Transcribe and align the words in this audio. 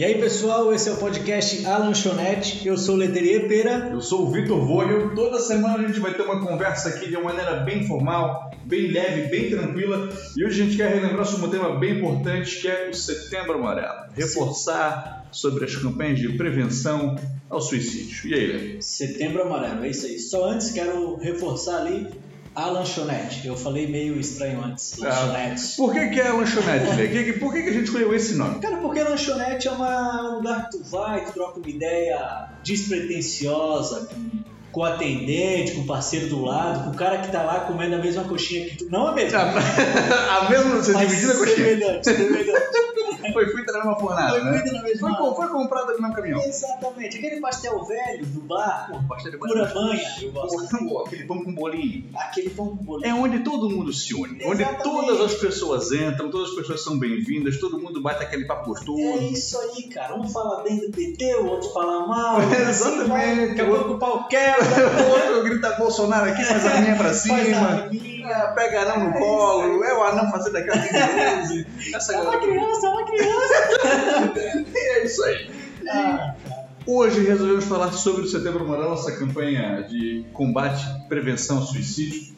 E 0.00 0.04
aí 0.04 0.18
pessoal, 0.18 0.72
esse 0.72 0.88
é 0.88 0.92
o 0.92 0.96
podcast 0.96 1.66
A 1.66 1.76
Lanchonete, 1.76 2.66
eu 2.66 2.78
sou 2.78 2.94
o 2.94 2.98
Leterier 2.98 3.46
Pera. 3.46 3.90
Eu 3.92 4.00
sou 4.00 4.26
o 4.26 4.30
Vitor 4.30 4.64
Vogel. 4.64 5.14
Toda 5.14 5.38
semana 5.38 5.74
a 5.74 5.86
gente 5.86 6.00
vai 6.00 6.14
ter 6.14 6.22
uma 6.22 6.40
conversa 6.40 6.88
aqui 6.88 7.10
de 7.10 7.16
uma 7.16 7.24
maneira 7.24 7.56
bem 7.56 7.86
formal, 7.86 8.50
bem 8.64 8.86
leve, 8.86 9.28
bem 9.28 9.50
tranquila. 9.50 10.08
E 10.34 10.42
hoje 10.42 10.62
a 10.62 10.64
gente 10.64 10.78
quer 10.78 10.94
relembrar 10.94 11.26
sobre 11.26 11.48
um 11.48 11.50
tema 11.50 11.78
bem 11.78 11.98
importante 11.98 12.62
que 12.62 12.68
é 12.68 12.88
o 12.88 12.94
Setembro 12.94 13.58
Amarelo. 13.58 14.10
Reforçar 14.14 15.26
sobre 15.30 15.66
as 15.66 15.76
campanhas 15.76 16.18
de 16.18 16.30
prevenção 16.30 17.16
ao 17.50 17.60
suicídio. 17.60 18.30
E 18.30 18.34
aí, 18.34 18.46
Lê? 18.46 18.80
Setembro 18.80 19.42
Amarelo, 19.42 19.84
é 19.84 19.90
isso 19.90 20.06
aí. 20.06 20.18
Só 20.18 20.48
antes 20.48 20.70
quero 20.70 21.16
reforçar 21.16 21.82
ali 21.82 22.08
a 22.54 22.66
lanchonete. 22.66 23.46
Eu 23.46 23.56
falei 23.56 23.86
meio 23.86 24.18
estranho 24.18 24.62
antes. 24.64 24.96
Lanchonetes. 24.98 25.76
Por 25.76 25.92
que, 25.92 26.08
que 26.08 26.20
é 26.20 26.30
lanchonete, 26.30 27.08
que- 27.08 27.32
Por 27.34 27.52
que, 27.52 27.62
que 27.62 27.68
a 27.70 27.72
gente 27.72 27.84
escolheu 27.84 28.14
esse 28.14 28.34
nome? 28.34 28.58
Cara, 28.60 28.76
porque 28.78 29.02
lanchonete 29.02 29.68
é 29.68 29.70
uma- 29.70 30.30
um 30.32 30.34
lugar 30.36 30.68
que 30.68 30.76
tu 30.78 30.84
vai, 30.84 31.24
tu 31.24 31.32
troca 31.32 31.58
uma 31.60 31.68
ideia 31.68 32.48
despretensiosa 32.64 34.06
com, 34.06 34.30
com 34.72 34.80
o 34.80 34.84
atendente, 34.84 35.72
com 35.72 35.80
o 35.82 35.86
parceiro 35.86 36.28
do 36.28 36.42
lado, 36.44 36.84
com 36.84 36.90
o 36.90 36.94
cara 36.94 37.18
que 37.18 37.30
tá 37.32 37.42
lá 37.42 37.60
comendo 37.60 37.94
a 37.96 37.98
mesma 37.98 38.24
coxinha 38.24 38.68
que 38.68 38.76
tu. 38.76 38.88
Não 38.90 39.06
a 39.08 39.12
mesma. 39.14 39.40
A 40.40 40.48
mesma, 40.50 40.76
você 40.76 40.92
mas 40.92 41.08
dividida 41.08 41.32
a 41.32 41.36
coxinha. 41.36 41.56
semelhante, 41.56 42.04
semelhante. 42.04 42.60
Foi 43.32 43.46
feita 43.46 43.72
na 43.72 43.78
mesma 43.78 43.96
fornada, 43.96 44.30
Foi 44.30 44.44
né? 44.44 44.58
feita 44.58 44.72
na 44.76 44.82
mesma 44.82 45.16
Foi, 45.16 45.34
foi 45.34 45.48
comprada 45.48 45.92
no 45.92 46.00
mesmo 46.00 46.14
caminhão. 46.14 46.40
Exatamente. 46.40 47.18
Aquele 47.18 47.40
pastel 47.40 47.84
velho 47.84 48.26
do 48.26 48.40
bar, 48.42 48.88
Pô, 48.90 48.98
pastel 49.08 49.32
de 49.32 49.38
pura 49.38 49.66
banha, 49.66 50.02
eu 50.22 50.32
gosto. 50.32 50.78
Pô, 50.88 51.04
Aquele 51.06 51.24
pão 51.24 51.44
com 51.44 51.54
bolinho. 51.54 52.04
Aquele 52.16 52.50
pão 52.50 52.76
com 52.76 52.84
bolinho. 52.84 53.08
É 53.10 53.14
onde 53.14 53.40
todo 53.40 53.70
mundo 53.70 53.92
se 53.92 54.14
une, 54.14 54.44
onde 54.44 54.62
Exatamente. 54.62 54.82
todas 54.82 55.20
as 55.20 55.34
pessoas 55.34 55.92
entram, 55.92 56.30
todas 56.30 56.50
as 56.50 56.56
pessoas 56.56 56.82
são 56.82 56.98
bem-vindas, 56.98 57.58
todo 57.58 57.78
mundo 57.78 58.02
bate 58.02 58.22
aquele 58.22 58.44
papo 58.46 58.70
gostoso. 58.70 59.00
É 59.00 59.16
isso 59.18 59.58
aí, 59.58 59.84
cara. 59.88 60.14
Um 60.14 60.28
fala 60.28 60.62
bem 60.62 60.78
do 60.78 60.90
PT, 60.90 61.34
o 61.36 61.46
outro 61.46 61.70
fala 61.72 62.06
mal. 62.06 62.40
É, 62.40 62.44
assim 62.68 62.88
exatamente. 63.00 63.48
Daqui 63.48 63.60
a 63.60 63.66
pouco 63.66 63.90
o 63.94 63.98
pau 63.98 64.28
quebra. 64.28 64.64
O 65.06 65.10
outro 65.10 65.42
grita 65.44 65.70
Bolsonaro 65.76 66.30
aqui, 66.30 66.44
faz 66.44 66.66
a 66.66 66.80
linha 66.80 66.96
pra 66.96 67.12
cima. 67.12 67.36
Pega 68.54 68.82
anão 68.82 69.08
no 69.08 69.18
colo, 69.18 69.84
é 69.84 69.98
o 69.98 70.02
anão 70.02 70.30
fazendo 70.30 70.56
aquela 70.56 70.76
de 71.46 71.66
Essa 71.94 72.14
É 72.14 72.20
uma 72.20 72.38
criança, 72.38 72.86
é 72.86 72.90
uma 72.90 73.04
criança. 73.04 74.70
É 74.74 75.04
isso 75.04 75.24
aí. 75.24 75.50
Ah, 75.88 76.34
Hoje 76.86 77.24
resolvemos 77.24 77.66
falar 77.66 77.92
sobre 77.92 78.22
o 78.22 78.26
Setembro 78.26 78.64
Amarelo, 78.64 78.90
nossa 78.90 79.12
campanha 79.12 79.82
de 79.82 80.24
combate 80.32 80.84
prevenção 81.08 81.58
ao 81.58 81.62
suicídio, 81.62 82.34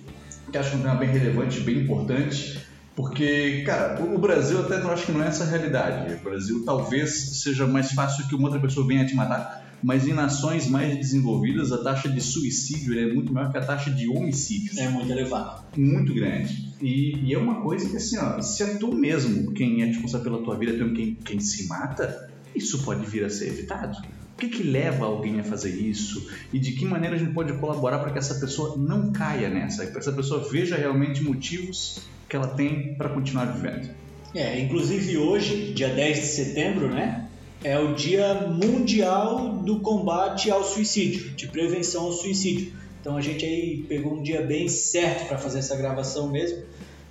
que 0.51 0.59
acho 0.59 0.71
que 0.71 0.77
é 0.77 0.79
um 0.81 0.83
tema 0.83 0.97
bem 0.97 1.09
relevante, 1.09 1.61
bem 1.61 1.79
importante, 1.79 2.61
porque, 2.95 3.63
cara, 3.65 4.03
o 4.03 4.19
Brasil 4.19 4.61
até 4.61 4.79
não 4.79 4.91
acho 4.91 5.07
que 5.07 5.13
não 5.13 5.23
é 5.23 5.29
essa 5.29 5.45
a 5.45 5.47
realidade. 5.47 6.15
O 6.15 6.19
Brasil 6.19 6.65
talvez 6.67 7.41
seja 7.41 7.67
mais 7.67 7.93
fácil 7.93 8.29
que 8.29 8.35
uma 8.35 8.49
outra 8.49 8.61
pessoa 8.61 8.87
venha 8.87 9.07
te 9.07 9.15
matar, 9.15 9.62
mas 9.83 10.07
em 10.07 10.13
nações 10.13 10.69
mais 10.69 10.97
desenvolvidas 10.97 11.73
a 11.73 11.83
taxa 11.83 12.09
de 12.09 12.21
suicídio 12.21 12.99
é 12.99 13.13
muito 13.13 13.33
maior 13.33 13.51
que 13.51 13.59
a 13.59 13.65
taxa 13.65 13.91
de 13.91 14.09
homicídios 14.09 14.79
é 14.79 14.89
muito 14.89 15.11
elevado. 15.11 15.65
muito 15.77 16.15
grande. 16.15 16.73
E, 16.81 17.17
e 17.25 17.35
é 17.35 17.39
uma 17.39 17.61
coisa 17.63 17.89
que, 17.89 17.97
assim, 17.97 18.19
ó, 18.19 18.41
se 18.41 18.63
é 18.63 18.75
tu 18.77 18.95
mesmo 18.95 19.53
quem 19.53 19.83
é 19.83 19.87
responsável 19.87 20.33
pela 20.33 20.45
tua 20.45 20.57
vida, 20.57 20.73
tu 20.73 20.85
é 20.85 20.95
quem, 20.95 21.15
quem 21.15 21.41
se 21.41 21.69
mata, 21.69 22.31
isso 22.55 22.83
pode 22.83 23.07
vir 23.07 23.25
a 23.25 23.31
ser 23.31 23.49
evitado. 23.49 23.99
O 24.35 24.37
que, 24.43 24.49
que 24.49 24.63
leva 24.65 25.05
alguém 25.05 25.39
a 25.39 25.45
fazer 25.45 25.71
isso? 25.71 26.29
E 26.53 26.59
de 26.59 26.73
que 26.73 26.85
maneira 26.85 27.15
a 27.15 27.19
gente 27.19 27.33
pode 27.33 27.53
colaborar 27.55 28.01
para 28.01 28.11
que 28.11 28.19
essa 28.19 28.35
pessoa 28.37 28.77
não 28.77 29.13
caia 29.13 29.49
nessa? 29.49 29.85
Para 29.85 29.93
que 29.93 29.99
essa 29.99 30.13
pessoa 30.13 30.49
veja 30.51 30.77
realmente 30.77 31.23
motivos 31.23 32.01
que 32.29 32.35
ela 32.35 32.49
tem 32.49 32.95
para 32.95 33.11
continuar 33.11 33.45
vivendo. 33.45 33.91
É, 34.35 34.59
inclusive 34.59 35.19
hoje, 35.19 35.73
dia 35.75 35.91
10 35.91 36.17
de 36.19 36.27
setembro, 36.27 36.89
né? 36.89 37.29
É 37.65 37.79
o 37.79 37.95
dia 37.95 38.35
mundial 38.49 39.51
do 39.59 39.81
combate 39.81 40.51
ao 40.51 40.65
suicídio, 40.65 41.31
de 41.31 41.47
prevenção 41.47 42.07
ao 42.07 42.13
suicídio. 42.13 42.73
Então 43.01 43.17
a 43.17 43.21
gente 43.21 43.45
aí 43.45 43.85
pegou 43.89 44.15
um 44.15 44.23
dia 44.23 44.43
bem 44.43 44.69
certo 44.69 45.29
para 45.29 45.39
fazer 45.39 45.61
essa 45.61 45.77
gravação 45.77 46.31
mesmo. 46.31 46.63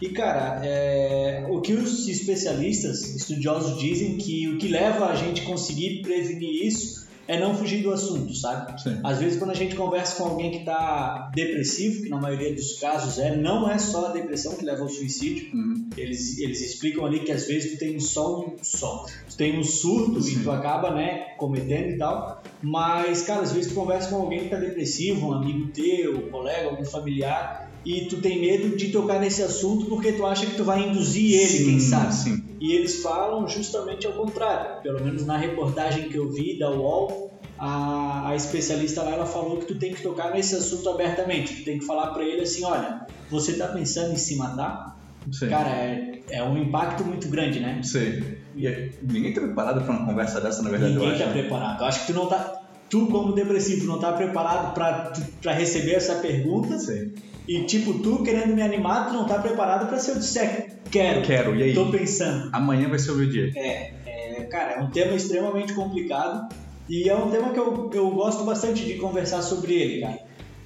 E 0.02 0.10
cara, 0.10 0.60
é, 0.66 1.46
o 1.50 1.62
que 1.62 1.74
os 1.74 2.08
especialistas, 2.08 3.16
estudiosos 3.16 3.80
dizem 3.80 4.18
que 4.18 4.48
o 4.50 4.58
que 4.58 4.68
leva 4.68 5.06
a 5.06 5.16
gente 5.16 5.44
conseguir 5.44 6.02
prevenir 6.02 6.66
isso 6.66 7.08
é 7.32 7.40
não 7.40 7.56
fugir 7.56 7.82
do 7.82 7.94
assunto, 7.94 8.36
sabe? 8.36 8.82
Sim. 8.82 9.00
Às 9.02 9.20
vezes, 9.20 9.40
quando 9.40 9.52
a 9.52 9.56
gente 9.56 9.74
conversa 9.74 10.18
com 10.18 10.32
alguém 10.32 10.52
que 10.52 10.58
está 10.58 11.32
depressivo, 11.34 12.04
que 12.04 12.10
na 12.10 12.20
maioria 12.20 12.54
dos 12.54 12.78
casos 12.78 13.18
é, 13.20 13.38
não 13.38 13.72
é 13.72 13.78
só 13.78 14.08
a 14.08 14.10
depressão 14.12 14.54
que 14.58 14.66
leva 14.66 14.82
ao 14.82 14.90
suicídio. 14.90 15.56
Uhum. 15.56 15.90
Eles, 15.96 16.38
eles 16.40 16.60
explicam 16.60 17.06
ali 17.06 17.22
que 17.22 17.32
às 17.32 17.48
vezes 17.48 17.72
tu 17.72 17.80
tem 17.80 17.98
só 18.02 18.42
um 18.42 18.58
só, 18.62 19.06
tu 19.30 19.38
tem 19.38 19.58
um 19.58 19.64
surto 19.64 20.20
e 20.20 20.24
Sim. 20.24 20.44
tu 20.44 20.52
acaba, 20.52 20.92
né, 20.94 21.34
cometendo 21.38 21.92
e 21.92 21.98
tal. 21.98 22.44
Mas, 22.62 23.22
cara, 23.22 23.44
às 23.44 23.54
vezes 23.54 23.72
tu 23.72 23.76
conversa 23.76 24.10
com 24.10 24.18
alguém 24.18 24.42
que 24.42 24.50
tá 24.50 24.58
depressivo, 24.58 25.28
um 25.28 25.34
amigo 25.34 25.72
teu, 25.72 26.18
um 26.18 26.30
colega, 26.30 26.70
algum 26.70 26.84
familiar, 26.84 27.71
e 27.86 28.06
tu 28.08 28.18
tem 28.22 28.40
medo 28.40 28.76
de 28.76 28.90
tocar 28.90 29.20
nesse 29.20 29.42
assunto 29.42 29.86
porque 29.88 30.12
tu 30.14 30.26
acha 30.26 30.46
que 30.46 30.56
tu 30.56 30.64
vai 30.64 30.88
induzir 30.88 31.34
ele, 31.40 31.66
quem 31.66 31.80
Sim, 31.80 31.90
sabe. 31.90 32.14
Sim. 32.14 32.44
E 32.60 32.74
eles 32.74 33.02
falam 33.02 33.48
justamente 33.48 34.06
ao 34.06 34.14
contrário. 34.14 34.82
Pelo 34.84 35.04
menos 35.04 35.26
na 35.26 35.38
reportagem 35.38 36.10
que 36.10 36.16
eu 36.16 36.30
vi 36.30 36.60
da 36.60 36.70
UOL, 36.70 37.32
a, 37.58 38.30
a 38.30 38.36
especialista 38.36 39.02
lá 39.02 39.12
ela 39.12 39.26
falou 39.26 39.58
que 39.58 39.66
tu 39.66 39.76
tem 39.76 39.94
que 39.94 40.02
tocar 40.04 40.32
nesse 40.32 40.56
assunto 40.56 40.88
abertamente. 40.90 41.56
Tu 41.56 41.64
tem 41.64 41.80
que 41.80 41.86
falar 41.86 42.08
pra 42.08 42.24
ele 42.24 42.42
assim, 42.42 42.64
olha, 42.64 43.06
você 43.30 43.54
tá 43.54 43.68
pensando 43.68 44.14
em 44.14 44.18
se 44.18 44.36
matar? 44.36 45.00
Sim. 45.32 45.50
Cara, 45.50 45.70
é, 45.70 46.20
é 46.30 46.44
um 46.44 46.58
impacto 46.58 47.04
muito 47.04 47.28
grande, 47.30 47.60
né? 47.60 47.82
Sei. 47.84 48.38
E 48.56 48.68
é- 48.68 48.92
ninguém 49.02 49.34
tá 49.34 49.42
preparado 49.42 49.84
para 49.84 49.92
uma 49.96 50.06
conversa 50.06 50.40
dessa, 50.42 50.62
na 50.62 50.70
verdade, 50.70 50.94
Ninguém 50.94 51.08
eu 51.10 51.14
acho. 51.16 51.24
tá 51.24 51.30
né? 51.30 51.42
preparado. 51.42 51.82
Eu 51.82 51.86
acho 51.88 52.00
que 52.02 52.14
tu 52.14 52.14
não 52.14 52.28
tá. 52.28 52.62
Tu, 52.90 53.08
como 53.08 53.32
depressivo, 53.34 53.88
não 53.88 53.98
tá 54.00 54.12
preparado 54.12 54.74
pra 54.74 55.54
receber 55.54 55.94
essa 55.94 56.16
pergunta. 56.16 56.78
Sei. 56.78 57.14
E, 57.48 57.64
tipo, 57.64 58.00
tu 58.00 58.24
querendo 58.24 58.56
me 58.56 58.62
animar, 58.62 59.08
tu 59.08 59.14
não 59.14 59.26
tá 59.26 59.40
preparado 59.40 59.88
pra 59.88 59.98
se 59.98 60.12
eu 60.12 60.20
disser 60.20 60.78
quero, 60.92 61.22
Quero, 61.22 61.56
e 61.56 61.64
aí? 61.64 61.74
tô 61.74 61.90
pensando. 61.90 62.50
Amanhã 62.54 62.90
vai 62.90 63.00
ser 63.00 63.12
o 63.12 63.16
meu 63.16 63.30
dia. 63.30 63.52
É, 63.56 63.94
é, 64.06 64.44
cara, 64.44 64.74
é 64.74 64.82
um 64.82 64.90
tema 64.90 65.14
extremamente 65.14 65.74
complicado 65.74 66.54
e 66.90 67.10
é 67.10 67.16
um 67.16 67.32
tema 67.32 67.52
que 67.52 67.60
eu, 67.60 67.90
eu 67.94 68.12
gosto 68.12 68.44
bastante 68.44 68.86
de 68.86 68.96
conversar 68.96 69.42
sobre 69.42 69.74
ele, 69.74 70.02
cara. 70.02 70.20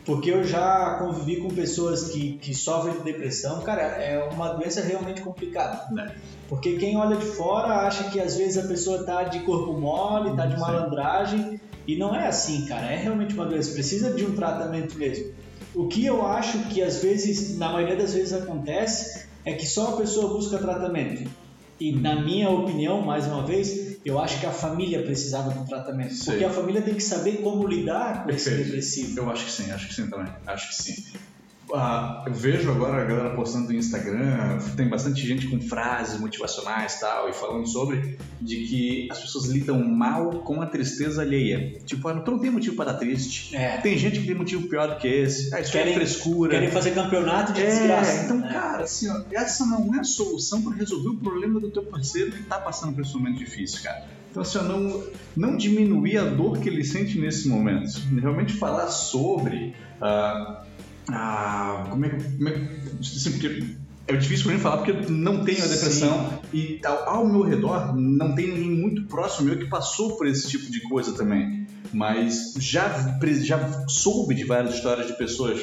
Porque 0.04 0.30
eu 0.30 0.44
já 0.44 0.98
convivi 1.00 1.38
com 1.38 1.50
pessoas 1.50 2.10
que, 2.12 2.34
que 2.34 2.54
sofrem 2.54 2.96
de 2.96 3.04
depressão, 3.04 3.62
cara, 3.62 3.82
é 3.82 4.24
uma 4.30 4.50
doença 4.50 4.82
realmente 4.82 5.22
complicada. 5.22 5.92
Né? 5.92 6.16
Porque 6.48 6.74
quem 6.78 6.96
olha 6.96 7.16
de 7.16 7.26
fora 7.26 7.88
acha 7.88 8.04
que 8.12 8.20
às 8.20 8.38
vezes 8.38 8.64
a 8.64 8.68
pessoa 8.68 9.04
tá 9.04 9.24
de 9.24 9.40
corpo 9.40 9.74
mole, 9.74 10.36
tá 10.36 10.46
de 10.46 10.60
malandragem, 10.60 11.60
e 11.88 11.96
não 11.98 12.16
é 12.16 12.28
assim, 12.28 12.66
cara, 12.68 12.86
é 12.86 12.98
realmente 12.98 13.34
uma 13.34 13.46
doença, 13.46 13.72
precisa 13.72 14.14
de 14.14 14.24
um 14.24 14.36
tratamento 14.36 14.96
mesmo. 14.96 15.34
O 15.76 15.88
que 15.88 16.06
eu 16.06 16.26
acho 16.26 16.70
que 16.70 16.82
às 16.82 17.02
vezes, 17.02 17.58
na 17.58 17.72
maioria 17.72 17.96
das 17.96 18.14
vezes 18.14 18.34
acontece, 18.34 19.28
é 19.44 19.54
que 19.54 19.68
só 19.68 19.94
a 19.94 19.98
pessoa 19.98 20.34
busca 20.34 20.58
tratamento. 20.58 21.30
E 21.80 21.92
na 21.92 22.22
minha 22.22 22.50
opinião, 22.50 23.02
mais 23.02 23.28
uma 23.28 23.46
vez, 23.46 23.98
eu 24.06 24.20
acho 24.20 24.40
que 24.40 24.46
a 24.46 24.52
família 24.52 25.04
precisava 25.04 25.52
do 25.52 25.66
tratamento. 25.66 26.14
Sei. 26.14 26.34
Porque 26.34 26.46
a 26.46 26.50
família 26.50 26.82
tem 26.82 26.94
que 26.94 27.04
saber 27.04 27.42
como 27.42 27.68
lidar 27.68 28.24
com 28.24 28.30
esse 28.30 28.46
Perfeito. 28.46 28.68
depressivo. 28.68 29.20
Eu 29.20 29.30
acho 29.30 29.46
que 29.46 29.52
sim, 29.52 29.72
acho 29.72 29.88
que 29.90 29.94
sim 29.94 30.10
também. 30.10 30.32
Acho 30.48 30.70
que 30.70 30.84
sim. 30.84 31.04
Ah, 31.74 32.24
eu 32.28 32.34
vejo 32.34 32.70
agora 32.70 33.02
a 33.02 33.06
galera 33.06 33.36
postando 33.36 33.68
no 33.70 33.74
Instagram, 33.74 34.60
tem 34.78 34.88
bastante 34.88 35.26
gente 35.26 35.48
com 35.48 35.60
frases 35.60 36.20
motivacionais 36.20 37.00
tal, 37.00 37.28
e 37.28 37.34
falando 37.34 37.68
sobre 37.68 38.18
de 38.40 38.56
que 38.66 39.08
as 39.12 39.20
pessoas 39.20 39.46
lidam 39.48 39.84
mal 39.84 40.30
com 40.44 40.62
a 40.62 40.68
tristeza 40.68 41.24
alheia. 41.24 41.80
Tipo, 41.86 42.08
ah, 42.08 42.20
tu 42.22 42.32
não 42.32 42.40
tem 42.40 42.52
motivo 42.52 42.76
para 42.76 42.92
estar 42.92 43.00
triste. 43.00 43.56
É, 43.56 43.78
Tem 43.78 43.98
gente 43.98 44.20
que 44.20 44.28
tem 44.28 44.36
motivo 44.36 44.68
pior 44.68 44.88
do 44.90 44.98
que 44.98 45.08
esse. 45.08 45.54
Ah, 45.56 45.60
isso 45.60 45.72
Querem- 45.72 45.94
é 45.94 45.96
frescura. 45.96 46.52
querem 46.52 46.70
fazer 46.70 46.92
campeonato 46.94 47.52
de 47.54 47.62
É, 47.62 47.66
desgraça. 47.66 48.24
então, 48.26 48.38
né? 48.38 48.54
cara, 48.54 48.84
assim, 48.84 49.10
ó, 49.10 49.22
essa 49.32 49.66
não 49.66 49.96
é 49.96 50.00
a 50.00 50.04
solução 50.04 50.62
para 50.62 50.74
resolver 50.76 51.10
o 51.10 51.18
problema 51.18 51.60
do 51.60 51.72
teu 51.72 51.84
parceiro 51.84 52.32
que 52.32 52.44
tá 52.44 52.60
passando 52.60 52.94
por 52.94 53.02
esse 53.02 53.14
momento 53.16 53.40
difícil, 53.40 53.82
cara. 53.82 54.06
Então, 54.30 54.44
assim, 54.44 54.58
ó, 54.60 54.64
não, 54.64 55.04
não 55.36 55.58
diminuir 55.58 56.18
a 56.18 56.26
dor 56.26 56.60
que 56.60 56.70
ele 56.70 56.84
sente 56.84 57.18
nesse 57.18 57.48
momento. 57.48 57.90
Realmente 58.22 58.54
falar 58.54 58.88
sobre. 58.90 59.74
ah, 60.02 60.62
ah, 61.12 61.88
como 61.90 62.06
é 62.06 62.10
que. 62.10 62.24
Como 62.24 62.50
é, 62.50 62.52
que- 62.52 63.00
assim, 63.02 63.32
porque 63.32 63.76
é 64.08 64.16
difícil 64.16 64.46
pra 64.46 64.54
mim 64.54 64.60
falar 64.60 64.78
porque 64.78 64.92
eu 64.92 65.10
não 65.10 65.44
tenho 65.44 65.64
a 65.64 65.68
depressão 65.68 66.40
e 66.54 66.80
ao, 66.86 67.10
ao 67.10 67.28
meu 67.28 67.42
redor 67.42 67.96
não 67.96 68.36
tem 68.36 68.48
ninguém 68.50 68.72
muito 68.72 69.06
próximo 69.08 69.48
meu 69.50 69.58
que 69.58 69.66
passou 69.66 70.16
por 70.18 70.28
esse 70.28 70.48
tipo 70.48 70.70
de 70.72 70.82
coisa 70.82 71.14
também. 71.14 71.66
Mas 71.94 72.54
já, 72.60 73.18
já 73.42 73.86
soube 73.88 74.36
de 74.36 74.44
várias 74.44 74.76
histórias 74.76 75.08
de 75.08 75.18
pessoas 75.18 75.62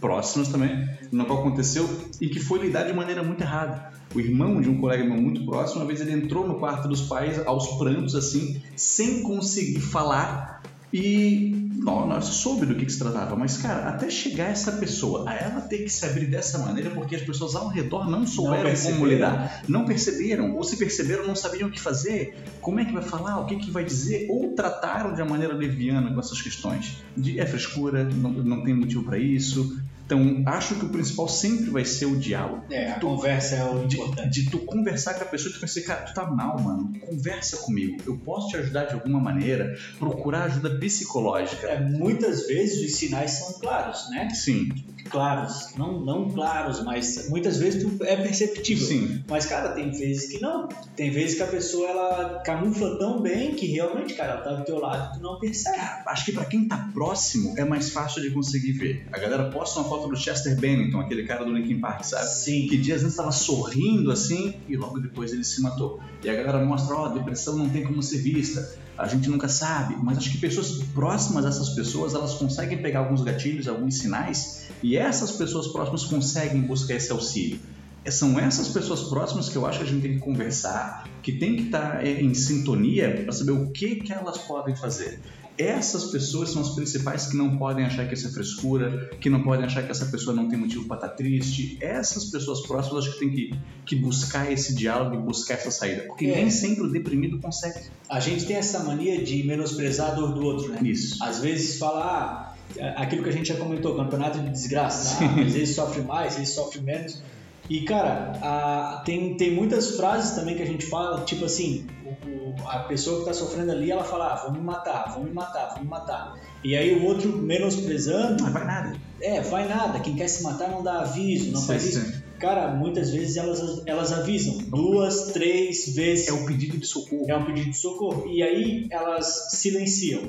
próximas 0.00 0.48
também, 0.48 0.86
no 1.10 1.24
qual 1.24 1.40
aconteceu 1.40 1.88
e 2.20 2.28
que 2.28 2.38
foi 2.38 2.60
lidar 2.60 2.84
de 2.84 2.92
maneira 2.92 3.22
muito 3.22 3.40
errada. 3.40 3.92
O 4.14 4.20
irmão 4.20 4.60
de 4.60 4.68
um 4.68 4.78
colega 4.80 5.02
meu 5.02 5.16
muito 5.20 5.44
próximo, 5.44 5.80
uma 5.80 5.86
vez 5.86 6.00
ele 6.00 6.12
entrou 6.12 6.46
no 6.46 6.58
quarto 6.58 6.86
dos 6.86 7.02
pais 7.02 7.44
aos 7.46 7.66
prantos, 7.78 8.14
assim, 8.14 8.62
sem 8.76 9.22
conseguir 9.22 9.80
falar 9.80 10.62
E 10.96 11.72
não, 11.74 12.06
nós 12.06 12.26
soube 12.26 12.66
do 12.66 12.76
que, 12.76 12.86
que 12.86 12.92
se 12.92 13.00
tratava, 13.00 13.34
mas 13.34 13.56
cara, 13.56 13.88
até 13.88 14.08
chegar 14.08 14.44
essa 14.44 14.70
pessoa, 14.70 15.28
a 15.28 15.34
ela 15.34 15.60
ter 15.60 15.78
que 15.78 15.88
se 15.88 16.06
abrir 16.06 16.26
dessa 16.26 16.56
maneira, 16.58 16.90
porque 16.90 17.16
as 17.16 17.22
pessoas 17.22 17.56
ao 17.56 17.66
redor 17.66 18.08
não 18.08 18.24
souberam 18.24 18.70
Não 18.70 18.92
como 18.92 19.06
lidar, 19.06 19.64
não 19.68 19.84
perceberam, 19.84 20.54
ou 20.54 20.62
se 20.62 20.76
perceberam, 20.76 21.26
não 21.26 21.34
sabiam 21.34 21.68
o 21.68 21.72
que 21.72 21.80
fazer, 21.80 22.36
como 22.60 22.78
é 22.78 22.84
que 22.84 22.92
vai 22.92 23.02
falar, 23.02 23.40
o 23.40 23.46
que, 23.46 23.56
que 23.56 23.72
vai 23.72 23.84
dizer, 23.84 24.28
ou 24.30 24.52
trataram 24.54 25.12
de 25.14 25.20
uma 25.20 25.32
maneira 25.32 25.52
leviana 25.52 26.14
com 26.14 26.20
essas 26.20 26.40
questões. 26.40 27.02
De, 27.16 27.40
é 27.40 27.44
frescura, 27.44 28.04
não, 28.04 28.30
não 28.30 28.62
tem 28.62 28.72
motivo 28.72 29.02
para 29.02 29.18
isso. 29.18 29.76
Então, 30.06 30.42
acho 30.46 30.74
que 30.76 30.84
o 30.84 30.88
principal 30.90 31.28
sempre 31.28 31.70
vai 31.70 31.84
ser 31.84 32.06
o 32.06 32.16
diálogo. 32.16 32.64
É, 32.70 32.90
a 32.92 33.00
conversa 33.00 33.56
é 33.56 33.64
o 33.64 33.84
importante. 33.84 34.42
de 34.42 34.50
tu 34.50 34.58
conversar 34.58 35.14
com 35.14 35.22
a 35.22 35.26
pessoa 35.26 35.50
e 35.50 35.54
tu 35.54 35.60
pensar, 35.60 35.80
cara, 35.82 36.02
tu 36.02 36.14
tá 36.14 36.26
mal, 36.30 36.60
mano. 36.60 36.92
Conversa 37.00 37.56
comigo. 37.58 37.96
Eu 38.06 38.18
posso 38.18 38.48
te 38.48 38.56
ajudar 38.56 38.84
de 38.84 38.94
alguma 38.94 39.20
maneira. 39.20 39.74
Procurar 39.98 40.44
ajuda 40.44 40.78
psicológica. 40.78 41.66
É, 41.68 41.80
muitas 41.80 42.46
vezes 42.46 42.84
os 42.84 42.98
sinais 42.98 43.30
são 43.32 43.58
claros, 43.60 44.10
né? 44.10 44.28
Sim, 44.30 44.68
Claros, 45.10 45.74
não, 45.76 46.00
não 46.00 46.30
claros, 46.30 46.82
mas 46.82 47.28
muitas 47.28 47.58
vezes 47.58 47.82
tu 47.82 48.02
é 48.04 48.16
perceptível. 48.16 48.86
sim. 48.86 49.22
Mas, 49.28 49.46
cara, 49.46 49.72
tem 49.72 49.90
vezes 49.90 50.30
que 50.30 50.40
não. 50.40 50.68
Tem 50.96 51.10
vezes 51.10 51.36
que 51.36 51.42
a 51.42 51.46
pessoa 51.46 51.88
ela 51.88 52.42
camufla 52.44 52.98
tão 52.98 53.20
bem 53.20 53.54
que 53.54 53.66
realmente, 53.66 54.14
cara, 54.14 54.32
ela 54.32 54.42
tá 54.42 54.52
do 54.54 54.64
teu 54.64 54.80
lado 54.80 55.14
e 55.14 55.18
tu 55.18 55.22
não 55.22 55.38
percebe. 55.38 55.78
Acho 56.06 56.24
que 56.24 56.32
pra 56.32 56.44
quem 56.44 56.66
tá 56.66 56.88
próximo 56.92 57.54
é 57.56 57.64
mais 57.64 57.90
fácil 57.90 58.22
de 58.22 58.30
conseguir 58.30 58.72
ver. 58.72 59.06
A 59.12 59.18
galera 59.18 59.50
posta 59.50 59.78
uma 59.80 59.88
foto 59.88 59.93
do 59.98 60.16
Chester 60.16 60.58
Bennington, 60.58 61.00
aquele 61.00 61.24
cara 61.24 61.44
do 61.44 61.52
Linkin 61.52 61.80
Park, 61.80 62.04
sabe? 62.04 62.26
Sim. 62.26 62.66
Que 62.68 62.76
dias 62.76 63.02
antes 63.02 63.16
tava 63.16 63.32
sorrindo 63.32 64.10
assim 64.10 64.54
e 64.68 64.76
logo 64.76 64.98
depois 64.98 65.32
ele 65.32 65.44
se 65.44 65.60
matou. 65.62 66.00
E 66.22 66.28
a 66.28 66.34
galera 66.34 66.64
mostra, 66.64 66.94
ó, 66.94 67.08
depressão 67.08 67.56
não 67.56 67.68
tem 67.68 67.84
como 67.84 68.02
ser 68.02 68.18
vista. 68.18 68.76
A 68.96 69.08
gente 69.08 69.28
nunca 69.28 69.48
sabe, 69.48 69.96
mas 70.00 70.18
acho 70.18 70.30
que 70.30 70.38
pessoas 70.38 70.82
próximas 70.94 71.44
a 71.44 71.48
essas 71.48 71.70
pessoas, 71.70 72.14
elas 72.14 72.34
conseguem 72.34 72.78
pegar 72.78 73.00
alguns 73.00 73.22
gatilhos, 73.22 73.66
alguns 73.66 73.98
sinais, 73.98 74.68
e 74.82 74.96
essas 74.96 75.32
pessoas 75.32 75.66
próximas 75.68 76.04
conseguem 76.04 76.62
buscar 76.62 76.94
esse 76.94 77.10
auxílio. 77.10 77.58
É, 78.04 78.10
São 78.10 78.38
essas 78.38 78.68
pessoas 78.68 79.04
próximas 79.04 79.48
que 79.48 79.56
eu 79.56 79.66
acho 79.66 79.78
que 79.78 79.84
a 79.84 79.88
gente 79.88 80.02
tem 80.02 80.14
que 80.14 80.20
conversar, 80.20 81.08
que 81.22 81.32
tem 81.32 81.56
que 81.56 81.62
estar 81.62 82.04
é, 82.06 82.20
em 82.20 82.34
sintonia 82.34 83.22
para 83.24 83.32
saber 83.32 83.52
o 83.52 83.70
que, 83.70 83.96
que 83.96 84.12
elas 84.12 84.38
podem 84.38 84.76
fazer. 84.76 85.18
Essas 85.56 86.04
pessoas 86.06 86.50
são 86.50 86.62
as 86.62 86.70
principais 86.70 87.26
que 87.26 87.36
não 87.36 87.56
podem 87.56 87.84
achar 87.84 88.06
que 88.08 88.14
isso 88.14 88.26
é 88.26 88.30
frescura, 88.30 89.10
que 89.20 89.30
não 89.30 89.42
podem 89.42 89.64
achar 89.64 89.82
que 89.84 89.90
essa 89.90 90.06
pessoa 90.06 90.34
não 90.34 90.48
tem 90.48 90.58
motivo 90.58 90.86
para 90.86 90.96
estar 90.96 91.08
triste. 91.10 91.78
Essas 91.80 92.24
pessoas 92.26 92.62
próximas 92.66 93.04
acho 93.06 93.14
que 93.14 93.20
tem 93.20 93.30
que, 93.30 93.54
que 93.86 93.96
buscar 93.96 94.50
esse 94.50 94.74
diálogo 94.74 95.14
e 95.14 95.18
buscar 95.18 95.54
essa 95.54 95.70
saída. 95.70 96.02
Porque 96.02 96.26
É. 96.26 96.36
nem 96.36 96.50
sempre 96.50 96.84
o 96.84 96.90
deprimido 96.90 97.38
consegue 97.38 97.80
A 98.08 98.18
gente 98.20 98.44
tem 98.46 98.56
essa 98.56 98.80
mania 98.80 99.22
de 99.24 99.44
menosprezar 99.44 100.10
a 100.10 100.14
dor 100.14 100.34
do 100.34 100.42
outro, 100.44 100.72
né? 100.72 100.78
isso. 100.82 101.22
Às 101.22 101.38
vezes 101.40 101.78
fala, 101.78 102.54
ah, 102.80 103.02
aquilo 103.02 103.22
que 103.22 103.28
a 103.28 103.32
gente 103.32 103.48
já 103.48 103.56
comentou, 103.56 103.96
campeonato 103.96 104.40
de 104.40 104.50
desgraça. 104.50 105.24
Às 105.24 105.52
vezes 105.52 105.74
sofre 105.76 106.02
mais, 106.02 106.32
às 106.32 106.38
vezes 106.38 106.54
sofre 106.54 106.80
menos. 106.80 107.22
E, 107.68 107.80
cara, 107.82 108.32
a- 108.42 109.02
tem, 109.06 109.36
tem 109.36 109.54
muitas 109.54 109.96
frases 109.96 110.32
também 110.36 110.54
que 110.56 110.62
a 110.62 110.66
gente 110.66 110.84
fala, 110.86 111.24
tipo 111.24 111.44
assim, 111.46 111.86
o- 112.04 112.28
o- 112.28 112.68
a 112.68 112.80
pessoa 112.80 113.20
que 113.20 113.24
tá 113.26 113.32
sofrendo 113.32 113.72
ali, 113.72 113.90
ela 113.90 114.04
fala, 114.04 114.32
ah, 114.34 114.36
vão 114.44 114.52
me 114.52 114.60
matar, 114.60 115.12
vão 115.14 115.24
me 115.24 115.32
matar, 115.32 115.74
vão 115.74 115.82
me 115.82 115.88
matar. 115.88 116.34
E 116.62 116.76
aí 116.76 116.94
o 116.94 117.04
outro 117.04 117.30
menosprezando, 117.36 118.42
Não 118.44 118.52
vai 118.52 118.64
nada. 118.64 118.96
é, 119.20 119.40
vai 119.40 119.66
nada, 119.68 119.98
quem 120.00 120.14
quer 120.14 120.28
se 120.28 120.42
matar 120.42 120.68
não 120.70 120.82
dá 120.82 121.00
aviso, 121.00 121.52
não 121.52 121.60
Sim, 121.60 121.66
faz 121.66 121.84
isso. 121.86 122.00
sim. 122.12 122.22
Cara, 122.38 122.68
muitas 122.74 123.10
vezes 123.10 123.36
elas, 123.36 123.82
elas 123.86 124.12
avisam, 124.12 124.58
duas, 124.68 125.32
três 125.32 125.94
vezes. 125.94 126.28
É 126.28 126.32
o 126.32 126.44
pedido 126.44 126.76
de 126.76 126.86
socorro. 126.86 127.24
É 127.28 127.34
um 127.36 127.44
pedido 127.46 127.70
de 127.70 127.76
socorro. 127.78 128.26
E 128.28 128.42
aí 128.42 128.86
elas 128.90 129.48
silenciam. 129.52 130.28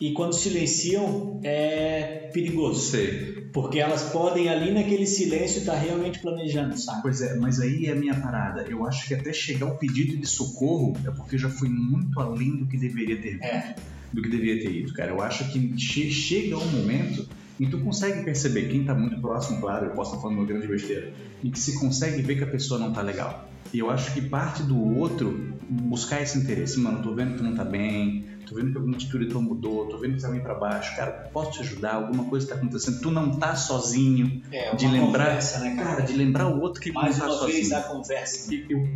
E 0.00 0.12
quando 0.12 0.34
silenciam, 0.34 1.40
é 1.42 2.30
perigoso. 2.32 2.90
Sei. 2.90 3.46
Porque 3.52 3.78
elas 3.78 4.02
podem 4.10 4.48
ali 4.50 4.70
naquele 4.70 5.06
silêncio 5.06 5.60
estar 5.60 5.74
realmente 5.76 6.18
planejando, 6.20 6.78
sabe? 6.78 7.00
Pois 7.00 7.22
é, 7.22 7.34
mas 7.36 7.58
aí 7.60 7.86
é 7.86 7.92
a 7.92 7.94
minha 7.94 8.14
parada. 8.14 8.66
Eu 8.68 8.86
acho 8.86 9.08
que 9.08 9.14
até 9.14 9.32
chegar 9.32 9.66
o 9.66 9.78
pedido 9.78 10.14
de 10.18 10.26
socorro 10.26 10.94
é 11.06 11.10
porque 11.10 11.38
já 11.38 11.48
foi 11.48 11.68
muito 11.70 12.20
além 12.20 12.56
do 12.58 12.66
que 12.66 12.76
deveria 12.76 13.16
ter 13.20 13.38
É. 13.42 13.74
do 14.12 14.20
que 14.20 14.28
deveria 14.28 14.62
ter 14.62 14.70
ido, 14.70 14.92
cara. 14.92 15.10
Eu 15.12 15.22
acho 15.22 15.50
que 15.50 15.78
che- 15.78 16.10
chega 16.10 16.58
um 16.58 16.66
momento 16.66 17.26
e 17.58 17.66
tu 17.66 17.78
consegue 17.80 18.22
perceber, 18.22 18.68
quem 18.68 18.84
tá 18.84 18.94
muito 18.94 19.18
próximo, 19.18 19.58
claro, 19.62 19.86
eu 19.86 19.90
posso 19.92 20.10
estar 20.10 20.20
falando 20.22 20.36
uma 20.40 20.46
grande 20.46 20.66
besteira, 20.66 21.10
e 21.42 21.50
que 21.50 21.58
se 21.58 21.80
consegue 21.80 22.20
ver 22.20 22.36
que 22.36 22.44
a 22.44 22.46
pessoa 22.46 22.78
não 22.78 22.92
tá 22.92 23.00
legal. 23.00 23.50
E 23.72 23.78
eu 23.78 23.90
acho 23.90 24.12
que 24.12 24.20
parte 24.20 24.62
do 24.62 24.78
outro 24.98 25.56
buscar 25.68 26.20
esse 26.22 26.36
interesse. 26.38 26.78
Mano, 26.78 27.02
tô 27.02 27.14
vendo 27.14 27.32
que 27.32 27.38
tu 27.38 27.44
não 27.44 27.54
tá 27.54 27.64
bem, 27.64 28.25
tô 28.46 28.54
vendo 28.54 28.70
que 28.70 28.76
alguma 28.78 28.96
atitude 28.96 29.26
tua 29.26 29.40
mudou, 29.40 29.86
tô 29.86 29.98
vendo 29.98 30.16
que 30.16 30.22
tá 30.22 30.28
meio 30.28 30.42
pra 30.42 30.54
baixo, 30.54 30.96
cara, 30.96 31.28
posso 31.32 31.52
te 31.52 31.60
ajudar? 31.60 31.94
Alguma 31.96 32.24
coisa 32.24 32.46
tá 32.48 32.54
acontecendo, 32.54 33.00
tu 33.00 33.10
não 33.10 33.30
tá 33.38 33.54
sozinho. 33.56 34.40
É 34.52 34.74
De 34.74 34.86
lembrar- 34.86 35.26
conversa, 35.26 35.58
né, 35.60 35.74
Cara, 35.76 35.90
cara? 35.96 36.02
de 36.02 36.12
lembrar 36.14 36.46
o 36.48 36.60
outro 36.60 36.80
que 36.80 36.90
Mais 36.92 37.18
não 37.18 37.26
tá 37.26 37.32
uma 37.34 37.46
vez 37.46 37.68
sozinho. 37.68 37.78
a 37.78 37.82
conversa. 37.82 38.54
E 38.54 38.66
Eu 38.70 38.88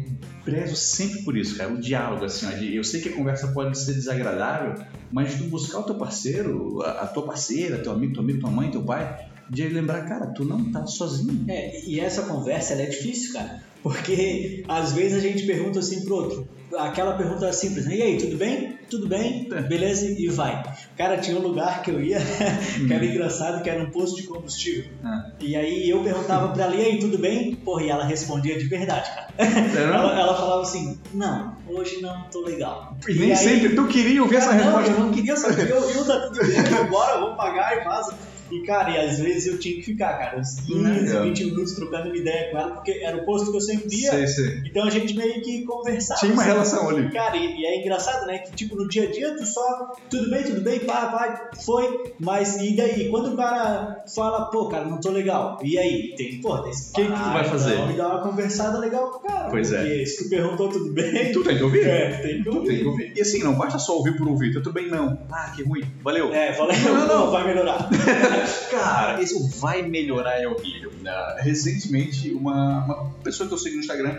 prezo 0.44 0.76
sempre 0.76 1.23
por 1.23 1.37
isso, 1.37 1.56
cara, 1.56 1.73
o 1.73 1.79
diálogo, 1.81 2.25
assim, 2.25 2.47
ó, 2.47 2.50
de- 2.50 2.75
eu 2.75 2.82
sei 2.85 3.00
que 3.00 3.08
a 3.11 3.12
conversa 3.14 3.49
pode 3.49 3.79
ser 3.79 3.93
desagradável, 3.94 4.82
mas 5.12 5.35
tu 5.35 5.44
buscar 5.44 5.81
o 5.81 5.82
teu 5.82 5.94
parceiro, 5.96 6.81
a, 6.82 7.03
a 7.03 7.06
tua 7.06 7.25
parceira, 7.25 7.79
teu 7.79 7.93
amigo, 7.93 8.14
teu 8.14 8.23
amigo, 8.23 8.41
tua 8.41 8.50
mãe, 8.50 8.70
teu 8.70 8.82
pai, 8.82 9.30
de 9.50 9.69
lembrar, 9.69 10.02
cara, 10.06 10.26
tu 10.29 10.44
não 10.44 10.70
tá 10.70 10.87
sozinho. 10.87 11.44
É, 11.49 11.81
e 11.87 11.99
essa 12.00 12.23
conversa 12.23 12.73
ela 12.75 12.82
é 12.82 12.87
difícil, 12.87 13.32
cara. 13.35 13.62
Porque 13.82 14.62
às 14.69 14.93
vezes 14.93 15.17
a 15.17 15.20
gente 15.20 15.44
pergunta 15.47 15.79
assim 15.79 16.05
pro 16.05 16.14
outro. 16.17 16.49
Aquela 16.79 17.14
pergunta 17.14 17.52
simples, 17.52 17.85
né? 17.87 17.97
E 17.97 18.02
aí, 18.02 18.17
tudo 18.19 18.37
bem? 18.37 18.79
Tudo 18.88 19.08
bem? 19.08 19.49
É. 19.52 19.62
Beleza? 19.62 20.06
E 20.06 20.29
vai. 20.29 20.62
Cara, 20.97 21.17
tinha 21.19 21.37
um 21.37 21.41
lugar 21.43 21.82
que 21.82 21.91
eu 21.91 22.00
ia 22.00 22.20
que 22.87 22.93
era 22.93 23.02
Hum. 23.05 23.08
engraçado, 23.08 23.62
que 23.62 23.69
era 23.70 23.82
um 23.82 23.91
posto 23.91 24.17
de 24.17 24.25
combustível. 24.25 24.85
Ah. 25.02 25.31
E 25.41 25.56
aí 25.56 25.88
eu 25.91 26.03
perguntava 26.05 26.53
pra 26.53 26.64
ela, 26.64 26.76
e 26.76 26.85
aí, 26.85 26.99
tudo 27.00 27.19
bem? 27.19 27.56
Porra, 27.56 27.82
e 27.82 27.88
ela 27.88 28.05
respondia 28.05 28.56
de 28.56 28.67
verdade, 28.67 29.11
cara. 29.11 29.29
Não? 29.75 29.94
Ela, 29.94 30.20
ela 30.20 30.37
falava 30.37 30.62
assim, 30.62 30.96
não, 31.14 31.56
hoje 31.67 32.00
não 32.03 32.23
tô 32.31 32.43
legal. 32.43 32.96
E 33.08 33.14
nem 33.14 33.31
aí- 33.31 33.37
sempre 33.37 33.75
tu 33.75 33.87
queria 33.88 34.23
ouvir 34.23 34.37
essa 34.37 34.50
Cara, 34.50 34.64
não, 34.64 34.76
resposta. 34.79 34.93
eu 35.00 35.06
não 35.06 35.12
queria 35.12 35.37
saber, 35.37 35.70
eu 35.70 35.88
viu, 35.88 36.05
tá 36.05 36.20
tudo 36.20 36.38
bem, 36.46 36.62
vambora, 36.62 37.19
vou 37.20 37.35
pagar 37.35 37.81
e 37.81 37.85
vaza. 37.85 38.14
E, 38.50 38.62
cara, 38.62 38.91
e 38.91 38.99
às 38.99 39.19
vezes 39.20 39.47
eu 39.47 39.58
tinha 39.58 39.76
que 39.76 39.82
ficar, 39.82 40.19
cara, 40.19 40.38
uns 40.38 40.61
15, 40.61 40.81
Legal. 40.82 41.23
20 41.25 41.44
minutos 41.47 41.73
trocando 41.75 42.08
uma 42.08 42.17
ideia 42.17 42.50
com 42.50 42.58
ela, 42.58 42.70
porque 42.73 42.91
era 43.02 43.17
o 43.17 43.25
posto 43.25 43.50
que 43.50 43.56
eu 43.56 43.61
sempre 43.61 43.97
ia. 43.97 44.11
Sei, 44.11 44.26
sei. 44.26 44.62
Então 44.67 44.85
a 44.85 44.91
gente 44.91 45.14
meio 45.17 45.41
que 45.43 45.64
conversava. 45.64 46.20
Tinha 46.20 46.32
uma 46.32 46.43
assim. 46.43 46.50
relação 46.52 46.88
ali. 46.88 47.11
Cara, 47.12 47.37
e, 47.37 47.61
e 47.61 47.64
é 47.67 47.81
engraçado, 47.81 48.26
né? 48.26 48.38
Que 48.38 48.52
tipo, 48.52 48.75
no 48.76 48.88
dia 48.88 49.05
a 49.08 49.11
dia 49.11 49.35
tu 49.37 49.44
só, 49.47 49.93
tudo 50.08 50.31
bem, 50.31 50.43
tudo 50.43 50.61
bem, 50.62 50.81
pá, 50.81 51.06
vai, 51.06 51.41
foi, 51.64 52.12
mas 52.19 52.56
e 52.56 52.76
daí? 52.76 53.08
Quando 53.11 53.35
o 53.35 53.37
cara 53.37 54.05
fala, 54.14 54.47
pô, 54.50 54.67
cara, 54.69 54.85
não 54.85 54.99
tô 55.00 55.11
legal, 55.11 55.58
e 55.62 55.79
aí? 55.79 56.14
Tem, 56.17 56.41
pô, 56.41 56.58
tem 56.58 56.70
esse 56.70 56.93
Que 56.93 57.03
que 57.03 57.08
tu 57.12 57.31
vai 57.32 57.44
fazer? 57.44 57.75
Então, 57.75 57.87
me 57.88 57.94
dá 57.96 58.08
uma 58.08 58.23
conversada 58.23 58.79
legal 58.79 59.11
com 59.11 59.19
o 59.19 59.20
cara. 59.31 59.49
Pois 59.50 59.73
é. 59.73 59.79
porque 59.79 60.06
se 60.06 60.24
tu 60.24 60.31
perguntou 60.31 60.69
tudo 60.69 60.93
bem, 60.93 61.32
Tu 61.32 61.43
tem 61.44 61.56
que 61.56 61.63
ouvir? 61.63 61.86
é, 61.86 62.10
tem 62.22 62.39
que 62.39 62.44
Tu 62.44 62.51
tem 62.51 62.58
ouvir. 62.60 62.79
que 62.81 62.84
ouvir. 62.86 63.13
E 63.17 63.20
assim, 63.20 63.43
não 63.43 63.55
basta 63.55 63.79
só 63.79 63.96
ouvir 63.96 64.17
por 64.17 64.29
ouvir, 64.29 64.53
tudo 64.53 64.72
bem 64.72 64.89
não. 64.89 65.19
Ah, 65.31 65.53
que 65.55 65.63
ruim. 65.63 65.82
Valeu. 66.03 66.32
É, 66.32 66.56
Não, 66.58 66.67
não, 66.67 67.06
não, 67.06 67.08
não. 67.27 67.31
vai 67.31 67.46
melhorar. 67.46 67.89
Cara, 68.70 69.20
isso 69.23 69.49
vai 69.61 69.82
melhorar 69.82 70.41
é 70.41 70.47
horrível. 70.47 70.93
né? 71.03 71.11
Recentemente, 71.39 72.31
uma, 72.32 72.85
uma 72.85 73.11
pessoa 73.23 73.49
que 73.49 73.55
eu 73.55 73.59
sigo 73.59 73.77
no 73.77 73.81
Instagram 73.81 74.17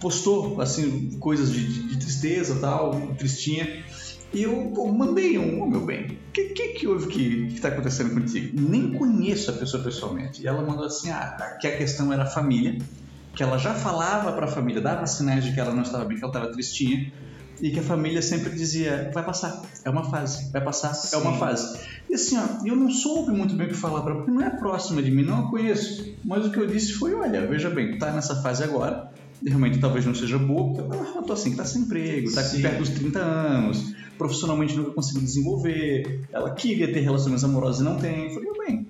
postou, 0.00 0.60
assim, 0.60 1.18
coisas 1.18 1.50
de, 1.52 1.64
de- 1.66 1.88
de 1.88 1.98
tristeza 1.98 2.58
tal, 2.60 2.92
tristinha. 3.16 3.84
E 4.32 4.42
eu 4.42 4.70
pô, 4.74 4.86
mandei 4.92 5.38
um, 5.38 5.62
ô 5.62 5.66
meu 5.66 5.80
bem, 5.80 6.04
o 6.28 6.32
que, 6.32 6.44
que 6.50 6.68
que 6.74 6.86
houve 6.86 7.06
que, 7.08 7.46
que 7.54 7.60
tá 7.60 7.68
acontecendo 7.68 8.12
contigo? 8.14 8.60
Nem 8.60 8.92
conheço 8.92 9.50
a 9.50 9.54
pessoa 9.54 9.82
pessoalmente. 9.82 10.42
E 10.42 10.46
ela 10.46 10.62
mandou 10.62 10.84
assim, 10.84 11.10
ah, 11.10 11.56
que 11.60 11.66
a 11.66 11.76
questão 11.76 12.12
era 12.12 12.24
a 12.24 12.26
família, 12.26 12.78
que 13.34 13.42
ela 13.42 13.56
já 13.58 13.74
falava 13.74 14.30
pra 14.32 14.46
família, 14.46 14.80
dava 14.82 15.06
sinais 15.06 15.44
de 15.44 15.52
que 15.54 15.58
ela 15.60 15.72
não 15.74 15.82
estava 15.82 16.04
bem, 16.04 16.16
que 16.18 16.22
ela 16.24 16.32
estava 16.32 16.52
tristinha, 16.52 17.10
e 17.60 17.70
que 17.70 17.80
a 17.80 17.82
família 17.82 18.22
sempre 18.22 18.50
dizia, 18.50 19.10
vai 19.12 19.24
passar, 19.24 19.62
é 19.84 19.90
uma 19.90 20.04
fase, 20.04 20.50
vai 20.52 20.62
passar, 20.62 20.92
é 21.12 21.16
uma 21.16 21.32
Sim. 21.32 21.38
fase. 21.38 21.78
E 22.08 22.14
assim, 22.14 22.38
ó, 22.38 22.66
eu 22.66 22.76
não 22.76 22.90
soube 22.90 23.32
muito 23.32 23.54
bem 23.54 23.66
o 23.66 23.70
que 23.70 23.76
falar 23.76 24.02
pra 24.02 24.12
ela, 24.12 24.24
porque 24.24 24.32
não 24.32 24.42
é 24.42 24.50
próxima 24.50 25.02
de 25.02 25.10
mim, 25.10 25.24
não 25.24 25.46
a 25.46 25.50
conheço. 25.50 26.04
Mas 26.24 26.46
o 26.46 26.50
que 26.50 26.58
eu 26.58 26.66
disse 26.66 26.92
foi, 26.92 27.14
olha, 27.14 27.46
veja 27.46 27.70
bem, 27.70 27.98
tá 27.98 28.12
nessa 28.12 28.42
fase 28.42 28.62
agora, 28.62 29.10
realmente 29.46 29.78
talvez 29.78 30.04
não 30.04 30.14
seja 30.14 30.38
boa, 30.38 30.74
porque 30.74 30.96
ela 30.96 31.16
eu 31.16 31.22
tô 31.22 31.32
assim, 31.32 31.54
tá 31.54 31.64
sem 31.64 31.82
emprego, 31.82 32.32
tá 32.32 32.42
Sim. 32.42 32.62
perto 32.62 32.78
dos 32.78 32.90
30 32.90 33.18
anos, 33.18 33.92
profissionalmente 34.16 34.76
nunca 34.76 34.92
conseguiu 34.92 35.22
desenvolver, 35.22 36.26
ela 36.32 36.54
queria 36.54 36.92
ter 36.92 37.00
relações 37.00 37.44
amorosas 37.44 37.80
e 37.80 37.84
não 37.84 37.96
tem. 37.96 38.24
Eu 38.24 38.34
falei, 38.34 38.50
bem, 38.66 38.87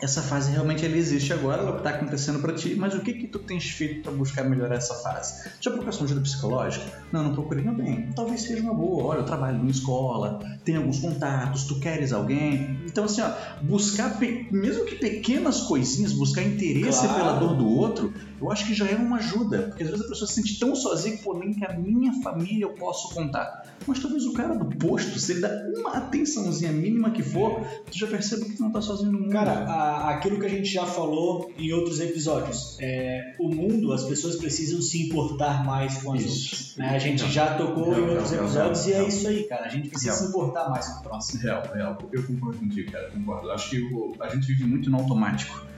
essa 0.00 0.22
fase 0.22 0.50
realmente 0.50 0.84
ela 0.84 0.96
existe 0.96 1.32
agora, 1.32 1.62
ela 1.62 1.76
está 1.76 1.90
acontecendo 1.90 2.40
para 2.40 2.54
ti, 2.54 2.74
mas 2.74 2.94
o 2.94 3.00
que 3.00 3.12
que 3.12 3.26
tu 3.26 3.38
tens 3.38 3.70
feito 3.70 4.02
para 4.02 4.12
buscar 4.12 4.44
melhorar 4.44 4.76
essa 4.76 4.94
fase? 4.94 5.50
Já 5.60 5.70
procuraste 5.70 6.04
ajuda 6.04 6.20
psicológica? 6.20 6.86
Não, 7.12 7.22
não 7.22 7.34
procurei, 7.34 7.64
bem. 7.64 8.10
Talvez 8.14 8.42
seja 8.42 8.62
uma 8.62 8.74
boa. 8.74 9.04
Olha, 9.04 9.18
eu 9.18 9.24
trabalho 9.24 9.58
numa 9.58 9.70
escola, 9.70 10.40
tenho 10.64 10.78
alguns 10.78 10.98
contatos, 10.98 11.64
tu 11.64 11.78
queres 11.80 12.12
alguém. 12.12 12.80
Então, 12.86 13.04
assim, 13.04 13.20
ó, 13.20 13.30
buscar, 13.62 14.18
mesmo 14.50 14.84
que 14.84 14.96
pequenas 14.96 15.62
coisinhas, 15.62 16.12
buscar 16.12 16.42
interesse 16.42 17.06
claro. 17.06 17.14
pela 17.14 17.32
dor 17.34 17.56
do 17.56 17.68
outro, 17.68 18.12
eu 18.40 18.50
acho 18.50 18.66
que 18.66 18.74
já 18.74 18.86
é 18.86 18.96
uma 18.96 19.18
ajuda. 19.18 19.62
Porque 19.68 19.82
às 19.82 19.90
vezes 19.90 20.04
a 20.04 20.08
pessoa 20.08 20.28
se 20.28 20.34
sente 20.34 20.58
tão 20.58 20.74
sozinha 20.74 21.16
que, 21.16 21.22
pô, 21.22 21.38
nem 21.38 21.52
que 21.52 21.64
a 21.64 21.78
minha 21.78 22.12
família 22.22 22.64
eu 22.64 22.74
posso 22.74 23.12
contar. 23.14 23.64
Mas 23.86 23.98
talvez 23.98 24.24
o 24.24 24.32
cara 24.32 24.54
do 24.54 24.64
posto, 24.76 25.18
se 25.18 25.32
ele 25.32 25.40
dá 25.40 25.50
uma 25.76 25.92
atençãozinha 25.96 26.72
mínima 26.72 27.10
que 27.10 27.22
for, 27.22 27.60
tu 27.90 27.98
já 27.98 28.06
percebe 28.06 28.46
que 28.46 28.56
tu 28.56 28.62
não 28.62 28.72
tá 28.72 28.80
sozinho 28.80 29.12
no 29.12 29.20
mundo. 29.20 29.32
Cara, 29.32 29.64
a, 29.64 29.89
aquilo 29.96 30.38
que 30.38 30.46
a 30.46 30.48
gente 30.48 30.72
já 30.72 30.86
falou 30.86 31.52
em 31.58 31.72
outros 31.72 32.00
episódios, 32.00 32.76
é, 32.80 33.34
o 33.38 33.48
mundo, 33.48 33.92
as 33.92 34.04
pessoas 34.04 34.36
precisam 34.36 34.80
se 34.80 35.06
importar 35.06 35.64
mais 35.64 36.02
com 36.02 36.12
as 36.12 36.22
isso. 36.22 36.54
outras. 36.54 36.76
Né? 36.76 36.88
A 36.88 36.98
gente 36.98 37.22
não, 37.22 37.30
já 37.30 37.54
tocou 37.54 37.90
não, 37.90 37.98
em 37.98 38.08
outros 38.10 38.30
não, 38.32 38.44
episódios 38.44 38.86
e 38.86 38.92
é 38.92 39.08
isso 39.08 39.28
aí, 39.28 39.44
cara. 39.44 39.66
A 39.66 39.68
gente 39.68 39.88
precisa 39.88 40.12
se 40.12 40.26
importar 40.26 40.68
mais 40.68 40.86
com 40.88 41.00
o 41.00 41.02
próximo. 41.02 41.42
Real, 41.42 41.62
real. 41.72 41.98
Eu 42.12 42.22
concordo 42.24 42.58
contigo, 42.58 42.90
cara. 42.90 43.10
Concordo. 43.10 43.50
Acho 43.50 43.70
que 43.70 43.80
o, 43.80 44.14
a 44.20 44.28
gente 44.28 44.46
vive 44.46 44.64
muito 44.64 44.90
no 44.90 44.98
automático 44.98 45.70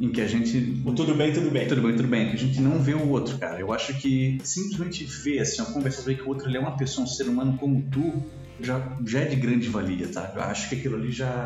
em 0.00 0.10
que 0.10 0.20
a 0.20 0.26
gente. 0.26 0.82
O 0.84 0.92
tudo 0.92 1.14
bem, 1.14 1.32
tudo 1.32 1.50
bem. 1.50 1.66
Tudo 1.66 1.82
bem, 1.82 1.96
tudo 1.96 2.08
bem. 2.08 2.28
Que 2.30 2.36
a 2.36 2.38
gente 2.38 2.60
não 2.60 2.78
vê 2.78 2.94
o 2.94 3.08
outro, 3.08 3.38
cara. 3.38 3.58
Eu 3.58 3.72
acho 3.72 3.94
que 3.94 4.38
simplesmente 4.44 5.04
ver, 5.04 5.40
assim, 5.40 5.62
uma 5.62 5.72
conversa, 5.72 6.02
ver 6.02 6.16
que 6.16 6.22
o 6.22 6.28
outro 6.28 6.48
ele 6.48 6.56
é 6.56 6.60
uma 6.60 6.76
pessoa, 6.76 7.04
um 7.04 7.08
ser 7.08 7.24
humano 7.24 7.56
como 7.58 7.82
tu, 7.90 8.22
já, 8.60 8.80
já 9.04 9.20
é 9.20 9.24
de 9.24 9.36
grande 9.36 9.68
valia, 9.68 10.08
tá? 10.08 10.32
Eu 10.34 10.42
acho 10.42 10.68
que 10.68 10.76
aquilo 10.76 10.96
ali 10.96 11.10
já. 11.10 11.44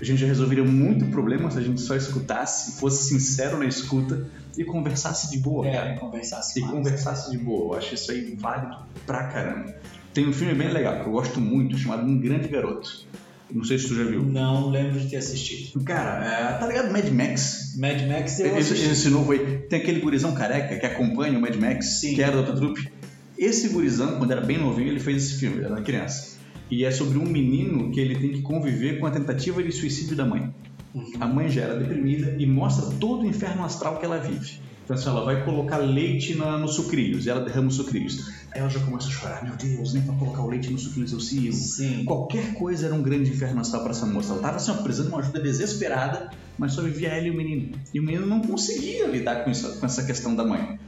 A 0.00 0.04
gente 0.04 0.20
já 0.20 0.26
resolveria 0.26 0.64
muito 0.64 1.06
problema 1.06 1.50
se 1.50 1.58
a 1.58 1.62
gente 1.62 1.80
só 1.80 1.96
escutasse, 1.96 2.78
fosse 2.78 3.08
sincero 3.08 3.58
na 3.58 3.64
escuta 3.64 4.26
e 4.56 4.64
conversasse 4.64 5.30
de 5.30 5.38
boa, 5.38 5.66
é, 5.66 5.72
cara. 5.72 5.96
conversasse 5.98 6.58
E 6.58 6.62
mais. 6.62 6.74
conversasse 6.74 7.30
de 7.30 7.38
boa. 7.38 7.74
Eu 7.74 7.78
acho 7.78 7.94
isso 7.94 8.12
aí 8.12 8.36
válido 8.38 8.76
pra 9.06 9.24
caramba. 9.24 9.74
Tem 10.12 10.28
um 10.28 10.32
filme 10.32 10.54
bem 10.54 10.70
legal 10.70 11.00
que 11.02 11.06
eu 11.08 11.12
gosto 11.12 11.40
muito, 11.40 11.78
chamado 11.78 12.06
Um 12.06 12.18
Grande 12.18 12.48
Garoto. 12.48 13.06
Não 13.50 13.64
sei 13.64 13.78
se 13.78 13.88
tu 13.88 13.94
já 13.94 14.04
viu. 14.04 14.22
Não 14.22 14.70
lembro 14.70 14.98
de 14.98 15.08
ter 15.08 15.16
assistido. 15.16 15.82
Cara, 15.84 16.24
é, 16.24 16.58
tá 16.58 16.66
ligado 16.66 16.90
Mad 16.92 17.08
Max? 17.08 17.76
Mad 17.78 18.02
Max 18.06 18.40
eu 18.40 18.58
esse, 18.58 18.74
esse 18.74 19.08
novo 19.08 19.32
aí. 19.32 19.58
Tem 19.68 19.80
aquele 19.80 20.00
gurizão 20.00 20.34
careca 20.34 20.76
que 20.78 20.86
acompanha 20.86 21.38
o 21.38 21.40
Mad 21.40 21.54
Max, 21.54 22.00
Sim. 22.00 22.14
que 22.14 22.22
era 22.22 22.32
da 22.32 22.38
outra 22.38 22.56
trupe. 22.56 22.90
Esse 23.38 23.68
gurizão, 23.68 24.18
quando 24.18 24.32
era 24.32 24.40
bem 24.40 24.58
novinho, 24.58 24.88
ele 24.88 25.00
fez 25.00 25.24
esse 25.24 25.38
filme, 25.38 25.58
ele 25.58 25.66
era 25.66 25.80
criança. 25.82 26.35
E 26.70 26.84
é 26.84 26.90
sobre 26.90 27.18
um 27.18 27.24
menino 27.24 27.90
que 27.90 28.00
ele 28.00 28.16
tem 28.16 28.32
que 28.32 28.42
conviver 28.42 28.98
com 28.98 29.06
a 29.06 29.10
tentativa 29.10 29.62
de 29.62 29.70
suicídio 29.72 30.16
da 30.16 30.24
mãe. 30.24 30.52
Uhum. 30.94 31.12
A 31.20 31.26
mãe 31.26 31.48
já 31.48 31.62
era 31.62 31.78
deprimida 31.78 32.36
e 32.38 32.46
mostra 32.46 32.86
todo 32.98 33.22
o 33.22 33.26
inferno 33.26 33.64
astral 33.64 33.98
que 33.98 34.04
ela 34.04 34.18
vive. 34.18 34.60
Então 34.86 34.94
assim, 34.94 35.08
ela 35.08 35.24
vai 35.24 35.44
colocar 35.44 35.78
leite 35.78 36.36
na, 36.36 36.56
nos 36.56 36.74
sucrilhos, 36.76 37.26
e 37.26 37.30
ela 37.30 37.40
derrama 37.40 37.66
os 37.66 37.74
sucrilhos. 37.74 38.28
Aí 38.52 38.60
ela 38.60 38.70
já 38.70 38.78
começa 38.78 39.08
a 39.08 39.10
chorar, 39.10 39.44
meu 39.44 39.56
Deus, 39.56 39.92
nem 39.92 40.02
pra 40.04 40.14
colocar 40.14 40.42
o 40.42 40.48
leite 40.48 40.70
nos 40.70 40.82
sucrilhos 40.82 41.12
eu 41.12 41.18
sigo. 41.18 41.52
Sim. 41.52 42.04
Qualquer 42.04 42.54
coisa 42.54 42.86
era 42.86 42.94
um 42.94 43.02
grande 43.02 43.30
inferno 43.30 43.60
astral 43.60 43.82
para 43.82 43.90
essa 43.90 44.06
moça. 44.06 44.32
Ela 44.32 44.42
tava 44.42 44.56
assim, 44.56 44.72
precisando 44.84 45.08
de 45.08 45.12
uma 45.12 45.20
ajuda 45.20 45.40
desesperada, 45.40 46.30
mas 46.56 46.72
só 46.72 46.82
vivia 46.82 47.08
ela 47.08 47.26
e 47.26 47.30
o 47.30 47.34
menino. 47.34 47.72
E 47.92 47.98
o 47.98 48.02
menino 48.02 48.26
não 48.26 48.40
conseguia 48.40 49.06
lidar 49.08 49.44
com, 49.44 49.50
isso, 49.50 49.80
com 49.80 49.86
essa 49.86 50.04
questão 50.04 50.36
da 50.36 50.44
mãe. 50.44 50.78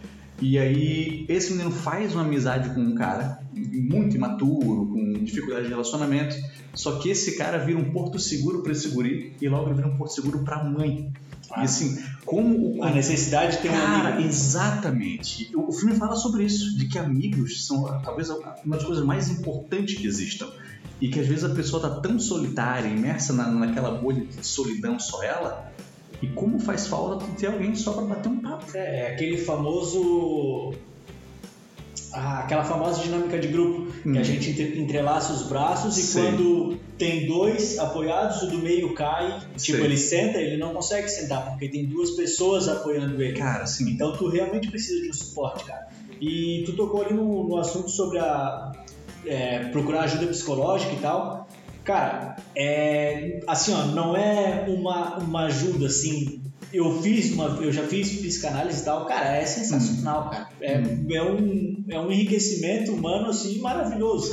E 0.41 0.57
aí, 0.57 1.27
esse 1.29 1.51
menino 1.51 1.73
faz 1.73 2.15
uma 2.15 2.23
amizade 2.23 2.73
com 2.73 2.81
um 2.81 2.95
cara 2.95 3.41
muito 3.53 4.15
imaturo, 4.15 4.87
dificuldade 5.25 5.65
de 5.65 5.71
relacionamento, 5.71 6.37
só 6.75 6.99
que 6.99 7.11
esse 7.11 7.37
cara 7.37 7.59
vira 7.59 7.79
um 7.79 7.91
porto 7.93 8.19
seguro 8.19 8.63
para 8.63 8.73
esse 8.73 8.89
guri 8.89 9.35
e 9.41 9.49
logo 9.49 9.67
ele 9.67 9.75
vira 9.75 9.89
um 9.89 9.97
porto 9.97 10.15
seguro 10.15 10.41
para 10.41 10.57
a 10.57 10.65
mãe. 10.65 11.13
E 11.57 11.61
assim, 11.61 11.99
como 12.27 12.79
o... 12.79 12.85
A 12.85 12.91
necessidade 12.91 13.57
de 13.57 13.63
ter 13.63 13.69
Cara, 13.71 14.11
um 14.11 14.13
amigo. 14.13 14.29
Exatamente. 14.29 15.51
O 15.57 15.73
filme 15.73 15.97
fala 15.97 16.15
sobre 16.15 16.45
isso, 16.45 16.77
de 16.77 16.87
que 16.87 16.99
amigos 16.99 17.67
são 17.67 17.85
talvez 18.03 18.29
uma 18.29 18.77
das 18.77 18.85
coisas 18.85 19.05
mais 19.05 19.31
importantes 19.31 19.97
que 19.97 20.07
existam. 20.07 20.49
E 21.01 21.09
que 21.09 21.21
às 21.21 21.27
vezes 21.27 21.45
a 21.45 21.51
pessoa 21.51 21.81
tá 21.81 22.01
tão 22.01 22.19
solitária, 22.19 22.89
imersa 22.89 23.33
na, 23.33 23.51
naquela 23.51 23.93
bolha 23.93 24.25
de 24.25 24.47
solidão 24.47 24.99
só 24.99 25.23
ela, 25.23 25.73
e 26.21 26.27
como 26.27 26.59
faz 26.59 26.89
falta 26.89 27.25
ter 27.39 27.47
alguém 27.47 27.75
só 27.75 27.93
para 27.93 28.03
bater 28.03 28.29
um 28.29 28.41
papo. 28.41 28.67
É, 28.75 29.01
é 29.01 29.15
aquele 29.15 29.39
famoso 29.39 30.75
aquela 32.13 32.65
famosa 32.65 33.03
dinâmica 33.03 33.39
de 33.39 33.49
grupo, 33.49 33.93
que 34.03 34.17
a 34.17 34.21
hum. 34.21 34.25
gente 34.25 34.51
entrelaça 34.79 35.33
os 35.33 35.43
braços 35.43 35.97
e 35.97 36.03
Sim. 36.03 36.21
quando 36.21 36.77
tem 36.97 37.27
dois 37.27 37.79
apoiados, 37.79 38.43
o 38.43 38.47
do 38.49 38.59
meio 38.59 38.95
cai, 38.95 39.41
tipo, 39.57 39.79
Sim. 39.79 39.85
ele 39.85 39.97
senta, 39.97 40.39
ele 40.39 40.57
não 40.57 40.73
consegue 40.75 41.09
sentar, 41.09 41.51
porque 41.51 41.69
tem 41.69 41.87
duas 41.87 42.11
pessoas 42.13 42.69
apoiando 42.69 43.23
ele. 43.23 43.39
Cara, 43.39 43.67
sim. 43.67 43.91
Então 43.91 44.13
tu 44.17 44.29
realmente 44.29 44.69
precisa 44.69 45.03
de 45.03 45.11
um 45.11 45.13
suporte, 45.13 45.65
cara. 45.65 45.89
E 46.21 46.65
tu 46.67 46.75
tocou 46.75 47.03
ali 47.03 47.15
no, 47.15 47.49
no 47.49 47.57
assunto 47.57 47.91
sobre 47.91 48.19
a 48.19 48.73
é, 49.25 49.69
procurar 49.71 50.03
ajuda 50.03 50.27
psicológica 50.27 50.93
e 50.93 50.99
tal. 50.99 51.49
Cara, 51.85 52.37
é, 52.55 53.41
assim, 53.47 53.73
ó, 53.73 53.87
não 53.87 54.17
é 54.17 54.67
uma, 54.69 55.19
uma 55.19 55.45
ajuda 55.45 55.87
assim 55.87 56.43
eu 56.73 57.01
fiz 57.03 57.33
uma, 57.33 57.59
eu 57.63 57.73
já 57.73 57.83
fiz 57.85 58.11
psicanálise 58.21 58.83
e 58.83 58.85
tal, 58.85 59.07
cara, 59.07 59.37
é 59.37 59.47
sensacional, 59.47 60.27
hum. 60.27 60.31
cara. 60.31 60.49
É, 60.61 60.79
hum. 60.79 61.07
é, 61.11 61.23
um, 61.23 61.85
é 61.89 62.01
um 62.01 62.11
enriquecimento 62.11 62.93
humano 62.93 63.29
assim 63.29 63.61
maravilhoso. 63.61 64.31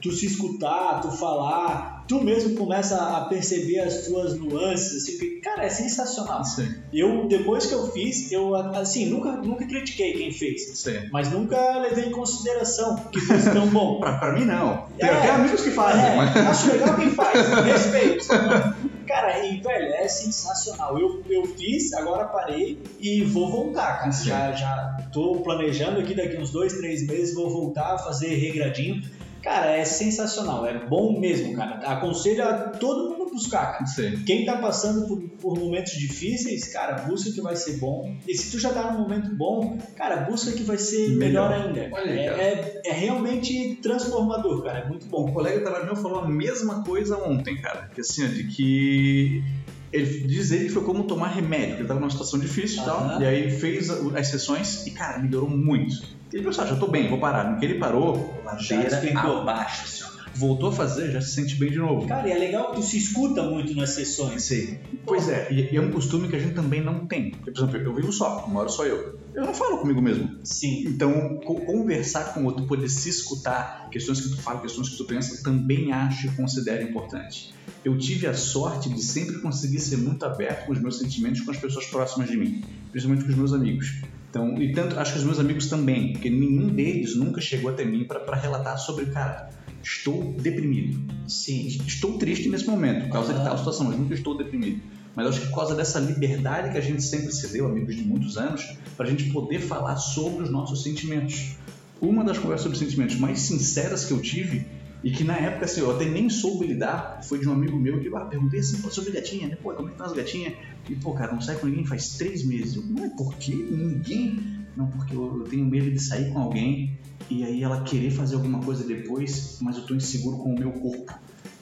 Tu 0.00 0.12
se 0.12 0.26
escutar, 0.26 1.00
tu 1.00 1.10
falar, 1.10 2.04
tu 2.06 2.22
mesmo 2.22 2.54
começa 2.54 2.96
a 2.96 3.22
perceber 3.22 3.80
as 3.80 4.06
tuas 4.06 4.38
nuances, 4.38 5.02
assim, 5.02 5.40
cara, 5.40 5.64
é 5.64 5.68
sensacional. 5.68 6.44
Sim. 6.44 6.68
Eu, 6.92 7.26
depois 7.26 7.66
que 7.66 7.74
eu 7.74 7.90
fiz, 7.90 8.30
eu, 8.30 8.54
assim, 8.54 9.06
nunca, 9.06 9.32
nunca 9.32 9.66
critiquei 9.66 10.12
quem 10.12 10.32
fez, 10.32 10.78
Sim. 10.78 11.08
mas 11.10 11.30
nunca 11.30 11.78
levei 11.78 12.06
em 12.06 12.10
consideração 12.10 12.96
que 13.10 13.20
fosse 13.20 13.50
tão 13.50 13.66
bom. 13.68 13.98
pra, 14.00 14.18
pra 14.18 14.32
mim, 14.32 14.44
não. 14.44 14.86
Tem 14.98 15.08
é, 15.08 15.12
até 15.12 15.30
amigos 15.30 15.62
que 15.62 15.70
fazem. 15.70 16.04
É, 16.04 16.16
mas... 16.16 16.36
Acho 16.36 16.72
legal 16.72 16.96
quem 16.96 17.10
faz, 17.10 17.48
respeito. 17.64 18.26
Cara, 19.06 19.38
velho, 19.60 19.94
é 19.94 20.08
sensacional. 20.08 20.98
Eu, 20.98 21.22
eu 21.28 21.44
fiz, 21.44 21.92
agora 21.92 22.24
parei 22.24 22.78
e 23.00 23.22
vou 23.22 23.50
voltar, 23.50 23.98
cara. 23.98 24.10
Já, 24.10 24.52
já 24.52 24.96
tô 25.12 25.36
planejando 25.36 26.00
aqui 26.00 26.14
daqui 26.14 26.36
uns 26.36 26.50
dois, 26.50 26.72
três 26.74 27.06
meses, 27.06 27.34
vou 27.34 27.48
voltar 27.48 27.94
a 27.94 27.98
fazer 27.98 28.34
regradinho. 28.34 29.02
Cara, 29.46 29.76
é 29.76 29.84
sensacional, 29.84 30.66
é 30.66 30.76
bom 30.88 31.20
mesmo, 31.20 31.54
cara. 31.54 31.76
Aconselho 31.88 32.42
a 32.42 32.70
todo 32.70 33.10
mundo 33.10 33.30
buscar, 33.30 33.74
cara. 33.74 33.86
Sim. 33.86 34.24
Quem 34.26 34.44
tá 34.44 34.56
passando 34.56 35.06
por, 35.06 35.22
por, 35.40 35.56
momentos 35.56 35.92
difíceis, 35.92 36.66
cara, 36.72 37.04
busca 37.04 37.30
que 37.30 37.40
vai 37.40 37.54
ser 37.54 37.76
bom. 37.78 38.12
E 38.26 38.36
se 38.36 38.50
tu 38.50 38.58
já 38.58 38.70
tá 38.70 38.90
num 38.90 39.02
momento 39.02 39.32
bom, 39.36 39.78
cara, 39.94 40.16
busca 40.28 40.50
que 40.50 40.64
vai 40.64 40.76
ser 40.76 41.10
melhor, 41.10 41.50
melhor 41.50 41.68
ainda. 41.68 41.88
Olha 41.94 42.10
é, 42.10 42.24
é, 42.26 42.82
é, 42.86 42.92
realmente 42.92 43.76
transformador, 43.80 44.64
cara. 44.64 44.80
É 44.80 44.88
muito 44.88 45.06
bom. 45.06 45.30
O 45.30 45.32
colega 45.32 45.60
trabalho 45.60 45.84
meu 45.84 45.94
falou 45.94 46.18
a 46.18 46.28
mesma 46.28 46.82
coisa 46.82 47.16
ontem, 47.16 47.56
cara. 47.60 47.88
Que 47.94 48.00
assim, 48.00 48.26
de 48.26 48.48
que 48.48 49.44
ele 49.92 50.26
diz 50.26 50.50
ele 50.50 50.64
que 50.64 50.72
foi 50.72 50.82
como 50.82 51.04
tomar 51.04 51.28
remédio, 51.28 51.68
porque 51.68 51.82
ele 51.82 51.88
tava 51.88 52.00
numa 52.00 52.10
situação 52.10 52.40
difícil 52.40 52.82
e 52.82 52.84
tal, 52.84 53.22
e 53.22 53.24
aí 53.24 53.48
fez 53.48 53.90
as 53.90 54.26
sessões 54.26 54.84
e, 54.88 54.90
cara, 54.90 55.20
melhorou 55.20 55.48
muito. 55.48 56.15
Ele 56.32 56.42
pensou, 56.42 56.64
ah, 56.64 56.66
já 56.66 56.76
tô 56.76 56.88
bem, 56.88 57.08
vou 57.08 57.18
parar. 57.18 57.50
No 57.50 57.58
que 57.58 57.64
ele 57.64 57.78
parou, 57.78 58.40
ladeira 58.44 59.20
abaixo, 59.20 59.84
assim, 59.84 60.02
ó. 60.12 60.16
Voltou 60.36 60.68
a 60.68 60.72
fazer, 60.72 61.12
já 61.12 61.20
se 61.20 61.32
sente 61.32 61.56
bem 61.56 61.70
de 61.70 61.78
novo. 61.78 62.06
Cara, 62.06 62.28
e 62.28 62.30
é 62.30 62.38
legal 62.38 62.72
que 62.72 62.82
se 62.82 62.98
escuta 62.98 63.42
muito 63.42 63.74
nas 63.74 63.90
sessões. 63.90 64.42
Sim. 64.42 64.78
Pois 65.06 65.30
é, 65.30 65.50
e, 65.50 65.72
e 65.72 65.76
é 65.76 65.80
um 65.80 65.90
costume 65.90 66.28
que 66.28 66.36
a 66.36 66.38
gente 66.38 66.54
também 66.54 66.82
não 66.82 67.06
tem. 67.06 67.30
Porque, 67.30 67.52
por 67.52 67.60
exemplo, 67.60 67.78
eu 67.78 67.94
vivo 67.94 68.12
só, 68.12 68.44
uma 68.46 68.60
hora 68.60 68.68
só 68.68 68.84
eu. 68.84 69.18
Eu 69.34 69.46
não 69.46 69.54
falo 69.54 69.78
comigo 69.78 70.02
mesmo. 70.02 70.38
Sim. 70.44 70.84
Então, 70.88 71.38
conversar 71.40 72.34
com 72.34 72.40
o 72.40 72.44
outro, 72.44 72.66
poder 72.66 72.88
se 72.90 73.08
escutar, 73.08 73.88
questões 73.90 74.20
que 74.20 74.28
tu 74.28 74.36
fala, 74.36 74.60
questões 74.60 74.90
que 74.90 74.96
tu 74.98 75.06
pensa, 75.06 75.42
também 75.42 75.90
acho 75.90 76.26
e 76.26 76.30
considero 76.32 76.82
importante. 76.82 77.54
Eu 77.82 77.96
tive 77.96 78.26
a 78.26 78.34
sorte 78.34 78.90
de 78.90 79.02
sempre 79.02 79.38
conseguir 79.40 79.80
ser 79.80 79.96
muito 79.96 80.24
aberto 80.26 80.66
com 80.66 80.72
os 80.72 80.80
meus 80.80 80.98
sentimentos 80.98 81.40
com 81.40 81.50
as 81.50 81.56
pessoas 81.56 81.86
próximas 81.86 82.28
de 82.28 82.36
mim, 82.36 82.62
principalmente 82.90 83.24
com 83.24 83.30
os 83.30 83.36
meus 83.36 83.54
amigos. 83.54 84.02
Então, 84.28 84.60
e 84.60 84.72
tanto, 84.72 84.98
acho 84.98 85.12
que 85.12 85.18
os 85.18 85.24
meus 85.24 85.38
amigos 85.38 85.68
também, 85.68 86.12
porque 86.12 86.28
nenhum 86.28 86.68
deles 86.68 87.16
nunca 87.16 87.40
chegou 87.40 87.70
até 87.70 87.84
mim 87.84 88.04
para 88.04 88.36
relatar 88.36 88.78
sobre, 88.78 89.06
cara, 89.06 89.50
estou 89.82 90.34
deprimido. 90.34 90.98
Sim, 91.28 91.66
estou 91.86 92.18
triste 92.18 92.48
nesse 92.48 92.66
momento, 92.66 93.04
por 93.04 93.12
causa 93.12 93.32
uhum. 93.32 93.38
de 93.38 93.44
tal 93.44 93.58
situação, 93.58 93.86
mas 93.86 93.98
nunca 93.98 94.14
estou 94.14 94.36
deprimido. 94.36 94.80
Mas 95.14 95.28
acho 95.28 95.40
que 95.40 95.46
por 95.46 95.56
causa 95.56 95.74
dessa 95.74 95.98
liberdade 95.98 96.70
que 96.70 96.76
a 96.76 96.80
gente 96.80 97.02
sempre 97.02 97.32
se 97.32 97.50
deu, 97.50 97.66
amigos 97.66 97.96
de 97.96 98.02
muitos 98.02 98.36
anos, 98.36 98.76
para 98.96 99.06
a 99.06 99.10
gente 99.10 99.30
poder 99.32 99.60
falar 99.60 99.96
sobre 99.96 100.42
os 100.42 100.50
nossos 100.50 100.82
sentimentos. 100.82 101.56
Uma 102.00 102.22
das 102.22 102.36
conversas 102.36 102.64
sobre 102.64 102.78
sentimentos 102.78 103.16
mais 103.16 103.40
sinceras 103.40 104.04
que 104.04 104.12
eu 104.12 104.20
tive 104.20 104.66
e 105.02 105.10
que 105.10 105.22
na 105.24 105.36
época, 105.36 105.66
assim, 105.66 105.80
eu 105.80 105.90
até 105.94 106.04
nem 106.04 106.28
soube 106.28 106.66
lidar, 106.66 107.20
foi 107.22 107.38
de 107.38 107.48
um 107.48 107.52
amigo 107.52 107.78
meu 107.78 108.00
que 108.00 108.08
ah, 108.14 108.24
perguntei 108.24 108.60
assim, 108.60 108.80
pô, 108.80 108.90
sobre 108.90 109.12
gatinha, 109.12 109.48
né? 109.48 109.56
Pô, 109.56 109.72
como 109.72 109.88
é 109.88 109.92
que 109.92 109.94
estão 109.94 110.06
as 110.06 110.12
gatinhas? 110.12 110.54
E, 110.88 110.94
pô, 110.96 111.12
cara, 111.12 111.32
não 111.32 111.40
sai 111.40 111.56
com 111.56 111.66
ninguém 111.66 111.84
faz 111.84 112.16
três 112.16 112.44
meses. 112.44 112.76
Eu, 112.76 112.82
não 112.82 113.04
é 113.04 113.08
por 113.10 113.34
quê? 113.36 113.54
Ninguém? 113.54 114.66
Não, 114.76 114.88
porque 114.88 115.14
eu, 115.14 115.40
eu 115.40 115.44
tenho 115.44 115.64
medo 115.64 115.90
de 115.90 116.00
sair 116.00 116.32
com 116.32 116.38
alguém 116.38 116.98
e 117.30 117.44
aí 117.44 117.62
ela 117.62 117.82
querer 117.82 118.10
fazer 118.10 118.36
alguma 118.36 118.60
coisa 118.60 118.84
depois, 118.84 119.58
mas 119.60 119.76
eu 119.76 119.86
tô 119.86 119.94
inseguro 119.94 120.38
com 120.38 120.54
o 120.54 120.58
meu 120.58 120.72
corpo. 120.72 121.12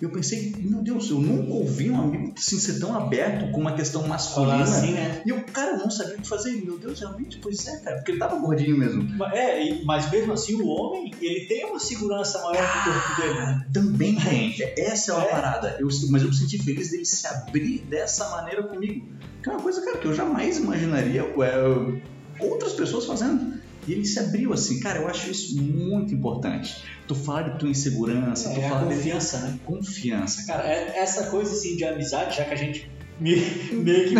Eu 0.04 0.10
pensei, 0.10 0.54
meu 0.58 0.82
Deus, 0.82 1.10
eu 1.10 1.18
nunca 1.18 1.52
ouvi 1.52 1.90
um 1.90 2.00
amigo 2.00 2.34
assim, 2.36 2.58
ser 2.58 2.78
tão 2.78 2.94
aberto 2.94 3.50
com 3.52 3.60
uma 3.60 3.74
questão 3.74 4.06
masculina. 4.06 4.62
Assim, 4.62 4.92
né? 4.92 5.22
E 5.24 5.32
o 5.32 5.44
cara 5.44 5.76
não 5.76 5.90
sabia 5.90 6.16
o 6.16 6.20
que 6.20 6.28
fazer. 6.28 6.52
Meu 6.64 6.78
Deus, 6.78 7.00
realmente, 7.00 7.38
pois 7.38 7.66
é, 7.66 7.78
cara, 7.80 7.96
porque 7.96 8.12
ele 8.12 8.18
tava 8.18 8.38
gordinho 8.38 8.76
mesmo. 8.76 9.24
É, 9.32 9.82
mas 9.84 10.10
mesmo 10.10 10.32
assim 10.32 10.54
o 10.54 10.66
homem, 10.66 11.12
ele 11.20 11.46
tem 11.46 11.64
uma 11.66 11.78
segurança 11.78 12.40
maior 12.42 12.62
no 12.62 12.92
corpo 12.92 13.20
dele, 13.20 13.34
né? 13.34 13.66
Também 13.72 14.16
tem. 14.16 14.54
Essa 14.78 15.12
é 15.12 15.14
uma 15.14 15.24
é. 15.24 15.30
parada. 15.30 15.76
Eu, 15.78 15.88
mas 16.10 16.22
eu 16.22 16.28
me 16.28 16.34
senti 16.34 16.58
feliz 16.62 16.90
dele 16.90 17.04
se 17.04 17.26
abrir 17.26 17.78
dessa 17.88 18.28
maneira 18.30 18.62
comigo. 18.62 19.06
Que 19.42 19.48
é 19.48 19.52
uma 19.52 19.60
coisa, 19.60 19.84
cara, 19.84 19.98
que 19.98 20.06
eu 20.06 20.14
jamais 20.14 20.58
imaginaria 20.58 21.22
é, 21.22 22.44
outras 22.44 22.72
pessoas 22.72 23.04
fazendo. 23.04 23.63
E 23.86 23.92
ele 23.92 24.04
se 24.04 24.18
abriu 24.18 24.52
assim, 24.52 24.80
cara, 24.80 25.00
eu 25.00 25.08
acho 25.08 25.30
isso 25.30 25.60
muito 25.60 26.14
importante. 26.14 26.82
Tu 27.06 27.14
fala 27.14 27.50
de 27.50 27.58
tua 27.58 27.68
insegurança, 27.68 28.50
é, 28.50 28.54
tu 28.54 28.60
fala 28.62 28.86
de 28.88 28.94
confiança, 28.94 29.38
né? 29.38 29.58
Confiança. 29.64 30.46
Cara, 30.46 30.66
é, 30.66 30.98
essa 30.98 31.26
coisa 31.26 31.52
assim 31.52 31.76
de 31.76 31.84
amizade, 31.84 32.36
já 32.36 32.44
que 32.44 32.54
a 32.54 32.56
gente 32.56 32.90
meio, 33.20 33.42
meio 33.72 34.08
que 34.08 34.14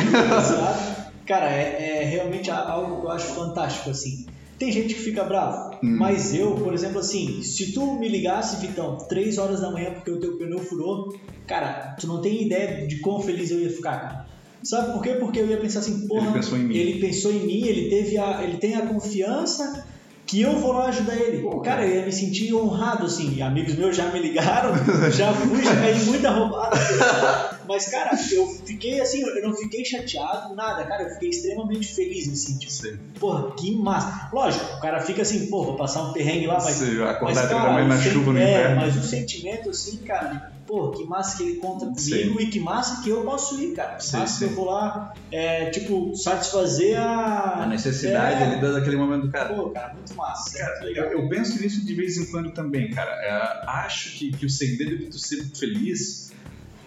cara, 1.26 1.50
é, 1.50 2.02
é, 2.02 2.04
realmente 2.04 2.50
algo 2.50 3.00
que 3.00 3.06
eu 3.06 3.11
acho 3.11 3.35
fantástico, 3.35 3.90
assim. 3.90 4.26
Tem 4.59 4.71
gente 4.71 4.94
que 4.94 5.00
fica 5.00 5.25
bravo, 5.25 5.76
hum. 5.83 5.97
mas 5.99 6.33
eu, 6.33 6.54
por 6.54 6.73
exemplo, 6.73 7.00
assim, 7.00 7.42
se 7.42 7.73
tu 7.73 7.99
me 7.99 8.09
ligasse, 8.09 8.64
Vitão, 8.64 8.99
3 9.09 9.37
horas 9.38 9.61
da 9.61 9.71
manhã 9.71 9.92
porque 9.92 10.11
o 10.11 10.21
teu 10.21 10.38
pneu 10.38 10.61
furou, 10.61 11.12
cara, 11.47 11.97
tu 11.99 12.06
não 12.06 12.21
tem 12.21 12.47
ideia 12.47 12.87
de 12.87 13.00
quão 13.00 13.21
feliz 13.21 13.50
eu 13.50 13.61
ia 13.61 13.71
ficar, 13.71 13.99
cara. 13.99 14.33
Sabe 14.64 14.92
por 14.92 15.02
quê? 15.02 15.11
Porque 15.21 15.40
eu 15.40 15.47
ia 15.47 15.59
pensar 15.59 15.80
assim, 15.80 16.06
porra, 16.09 16.26
ele 16.26 16.33
pensou 16.33 16.59
em 16.59 16.62
mim, 16.64 16.75
ele, 16.75 17.00
pensou 17.00 17.30
em 17.30 17.40
mim, 17.40 17.66
ele, 17.66 17.90
teve 17.90 18.16
a, 18.16 18.42
ele 18.42 18.56
tem 18.56 18.75
a 18.75 18.87
confiança 18.87 19.85
que 20.26 20.40
eu 20.40 20.59
vou 20.59 20.73
lá 20.73 20.87
ajudar 20.87 21.14
ele. 21.16 21.42
Pô, 21.42 21.61
cara, 21.61 21.87
eu 21.87 21.97
ia 21.97 22.06
me 22.06 22.12
sentir 22.12 22.54
honrado, 22.54 23.04
assim. 23.04 23.42
Amigos 23.42 23.75
meus 23.76 23.94
já 23.94 24.11
me 24.11 24.18
ligaram, 24.18 24.73
já 25.12 25.33
fui, 25.35 25.62
já 25.62 25.76
caí 25.76 26.02
muita 26.04 26.30
roubada. 26.30 26.76
Mas, 27.66 27.88
cara, 27.88 28.11
eu 28.33 28.47
fiquei 28.64 29.00
assim, 29.00 29.23
eu 29.23 29.42
não 29.42 29.54
fiquei 29.54 29.85
chateado, 29.85 30.54
nada, 30.54 30.85
cara, 30.85 31.04
eu 31.04 31.11
fiquei 31.11 31.30
extremamente 31.30 31.94
feliz, 31.94 32.28
assim, 32.28 32.59
tipo, 32.59 32.73
Sim. 32.73 32.99
porra, 33.18 33.52
que 33.52 33.75
massa. 33.76 34.28
Lógico, 34.33 34.64
o 34.76 34.80
cara 34.80 35.00
fica 35.00 35.23
assim, 35.23 35.47
pô, 35.47 35.64
vou 35.64 35.76
passar 35.76 36.02
um 36.04 36.12
perrengue 36.12 36.47
lá, 36.47 36.59
mas. 36.62 36.76
Sim, 36.76 37.02
acordar 37.02 37.42
mas, 37.42 37.49
cara, 37.49 37.85
na 37.85 38.00
chuva 38.00 38.33
no 38.33 38.38
é, 38.38 38.42
inverno. 38.42 38.76
Mas 38.76 38.97
o 38.97 39.02
sentimento, 39.02 39.71
assim, 39.71 39.99
cara, 39.99 40.52
pô, 40.66 40.90
que 40.90 41.04
massa 41.04 41.37
que 41.37 41.42
ele 41.44 41.56
conta 41.56 41.87
comigo 41.87 42.00
sim. 42.00 42.37
e 42.38 42.47
que 42.47 42.61
massa 42.61 43.02
que 43.02 43.11
eu 43.11 43.23
posso 43.23 43.61
ir, 43.61 43.75
cara. 43.75 43.97
Que 43.97 44.04
sim, 44.04 44.18
massa 44.18 44.33
sim. 44.33 44.47
que 44.47 44.52
eu 44.52 44.56
vou 44.56 44.66
lá, 44.66 45.14
é, 45.30 45.71
tipo, 45.71 46.14
satisfazer 46.16 46.99
a... 46.99 47.62
A 47.62 47.66
necessidade 47.66 48.42
é, 48.42 48.47
ali 48.47 48.61
daquele 48.61 48.97
momento 48.97 49.26
do 49.26 49.33
cara. 49.33 49.54
Pô, 49.54 49.71
cara, 49.71 49.94
muito 49.94 50.14
massa. 50.14 50.59
Cara, 50.59 50.90
eu, 50.90 51.04
eu, 51.04 51.28
penso 51.28 51.61
nisso 51.61 51.85
de 51.85 51.94
vez 51.94 52.16
em 52.16 52.26
quando 52.30 52.52
também, 52.52 52.90
cara. 52.90 53.11
É, 53.11 53.71
acho 53.71 54.16
que, 54.16 54.33
que 54.33 54.47
o 54.47 54.50
segredo 54.50 54.99
de 54.99 55.06
tu 55.06 55.18
ser 55.18 55.44
feliz 55.56 56.33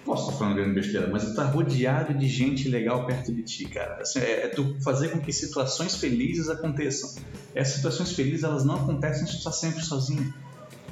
posso 0.07 0.27
estar 0.27 0.39
falando 0.39 0.55
grande 0.55 0.73
besteira, 0.73 1.07
mas 1.07 1.35
tá 1.35 1.43
rodeado 1.43 2.17
de 2.17 2.27
gente 2.27 2.69
legal 2.69 3.05
perto 3.05 3.33
de 3.33 3.43
ti, 3.43 3.65
cara. 3.65 4.01
Assim, 4.01 4.19
é, 4.19 4.45
é, 4.45 4.47
tu 4.47 4.77
fazer 4.81 5.09
com 5.09 5.19
que 5.19 5.33
situações 5.33 5.97
felizes 5.97 6.49
aconteçam. 6.49 7.21
Essas 7.53 7.75
situações 7.75 8.13
felizes, 8.13 8.43
elas 8.43 8.63
não 8.63 8.75
acontecem 8.75 9.27
se 9.27 9.37
tu 9.37 9.43
tá 9.43 9.51
sempre 9.51 9.83
sozinho. 9.83 10.33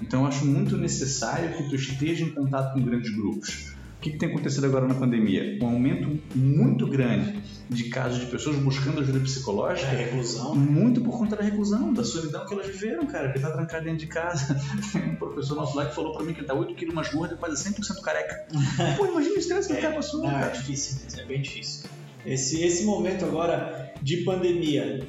Então 0.02 0.22
eu 0.22 0.28
acho 0.28 0.46
muito 0.46 0.76
necessário 0.76 1.56
que 1.56 1.70
tu 1.70 1.76
esteja 1.76 2.26
em 2.26 2.32
contato 2.32 2.74
com 2.74 2.84
grandes 2.84 3.16
grupos. 3.16 3.75
O 4.06 4.08
que, 4.08 4.12
que 4.12 4.18
tem 4.20 4.30
acontecido 4.30 4.66
agora 4.66 4.88
na 4.88 4.94
pandemia? 4.94 5.58
Um 5.60 5.66
aumento 5.66 6.20
muito 6.36 6.86
grande 6.86 7.42
de 7.68 7.86
casos 7.86 8.20
de 8.20 8.28
pessoas 8.28 8.56
buscando 8.58 9.02
ajuda 9.02 9.20
psicológica. 9.20 9.88
É, 9.88 10.06
reclusão. 10.06 10.54
Muito 10.54 11.02
por 11.02 11.18
conta 11.18 11.36
da 11.36 11.42
reclusão, 11.42 11.92
da 11.92 12.04
solidão 12.04 12.46
que 12.46 12.54
elas 12.54 12.68
viveram, 12.68 13.08
cara. 13.08 13.34
Que 13.34 13.40
tá 13.40 13.50
trancado 13.50 13.86
dentro 13.86 13.98
de 13.98 14.06
casa. 14.06 14.62
Tem 14.94 15.10
um 15.10 15.16
professor 15.16 15.56
nosso 15.56 15.76
lá 15.76 15.88
que 15.88 15.96
falou 15.96 16.14
pra 16.14 16.24
mim 16.24 16.34
que 16.34 16.42
ele 16.42 16.46
tá 16.46 16.54
8 16.54 16.76
quilos 16.76 16.94
mais 16.94 17.12
gordo 17.12 17.34
e 17.34 17.38
quase 17.38 17.68
100% 17.68 18.00
careca. 18.02 18.46
Pô, 18.96 19.08
imagina 19.08 19.34
o 19.34 19.40
estresse 19.40 19.70
que 19.70 19.74
é, 19.74 19.80
o 19.80 19.82
cara 19.82 19.96
passou. 19.96 20.22
Não, 20.22 20.30
cara. 20.30 20.46
é 20.46 20.52
difícil, 20.52 21.00
é 21.20 21.26
bem 21.26 21.42
difícil. 21.42 21.90
Esse, 22.24 22.62
esse 22.62 22.86
momento 22.86 23.26
agora 23.26 23.92
de 24.04 24.18
pandemia, 24.18 25.08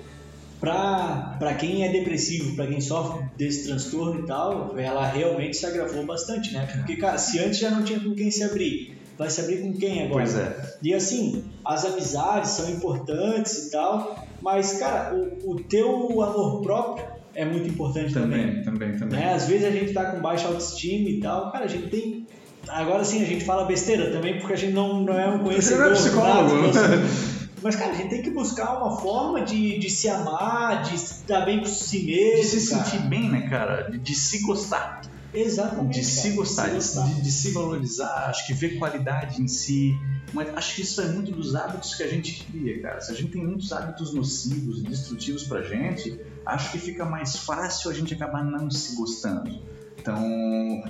para 0.61 1.55
quem 1.59 1.85
é 1.85 1.93
depressivo, 1.93 2.57
para 2.57 2.67
quem 2.67 2.81
sofre 2.81 3.25
desse 3.37 3.67
transtorno 3.67 4.21
e 4.21 4.27
tal, 4.27 4.79
ela 4.79 5.07
realmente 5.07 5.57
se 5.57 5.67
agravou 5.67 6.05
bastante, 6.05 6.53
né? 6.53 6.67
Porque, 6.73 6.97
cara, 6.97 7.19
se 7.19 7.39
antes 7.39 7.59
já 7.59 7.71
não 7.71 7.83
tinha 7.83 8.01
com 8.01 8.15
quem 8.15 8.31
se 8.31 8.43
abrir, 8.43 8.97
vai 9.19 9.29
se 9.29 9.41
abrir 9.41 9.59
com 9.59 9.73
quem 9.75 10.05
agora? 10.05 10.25
Pois 10.25 10.37
é. 10.37 10.77
E 10.83 10.95
assim, 10.95 11.45
as 11.65 11.85
amizades 11.85 12.51
são 12.51 12.71
importantes 12.71 13.67
e 13.67 13.71
tal, 13.71 14.27
mas, 14.41 14.79
cara, 14.79 15.15
o, 15.15 15.53
o 15.53 15.61
teu 15.63 16.23
amor 16.23 16.63
próprio 16.63 17.07
é 17.35 17.45
muito 17.45 17.69
importante 17.69 18.15
também. 18.15 18.63
Também, 18.63 18.63
também, 18.63 18.99
também. 18.99 19.21
Né? 19.21 19.35
Às 19.35 19.47
vezes 19.47 19.67
a 19.67 19.71
gente 19.71 19.93
tá 19.93 20.07
com 20.07 20.21
baixa 20.21 20.49
autoestima 20.49 21.09
e 21.09 21.21
tal, 21.21 21.53
cara, 21.53 21.67
a 21.67 21.69
gente 21.69 21.89
tem. 21.89 22.27
Agora 22.67 23.05
sim, 23.05 23.23
a 23.23 23.27
gente 23.27 23.45
fala 23.45 23.65
besteira 23.65 24.11
também, 24.11 24.39
porque 24.39 24.55
a 24.55 24.57
gente 24.57 24.73
não, 24.73 25.03
não 25.03 25.19
é 25.19 25.29
um 25.29 25.39
conhecedor. 25.41 25.95
Você 25.95 26.11
não 26.11 26.21
é 26.21 26.25
psicólogo, 26.25 26.55
nada? 26.63 26.97
Mas, 27.63 27.75
cara, 27.77 27.93
a 27.93 27.95
gente 27.95 28.11
tem 28.11 28.23
que 28.23 28.31
buscar 28.31 28.77
uma 28.79 28.99
forma 28.99 29.43
de, 29.43 29.79
de 29.79 29.91
se 29.91 30.09
amar, 30.09 30.83
de 30.83 30.95
estar 30.95 31.45
bem 31.45 31.61
com 31.61 31.67
si 31.67 32.05
mesmo. 32.05 32.43
De 32.43 32.61
se 32.61 32.71
cara. 32.71 32.85
sentir 32.85 33.09
bem, 33.09 33.31
né, 33.31 33.49
cara? 33.49 33.91
De, 33.91 33.99
de 33.99 34.15
se 34.15 34.43
gostar. 34.43 35.03
Exatamente. 35.33 36.01
De 36.01 36.05
se 36.05 36.31
gostar, 36.31 36.71
de, 36.71 36.83
se, 36.83 37.03
de, 37.03 37.23
de, 37.23 37.31
se 37.31 37.51
valorizar, 37.53 38.29
acho 38.29 38.47
que 38.47 38.55
ver 38.55 38.79
qualidade 38.79 39.43
em 39.43 39.49
si. 39.49 39.95
Mas 40.33 40.49
acho 40.57 40.75
que 40.75 40.83
isso 40.83 41.01
é 41.01 41.09
muito 41.09 41.31
dos 41.31 41.55
hábitos 41.55 41.95
que 41.95 42.03
a 42.03 42.09
gente 42.09 42.45
cria, 42.45 42.81
cara. 42.83 43.01
Se 43.01 43.13
a 43.13 43.15
gente 43.15 43.33
tem 43.33 43.45
muitos 43.45 43.73
hábitos 43.73 44.13
nocivos 44.13 44.81
e 44.81 44.83
destrutivos 44.83 45.45
pra 45.45 45.63
gente, 45.63 46.21
acho 46.45 46.73
que 46.73 46.79
fica 46.79 47.05
mais 47.05 47.37
fácil 47.37 47.91
a 47.91 47.95
gente 47.95 48.15
acabar 48.15 48.45
não 48.45 48.71
se 48.71 48.97
gostando. 48.97 49.61
Então, 50.07 50.85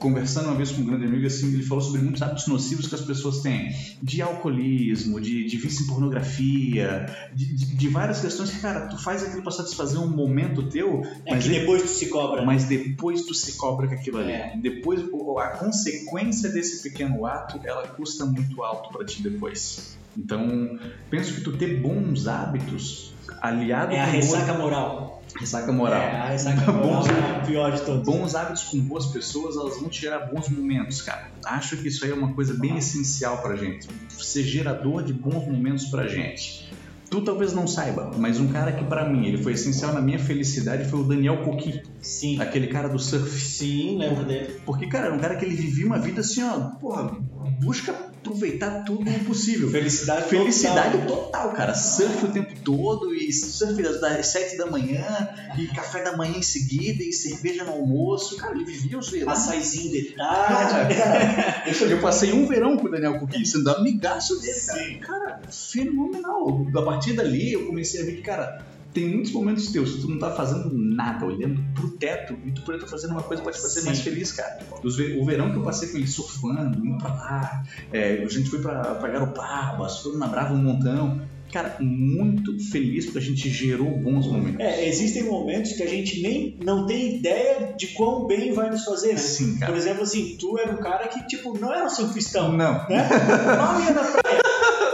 conversando 0.00 0.46
uma 0.46 0.56
vez 0.56 0.72
com 0.72 0.82
um 0.82 0.86
grande 0.86 1.04
amigo, 1.04 1.24
assim, 1.24 1.54
ele 1.54 1.62
falou 1.62 1.84
sobre 1.84 2.00
muitos 2.00 2.20
hábitos 2.20 2.48
nocivos 2.48 2.88
que 2.88 2.96
as 2.96 3.00
pessoas 3.00 3.42
têm, 3.42 3.72
de 4.02 4.20
alcoolismo, 4.20 5.20
de, 5.20 5.44
de 5.44 5.56
vício 5.56 5.84
em 5.84 5.86
pornografia, 5.86 7.06
de, 7.32 7.54
de, 7.54 7.76
de, 7.76 7.88
várias 7.88 8.20
questões 8.20 8.50
que, 8.50 8.58
cara, 8.58 8.88
tu 8.88 8.98
faz 9.00 9.22
aquilo 9.22 9.42
para 9.42 9.52
satisfazer 9.52 10.00
um 10.00 10.08
momento 10.08 10.68
teu, 10.68 11.02
é 11.24 11.32
mas 11.32 11.44
que 11.44 11.50
depois 11.50 11.82
tu 11.82 11.88
se 11.88 12.06
cobra. 12.06 12.44
Mas 12.44 12.64
depois 12.64 13.22
tu 13.22 13.34
se 13.34 13.52
cobra 13.52 13.86
com 13.86 13.94
aquilo 13.94 14.18
ali. 14.18 14.32
É. 14.32 14.56
Depois, 14.56 15.00
a 15.00 15.48
consequência 15.50 16.50
desse 16.50 16.82
pequeno 16.82 17.24
ato, 17.26 17.60
ela 17.62 17.86
custa 17.86 18.26
muito 18.26 18.64
alto 18.64 18.90
para 18.90 19.04
ti 19.04 19.22
depois. 19.22 19.96
Então, 20.16 20.78
penso 21.08 21.34
que 21.34 21.40
tu 21.40 21.56
ter 21.56 21.80
bons 21.80 22.26
hábitos 22.26 23.14
aliado 23.40 23.92
é 23.92 24.00
a 24.00 24.04
ressaca 24.04 24.54
moral 24.54 25.20
Ressaca 25.38 25.72
moral. 25.72 26.00
É, 26.00 26.16
a 26.16 26.26
ressaca 26.30 26.72
moral 26.72 27.02
bons, 27.02 27.08
é 27.08 27.46
pior 27.46 27.72
de 27.72 27.82
todos. 27.82 28.04
Bons 28.04 28.34
hábitos 28.34 28.64
com 28.64 28.80
boas 28.80 29.06
pessoas, 29.06 29.56
elas 29.56 29.78
vão 29.78 29.88
te 29.88 30.00
gerar 30.00 30.26
bons 30.26 30.48
momentos, 30.48 31.02
cara. 31.02 31.30
Acho 31.44 31.76
que 31.76 31.88
isso 31.88 32.04
aí 32.04 32.10
é 32.10 32.14
uma 32.14 32.32
coisa 32.34 32.54
bem 32.54 32.76
essencial 32.76 33.38
pra 33.38 33.56
gente. 33.56 33.88
Ser 34.08 34.42
gerador 34.42 35.02
de 35.02 35.12
bons 35.12 35.46
momentos 35.46 35.86
pra 35.86 36.06
gente. 36.06 36.68
Tu 37.10 37.20
talvez 37.22 37.52
não 37.52 37.66
saiba, 37.66 38.12
mas 38.16 38.38
um 38.38 38.48
cara 38.48 38.70
que 38.70 38.84
para 38.84 39.08
mim 39.08 39.26
ele 39.26 39.42
foi 39.42 39.54
essencial 39.54 39.92
na 39.92 40.00
minha 40.00 40.18
felicidade 40.18 40.88
foi 40.88 41.00
o 41.00 41.04
Daniel 41.04 41.42
Coqui. 41.42 41.82
Sim. 42.00 42.40
Aquele 42.40 42.68
cara 42.68 42.88
do 42.88 43.00
surf. 43.00 43.28
Sim, 43.40 43.98
lembro 43.98 44.24
dele. 44.24 44.60
Porque, 44.64 44.86
cara, 44.86 45.06
era 45.06 45.14
um 45.14 45.18
cara 45.18 45.34
que 45.34 45.44
ele 45.44 45.56
vivia 45.56 45.86
uma 45.86 45.98
vida 45.98 46.20
assim, 46.20 46.42
ó, 46.44 46.70
porra, 46.78 47.16
busca 47.60 48.09
aproveitar 48.20 48.84
tudo 48.84 49.10
o 49.10 49.24
possível. 49.24 49.70
Felicidade 49.70 50.28
Felicidade 50.28 50.98
total. 50.98 51.16
total, 51.24 51.52
cara. 51.52 51.74
Surf 51.74 52.26
o 52.26 52.32
tempo 52.32 52.54
todo 52.62 53.14
e 53.14 53.32
surf 53.32 53.82
das 53.82 54.26
7 54.26 54.56
da 54.56 54.66
manhã 54.66 55.04
e 55.58 55.66
café 55.68 56.02
da 56.02 56.16
manhã 56.16 56.36
em 56.36 56.42
seguida 56.42 57.02
e 57.02 57.12
cerveja 57.12 57.64
no 57.64 57.72
almoço. 57.72 58.36
Cara, 58.36 58.54
ele 58.54 58.64
vivia 58.64 58.98
os 58.98 59.10
verões. 59.10 59.38
Açaizinho 59.38 59.90
de 59.90 60.02
tarde. 60.14 60.94
Cara, 60.94 61.90
eu 61.90 62.00
passei 62.00 62.32
um 62.32 62.46
verão 62.46 62.76
com 62.76 62.86
o 62.86 62.90
Daniel 62.90 63.18
Coquinho, 63.18 63.46
sendo 63.46 63.70
amigaço 63.70 64.40
dele, 64.40 64.60
cara. 64.60 64.78
Sim. 64.84 64.98
Cara, 64.98 65.40
fenomenal. 65.50 66.66
A 66.76 66.82
partir 66.82 67.14
dali 67.14 67.52
eu 67.52 67.66
comecei 67.66 68.02
a 68.02 68.04
ver 68.04 68.16
que, 68.16 68.22
cara, 68.22 68.64
tem 68.92 69.08
muitos 69.08 69.32
momentos 69.32 69.70
teus 69.70 69.94
que 69.94 70.00
tu 70.02 70.08
não 70.08 70.18
tá 70.18 70.30
fazendo 70.30 70.70
nada, 70.72 71.24
olhando 71.24 71.62
pro 71.74 71.90
teto, 71.90 72.36
e 72.44 72.50
tu 72.52 72.62
poderia 72.62 72.84
estar 72.84 72.90
fazendo 72.90 73.12
uma 73.12 73.22
coisa 73.22 73.42
pra 73.42 73.52
te 73.52 73.60
fazer 73.60 73.80
Sim. 73.80 73.86
mais 73.86 74.00
feliz, 74.00 74.32
cara. 74.32 74.58
O 74.82 75.24
verão 75.24 75.50
que 75.50 75.56
eu 75.56 75.62
passei 75.62 75.88
com 75.88 75.96
ele 75.96 76.06
surfando, 76.06 76.84
indo 76.84 76.98
pra 76.98 77.08
lá, 77.08 77.64
é, 77.92 78.22
a 78.22 78.28
gente 78.28 78.50
foi 78.50 78.60
pra, 78.60 78.94
pra 78.94 79.08
Garopabas, 79.08 79.98
foi 79.98 80.16
na 80.16 80.26
Brava 80.26 80.54
um 80.54 80.62
montão. 80.62 81.20
Cara, 81.52 81.76
muito 81.80 82.56
feliz 82.70 83.06
porque 83.06 83.18
a 83.18 83.22
gente 83.22 83.48
gerou 83.50 83.90
bons 83.98 84.26
momentos. 84.28 84.60
É, 84.60 84.86
existem 84.86 85.24
momentos 85.24 85.72
que 85.72 85.82
a 85.82 85.88
gente 85.88 86.22
nem 86.22 86.56
não 86.64 86.86
tem 86.86 87.16
ideia 87.16 87.74
de 87.76 87.88
quão 87.88 88.26
bem 88.26 88.52
vai 88.52 88.70
nos 88.70 88.84
fazer, 88.84 89.14
né? 89.14 89.16
Sim, 89.16 89.58
cara. 89.58 89.72
Por 89.72 89.78
exemplo, 89.78 90.02
assim, 90.02 90.36
tu 90.38 90.56
era 90.58 90.70
um 90.72 90.76
cara 90.76 91.08
que, 91.08 91.26
tipo, 91.26 91.58
não 91.58 91.72
era 91.72 91.84
um 91.84 91.90
surfistão. 91.90 92.52
Não. 92.52 92.88
Né? 92.88 93.08
Mal 93.58 93.80
ia 93.80 93.90
na 93.90 94.04
praia. 94.04 94.40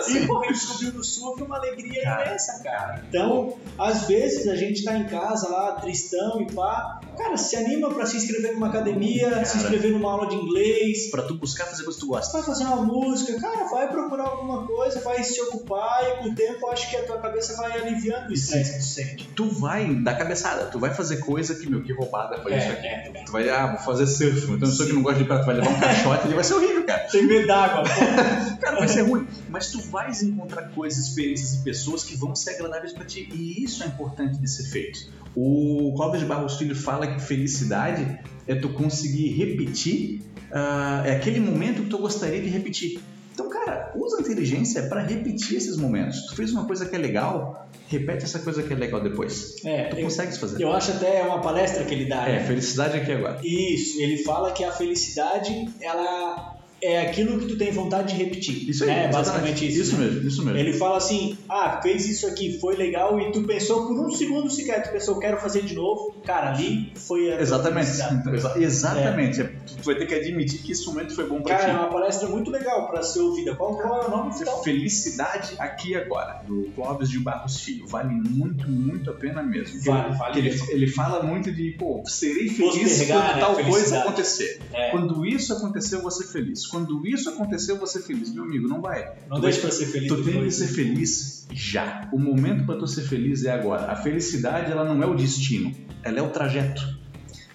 E, 0.08 0.26
porra, 0.26 0.46
ele 0.46 0.54
descobriu 0.54 0.92
no 0.92 1.04
surf 1.04 1.42
uma 1.42 1.56
alegria 1.56 2.02
cara, 2.02 2.26
imensa, 2.26 2.62
cara. 2.62 3.04
Então, 3.08 3.56
às 3.78 4.06
vezes 4.06 4.46
a 4.48 4.56
gente 4.56 4.84
tá 4.84 4.96
em 4.96 5.06
casa 5.06 5.48
lá, 5.48 5.72
tristão 5.72 6.40
e 6.40 6.52
pá. 6.52 7.00
Cara, 7.16 7.36
se 7.36 7.56
anima 7.56 7.88
pra 7.92 8.04
se 8.04 8.18
inscrever 8.18 8.52
numa 8.52 8.68
academia, 8.68 9.30
cara, 9.30 9.44
se 9.44 9.56
inscrever 9.56 9.90
numa 9.92 10.12
aula 10.12 10.28
de 10.28 10.36
inglês. 10.36 11.10
Pra 11.10 11.22
tu 11.22 11.34
buscar 11.34 11.64
fazer 11.64 11.82
coisa 11.84 11.98
que 11.98 12.04
tu 12.04 12.08
gosta. 12.08 12.32
Vai 12.32 12.42
fazer 12.42 12.64
uma 12.64 12.82
música, 12.82 13.40
cara, 13.40 13.64
vai 13.68 13.90
procurar 13.90 14.24
alguma 14.24 14.66
coisa, 14.66 15.00
vai 15.00 15.22
se 15.22 15.40
ocupar 15.42 16.04
e 16.04 16.22
com 16.22 16.28
o 16.30 16.34
tempo 16.34 16.68
acho 16.68 16.90
que 16.90 16.96
a 16.96 17.04
tua 17.04 17.18
cabeça 17.18 17.56
vai 17.56 17.72
aliviando 17.72 18.30
o 18.30 18.32
estresse 18.32 18.72
que 18.72 18.78
tu 18.78 18.84
sente. 18.84 19.28
Tu 19.34 19.48
vai 19.50 19.94
dar 19.94 20.14
cabeçada, 20.14 20.66
tu 20.66 20.78
vai 20.78 20.92
fazer 20.92 21.18
coisa 21.18 21.54
que, 21.54 21.68
meu, 21.68 21.82
que 21.82 21.92
roubada 21.92 22.38
foi 22.42 22.52
é, 22.52 22.58
isso 22.58 22.72
aqui. 22.72 22.86
É, 22.86 23.12
é. 23.14 23.24
Tu 23.24 23.32
vai, 23.32 23.48
ah, 23.48 23.66
vou 23.68 23.78
fazer 23.78 24.06
surf, 24.06 24.50
então 24.52 24.68
eu 24.68 24.74
sou 24.74 24.86
que 24.86 24.92
não 24.92 25.02
gosta 25.02 25.18
de 25.18 25.24
prato, 25.24 25.42
tu 25.42 25.46
vai 25.46 25.56
levar 25.56 25.70
um 25.70 25.80
caixote, 25.80 26.26
ele 26.26 26.34
vai 26.34 26.44
ser 26.44 26.54
horrível, 26.54 26.84
cara. 26.84 27.08
Tem 27.10 27.22
medo 27.26 27.46
d'água. 27.46 27.84
cara, 28.60 28.78
vai 28.78 28.88
ser 28.88 29.02
ruim. 29.02 29.26
Mas 29.56 29.68
tu 29.68 29.80
vais 29.80 30.22
encontrar 30.22 30.68
coisas, 30.74 31.06
experiências 31.06 31.54
e 31.54 31.64
pessoas 31.64 32.04
que 32.04 32.14
vão 32.14 32.36
ser 32.36 32.56
agradáveis 32.56 32.92
para 32.92 33.06
ti. 33.06 33.26
E 33.32 33.64
isso 33.64 33.82
é 33.82 33.86
importante 33.86 34.36
de 34.36 34.46
ser 34.46 34.64
feito. 34.64 35.10
O 35.34 35.94
Clóvis 35.96 36.20
de 36.20 36.26
Barros 36.26 36.58
Filho 36.58 36.76
fala 36.76 37.06
que 37.06 37.22
felicidade 37.22 38.20
é 38.46 38.54
tu 38.54 38.68
conseguir 38.68 39.30
repetir, 39.30 40.20
uh, 40.52 41.06
é 41.06 41.16
aquele 41.16 41.40
momento 41.40 41.84
que 41.84 41.88
tu 41.88 41.96
gostaria 41.96 42.38
de 42.38 42.50
repetir. 42.50 43.00
Então, 43.32 43.48
cara, 43.48 43.94
usa 43.96 44.18
a 44.18 44.20
inteligência 44.20 44.82
para 44.90 45.00
repetir 45.00 45.56
esses 45.56 45.78
momentos. 45.78 46.26
Tu 46.26 46.36
fez 46.36 46.52
uma 46.52 46.66
coisa 46.66 46.84
que 46.84 46.94
é 46.94 46.98
legal, 46.98 47.66
repete 47.88 48.24
essa 48.24 48.40
coisa 48.40 48.62
que 48.62 48.70
é 48.74 48.76
legal 48.76 49.02
depois. 49.02 49.56
É, 49.64 49.84
tu 49.84 49.96
consegue 50.02 50.36
fazer. 50.36 50.62
Eu 50.62 50.70
acho 50.74 50.90
até 50.90 51.22
uma 51.22 51.40
palestra 51.40 51.82
que 51.82 51.94
ele 51.94 52.04
dá. 52.04 52.28
É, 52.28 52.40
né? 52.40 52.46
felicidade 52.46 52.98
aqui 52.98 53.12
agora. 53.12 53.40
Isso, 53.42 54.02
ele 54.02 54.18
fala 54.18 54.52
que 54.52 54.62
a 54.62 54.70
felicidade, 54.70 55.66
ela 55.80 56.55
é 56.86 57.08
aquilo 57.08 57.38
que 57.38 57.46
tu 57.46 57.58
tem 57.58 57.70
vontade 57.72 58.14
de 58.14 58.22
repetir. 58.22 58.68
Isso 58.68 58.84
aí, 58.84 58.90
né? 58.90 59.08
basicamente 59.08 59.66
isso. 59.66 59.80
Isso 59.80 59.96
né? 59.96 60.06
mesmo, 60.06 60.28
isso 60.28 60.44
mesmo. 60.44 60.58
Ele 60.58 60.72
fala 60.72 60.98
assim: 60.98 61.36
ah, 61.48 61.80
fez 61.82 62.06
isso 62.06 62.26
aqui, 62.26 62.58
foi 62.60 62.76
legal, 62.76 63.20
e 63.20 63.32
tu 63.32 63.42
pensou 63.42 63.86
por 63.86 64.06
um 64.06 64.10
segundo 64.10 64.50
sequer, 64.50 64.82
tu 64.82 64.92
pensou, 64.92 65.18
quero 65.18 65.38
fazer 65.38 65.62
de 65.62 65.74
novo. 65.74 66.14
Cara, 66.24 66.50
ali 66.50 66.92
foi 66.94 67.32
a. 67.32 67.40
Exatamente. 67.40 67.88
Exa 67.88 68.54
exatamente. 68.56 69.40
É. 69.40 69.44
Tu 69.44 69.84
vai 69.84 69.94
ter 69.96 70.06
que 70.06 70.14
admitir 70.14 70.62
que 70.62 70.72
esse 70.72 70.86
momento 70.86 71.14
foi 71.14 71.28
bom 71.28 71.40
pra 71.42 71.56
Cara, 71.56 71.70
ti. 71.70 71.76
é 71.76 71.78
uma 71.78 71.90
palestra 71.90 72.28
muito 72.28 72.50
legal 72.50 72.88
pra 72.88 73.02
ser 73.02 73.20
ouvida. 73.20 73.54
Qual, 73.54 73.76
qual 73.76 74.02
é 74.02 74.06
o 74.06 74.10
nome? 74.10 74.32
Então? 74.40 74.62
Felicidade 74.62 75.54
aqui 75.58 75.94
agora, 75.94 76.42
do 76.46 76.70
Clóvis 76.74 77.10
de 77.10 77.18
Barros 77.18 77.60
Filho. 77.60 77.86
Vale 77.86 78.14
muito, 78.14 78.68
muito 78.68 79.10
a 79.10 79.14
pena 79.14 79.42
mesmo. 79.42 79.80
Vale, 79.82 80.08
ele, 80.08 80.16
vale. 80.16 80.38
Ele, 80.38 80.60
ele 80.70 80.86
fala 80.88 81.22
muito 81.22 81.52
de, 81.52 81.72
pô, 81.78 82.02
serei 82.06 82.48
feliz 82.48 83.06
quando 83.06 83.34
né? 83.34 83.40
tal 83.40 83.56
coisa 83.56 83.98
acontecer. 84.00 84.60
É. 84.72 84.90
Quando 84.90 85.26
isso 85.26 85.52
acontecer, 85.52 85.96
eu 85.96 86.02
vou 86.02 86.10
ser 86.10 86.26
feliz. 86.26 86.66
Quando 86.76 87.06
isso 87.06 87.30
acontecer, 87.30 87.72
aconteceu, 87.72 87.78
você 87.78 88.00
feliz. 88.00 88.34
Meu 88.34 88.44
amigo, 88.44 88.68
não 88.68 88.82
vai. 88.82 89.14
Não 89.30 89.40
deixa 89.40 89.60
pra 89.60 89.70
ser 89.70 89.86
feliz. 89.86 90.08
Tu 90.08 90.24
tem 90.24 90.42
que 90.42 90.50
ser 90.50 90.66
feliz 90.68 91.46
já. 91.50 92.10
O 92.12 92.18
momento 92.18 92.66
para 92.66 92.78
tu 92.78 92.86
ser 92.86 93.02
feliz 93.02 93.44
é 93.46 93.52
agora. 93.52 93.90
A 93.90 93.96
felicidade, 93.96 94.70
ela 94.70 94.84
não 94.84 95.02
é 95.02 95.06
o 95.06 95.14
destino, 95.14 95.72
ela 96.02 96.18
é 96.18 96.22
o 96.22 96.28
trajeto. 96.28 96.82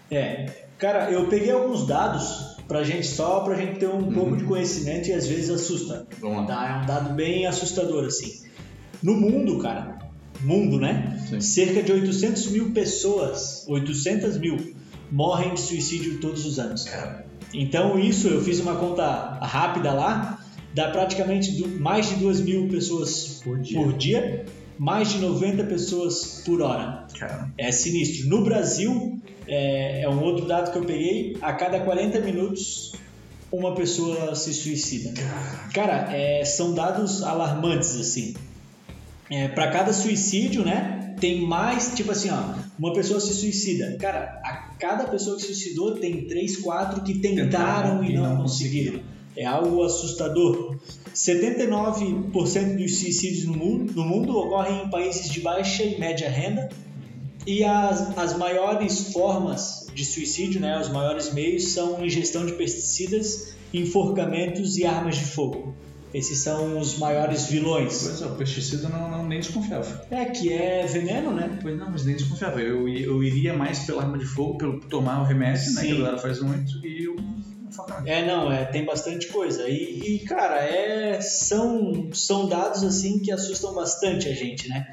É. 0.10 0.66
Cara, 0.80 1.12
eu 1.12 1.28
peguei 1.28 1.52
alguns 1.52 1.86
dados 1.86 2.58
pra 2.68 2.84
gente 2.84 3.06
só 3.06 3.42
pra 3.42 3.54
gente 3.56 3.80
ter 3.80 3.88
um 3.88 4.00
uhum. 4.00 4.12
pouco 4.12 4.38
de 4.38 4.44
conhecimento 4.46 5.10
e 5.10 5.14
às 5.14 5.28
vezes 5.28 5.52
assusta. 5.52 6.08
Vamos 6.20 6.38
lá. 6.38 6.46
Tá? 6.48 6.70
É 6.70 6.84
um 6.84 6.86
dado 6.88 7.14
bem 7.14 7.46
assustador 7.46 8.06
assim. 8.06 8.42
No 9.04 9.16
mundo, 9.16 9.60
cara, 9.60 10.00
mundo, 10.42 10.80
né? 10.80 11.24
Sim. 11.30 11.42
Cerca 11.42 11.84
de 11.84 11.92
800 11.92 12.48
mil 12.48 12.72
pessoas, 12.72 13.66
800 13.68 14.40
mil, 14.40 14.74
morrem 15.12 15.54
de 15.54 15.62
suicídio 15.62 16.20
todos 16.20 16.44
os 16.46 16.58
anos. 16.58 16.86
Cara. 16.86 17.31
Então 17.54 18.00
isso 18.00 18.28
eu 18.28 18.42
fiz 18.42 18.60
uma 18.60 18.76
conta 18.76 19.06
rápida 19.42 19.92
lá, 19.94 20.40
dá 20.74 20.90
praticamente 20.90 21.66
mais 21.80 22.10
de 22.10 22.16
2 22.16 22.42
mil 22.42 22.68
pessoas 22.70 23.42
por 23.44 23.60
dia. 23.60 23.80
por 23.80 23.94
dia, 23.94 24.46
mais 24.78 25.10
de 25.12 25.20
90 25.20 25.64
pessoas 25.66 26.44
por 26.46 26.62
hora. 26.62 27.06
É 27.58 27.72
sinistro. 27.72 28.30
No 28.30 28.44
Brasil, 28.44 29.20
é, 29.48 30.02
é, 30.04 30.10
um 30.10 30.22
outro 30.22 30.46
dado 30.46 30.72
que 30.72 30.78
eu 30.78 30.84
peguei, 30.84 31.38
a 31.42 31.54
cada 31.54 31.80
40 31.80 32.20
minutos 32.22 32.94
uma 33.52 33.76
pessoa 33.76 34.34
se 34.34 34.54
suicida. 34.54 35.14
Cara, 35.74 36.08
é, 36.16 36.46
são 36.46 36.74
dados 36.74 37.22
alarmantes 37.22 38.00
assim. 38.00 38.34
É, 39.30 39.50
para 39.50 39.70
cada 39.70 39.92
suicídio, 39.94 40.64
né, 40.64 41.01
tem 41.22 41.40
mais, 41.40 41.94
tipo 41.96 42.12
assim, 42.12 42.30
ó, 42.32 42.56
uma 42.78 42.92
pessoa 42.94 43.20
se 43.20 43.34
suicida. 43.34 43.96
Cara, 44.00 44.42
a 44.44 44.54
cada 44.80 45.06
pessoa 45.06 45.36
que 45.38 45.44
se 45.44 45.54
suicidou 45.54 45.96
tem 46.00 46.26
três, 46.26 46.58
quatro 46.58 47.04
que 47.04 47.20
tentaram, 47.20 48.04
e, 48.04 48.14
não, 48.14 48.38
conseguiram. 48.38 49.00
É 49.38 49.46
algo 49.46 49.84
assustador. 49.84 50.76
79% 51.16 52.76
dos 52.76 53.00
suicídios 53.00 53.46
no 53.46 53.54
mundo, 53.54 53.94
no 53.94 54.04
mundo 54.04 54.36
ocorrem 54.36 54.84
em 54.84 54.90
países 54.90 55.30
de 55.30 55.40
baixa 55.40 55.84
e 55.84 56.00
média 56.00 56.30
renda. 56.30 56.68
E 57.46 57.64
as, 57.64 58.18
as 58.18 58.38
maiores 58.38 59.14
formas 59.14 59.88
de 59.94 60.04
suicídio, 60.04 60.60
né, 60.60 60.80
os 60.80 60.90
maiores 60.90 61.34
meios, 61.34 61.70
são 61.70 62.04
ingestão 62.04 62.46
de 62.46 62.54
pesticidas, 62.54 63.56
enforcamentos 63.74 64.78
e 64.78 64.86
armas 64.86 65.18
de 65.18 65.26
fogo. 65.26 65.74
Esses 66.14 66.40
são 66.40 66.78
os 66.78 66.98
maiores 66.98 67.46
vilões. 67.46 68.04
Pois 68.04 68.22
é, 68.22 68.26
o 68.26 68.36
pesticida 68.36 68.90
não, 68.90 69.10
não 69.10 69.26
nem 69.26 69.40
desconfiava. 69.40 70.06
É, 70.12 70.26
que 70.26 70.52
é 70.52 70.86
veneno, 70.86 71.34
né? 71.34 71.58
Pois 71.62 71.78
não, 71.78 71.90
mas 71.90 72.06
nem 72.06 72.16
desconfiava. 72.16 72.60
Eu, 72.62 72.88
eu 72.88 73.24
iria 73.24 73.54
mais 73.54 73.80
pela 73.80 74.04
arma 74.04 74.18
de 74.18 74.26
fogo, 74.26 74.58
pelo 74.58 74.80
tomar 74.82 75.22
o 75.22 75.24
remédio, 75.24 75.62
Sim. 75.62 75.76
né? 75.76 75.82
Que 75.82 75.92
a 75.92 75.96
galera 75.96 76.18
faz 76.18 76.42
muito, 76.42 76.86
e 76.86 77.08
o 77.08 77.16
é, 78.06 78.26
não, 78.26 78.52
é, 78.52 78.66
tem 78.66 78.84
bastante 78.84 79.28
coisa. 79.28 79.70
E, 79.70 80.16
e, 80.16 80.20
cara, 80.20 80.62
é, 80.62 81.22
são, 81.22 82.10
são 82.14 82.48
dados 82.50 82.84
assim 82.84 83.20
que 83.20 83.32
assustam 83.32 83.74
bastante 83.74 84.28
a 84.28 84.34
gente, 84.34 84.68
né? 84.68 84.92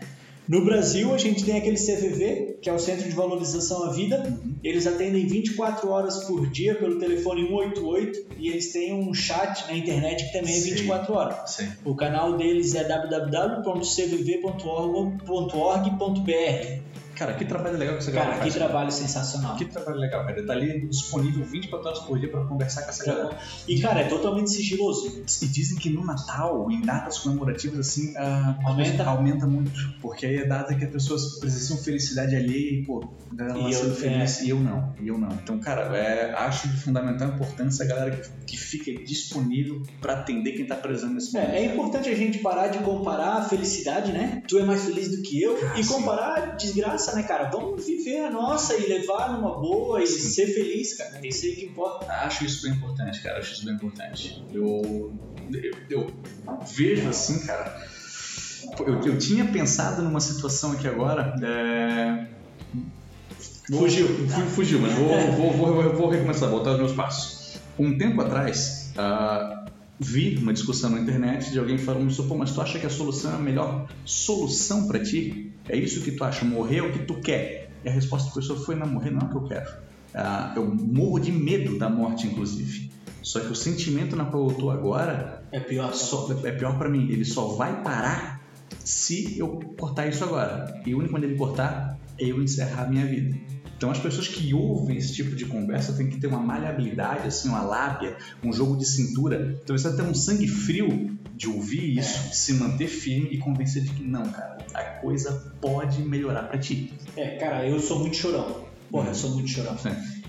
No 0.49 0.65
Brasil, 0.65 1.15
a 1.15 1.19
gente 1.19 1.45
tem 1.45 1.59
aquele 1.59 1.77
CVV, 1.77 2.59
que 2.63 2.71
é 2.71 2.73
o 2.73 2.79
Centro 2.79 3.07
de 3.07 3.15
Valorização 3.15 3.85
à 3.85 3.93
Vida. 3.93 4.41
Eles 4.65 4.87
atendem 4.87 5.27
24 5.27 5.91
horas 5.91 6.25
por 6.25 6.49
dia 6.49 6.75
pelo 6.75 6.99
telefone 6.99 7.47
188 7.47 8.29
e 8.39 8.49
eles 8.49 8.73
têm 8.73 8.95
um 8.95 9.13
chat 9.13 9.67
na 9.67 9.77
internet 9.77 10.25
que 10.25 10.33
também 10.33 10.57
é 10.57 10.61
24 10.61 11.13
horas. 11.13 11.51
Sim. 11.51 11.71
O 11.85 11.95
canal 11.95 12.39
deles 12.39 12.75
é 12.75 12.83
www.cvv.org.br. 12.83 13.59
Cara, 17.19 17.35
que 17.35 17.45
trabalho 17.45 17.77
legal 17.77 17.95
que 17.95 18.03
essa 18.03 18.13
galera 18.13 18.37
Cara, 18.37 18.45
que 18.49 18.57
trabalho 18.57 18.93
sensacional. 18.93 19.57
Que 19.57 19.65
trabalho 19.65 19.99
legal, 19.99 20.25
cara. 20.25 20.47
Tá 20.47 20.53
ali 20.53 20.87
disponível 20.87 21.45
24 21.45 21.89
horas 21.89 21.99
por 22.01 22.17
dia 22.17 22.31
pra 22.31 22.45
conversar 22.45 22.83
com 22.83 22.91
essa 22.91 23.05
galera. 23.05 23.37
E, 23.67 23.81
cara, 23.81 24.03
é 24.03 24.05
totalmente 24.05 24.51
sigiloso. 24.51 25.25
E 25.43 25.47
dizem 25.47 25.77
que 25.77 25.91
no 25.91 26.05
Natal, 26.05 26.71
em 26.71 26.81
datas 26.81 27.19
comemorativas, 27.19 27.81
assim, 27.81 28.13
uh, 28.13 28.57
aumenta. 28.65 29.05
aumenta 29.05 29.47
muito. 29.49 29.95
Porque 30.01 30.27
aí 30.27 30.37
é 30.37 30.47
data 30.47 30.73
que 30.77 30.85
as 30.85 30.91
pessoas 30.93 31.41
precisam 31.41 31.77
felicidade 31.79 32.37
alheia 32.37 32.81
e, 32.81 32.85
pô, 32.85 33.05
galera 33.33 33.59
e 33.59 33.73
eu, 33.73 33.95
feliz 33.97 34.41
é. 34.41 34.45
e 34.45 34.51
eu 34.51 34.61
não. 34.61 34.95
E 35.01 35.09
eu 35.09 35.19
não. 35.19 35.31
Então, 35.43 35.59
cara, 35.59 35.97
é, 35.97 36.33
acho 36.35 36.69
de 36.69 36.77
fundamental 36.77 37.31
importância 37.31 37.85
a 37.85 37.89
galera 37.89 38.13
que, 38.13 38.31
que 38.47 38.57
fica 38.57 38.93
disponível 39.05 39.83
pra 40.01 40.13
atender 40.15 40.53
quem 40.53 40.67
tá 40.67 40.77
precisando 40.77 41.15
nesse 41.15 41.33
momento. 41.33 41.51
É, 41.51 41.59
é 41.59 41.65
importante 41.65 42.09
a 42.09 42.15
gente 42.15 42.39
parar 42.39 42.69
de 42.69 42.79
comparar 42.79 43.39
a 43.39 43.43
felicidade, 43.43 44.13
né? 44.13 44.43
Tu 44.47 44.57
é 44.57 44.63
mais 44.63 44.85
feliz 44.85 45.11
do 45.11 45.21
que 45.23 45.43
eu. 45.43 45.59
Ah, 45.63 45.81
e 45.81 45.85
comparar 45.85 46.57
desgraça 46.57 47.08
né, 47.15 47.23
cara? 47.23 47.51
Vamos 47.51 47.87
viver 47.87 48.27
a 48.27 48.31
nossa 48.31 48.75
e 48.77 48.87
levar 48.87 49.33
numa 49.33 49.59
boa 49.59 50.03
e 50.03 50.07
Sim. 50.07 50.29
ser 50.29 50.47
feliz, 50.47 50.97
cara. 50.97 51.19
É 51.23 51.27
isso 51.27 51.47
aí 51.47 51.57
que 51.57 51.67
importa. 51.67 52.07
Acho 52.13 52.45
isso 52.45 52.63
bem 52.63 52.73
importante, 52.73 53.23
cara. 53.23 53.39
Acho 53.39 53.53
isso 53.53 53.65
bem 53.65 53.75
importante. 53.75 54.45
Eu, 54.53 55.13
eu, 55.53 55.73
eu 55.89 56.07
vejo 56.75 57.09
assim, 57.09 57.47
cara. 57.47 57.87
Eu, 58.81 59.01
eu 59.03 59.19
tinha 59.19 59.45
pensado 59.45 60.03
numa 60.03 60.21
situação 60.21 60.73
aqui 60.73 60.89
agora. 60.89 61.35
É... 61.43 62.27
Fugiu, 63.71 64.09
fugiu, 64.55 64.81
mas 64.81 64.95
vou, 64.95 65.19
vou, 65.33 65.53
vou, 65.53 65.95
vou 65.95 66.09
recomeçar, 66.09 66.49
voltar 66.49 66.71
aos 66.71 66.79
meus 66.79 66.93
passos. 66.93 67.59
Um 67.79 67.97
tempo 67.97 68.21
atrás, 68.23 68.93
uh, 68.97 69.58
vi 70.01 70.37
uma 70.37 70.53
discussão 70.53 70.91
na 70.91 71.01
internet 71.01 71.51
de 71.51 71.59
alguém 71.59 71.79
falando 71.79 72.15
pô, 72.29 72.37
mas 72.37 72.53
tu 72.53 72.61
acha 72.61 72.79
que 72.79 72.87
a 72.87 72.91
solução 72.91 73.33
é 73.33 73.35
a 73.35 73.39
melhor 73.39 73.89
solução 74.05 74.87
para 74.87 75.01
ti? 75.01 75.53
É 75.69 75.77
isso 75.77 76.01
que 76.03 76.13
tu 76.13 76.25
acha? 76.25 76.45
Morrer 76.45 76.79
é 76.79 76.83
o 76.83 76.93
que 76.93 77.01
tu 77.01 77.21
quer? 77.21 77.71
E 77.85 77.89
a 77.89 77.93
resposta 77.93 78.29
da 78.29 78.35
pessoa 78.35 78.59
foi: 78.59 78.75
não, 78.75 78.87
morrer 78.87 79.11
não 79.11 79.21
é 79.21 79.25
o 79.25 79.29
que 79.29 79.37
eu 79.37 79.45
quero. 79.45 79.71
Ah, 80.15 80.53
eu 80.57 80.65
morro 80.67 81.19
de 81.19 81.31
medo 81.31 81.79
da 81.79 81.89
morte, 81.89 82.27
inclusive. 82.27 82.91
Só 83.23 83.41
que 83.41 83.53
o 83.53 83.55
sentimento 83.55 84.17
na 84.17 84.25
qual 84.25 84.49
eu 84.49 84.55
tô 84.55 84.71
agora 84.71 85.45
é 85.53 85.61
pior. 85.61 85.93
Só, 85.93 86.29
é 86.45 86.53
pior 86.53 86.79
para 86.79 86.89
mim. 86.89 87.11
Ele 87.11 87.25
só 87.25 87.49
vai 87.49 87.83
parar 87.83 88.41
se 88.85 89.39
eu 89.39 89.61
cortar 89.79 90.07
isso 90.07 90.25
agora. 90.25 90.81
E 90.87 90.95
o 90.95 90.99
único 90.99 91.13
quando 91.13 91.25
ele 91.25 91.37
cortar 91.37 91.99
é 92.19 92.25
eu 92.25 92.43
encerrar 92.43 92.85
a 92.85 92.89
minha 92.89 93.05
vida. 93.05 93.37
Então 93.79 93.93
as 93.93 93.99
pessoas 93.99 94.27
que 94.27 94.53
ouvem 94.53 94.97
esse 94.97 95.15
tipo 95.15 95.37
de 95.37 95.47
conversa 95.47 95.93
têm 95.93 96.09
que 96.11 96.19
ter 96.19 96.27
uma 96.27 96.41
maleabilidade, 96.41 97.29
assim, 97.29 97.49
uma 97.49 97.63
lábia, 97.63 98.17
um 98.43 98.53
jogo 98.53 98.77
de 98.77 98.85
cintura. 98.85 99.57
Então 99.63 99.79
você 99.79 99.95
tem 99.95 100.05
um 100.05 100.15
sangue 100.15 100.49
frio 100.49 101.17
de 101.33 101.49
ouvir 101.49 101.97
isso, 101.97 102.29
de 102.29 102.37
se 102.37 102.55
manter 102.55 102.89
firme 102.89 103.29
e 103.31 103.39
convencer 103.39 103.85
de 103.85 103.91
que 103.91 104.03
não, 104.03 104.25
cara, 104.25 104.59
a 104.75 104.83
coisa 104.83 105.55
pode 105.61 106.03
melhorar 106.03 106.43
para 106.43 106.59
ti. 106.59 106.93
É, 107.17 107.37
cara, 107.37 107.65
eu 107.69 107.79
sou 107.79 108.01
muito 108.01 108.17
chorão. 108.17 108.67
Porra, 108.91 109.11
eu 109.11 109.15
sou 109.15 109.31
muito 109.31 109.49
chorão. 109.49 109.77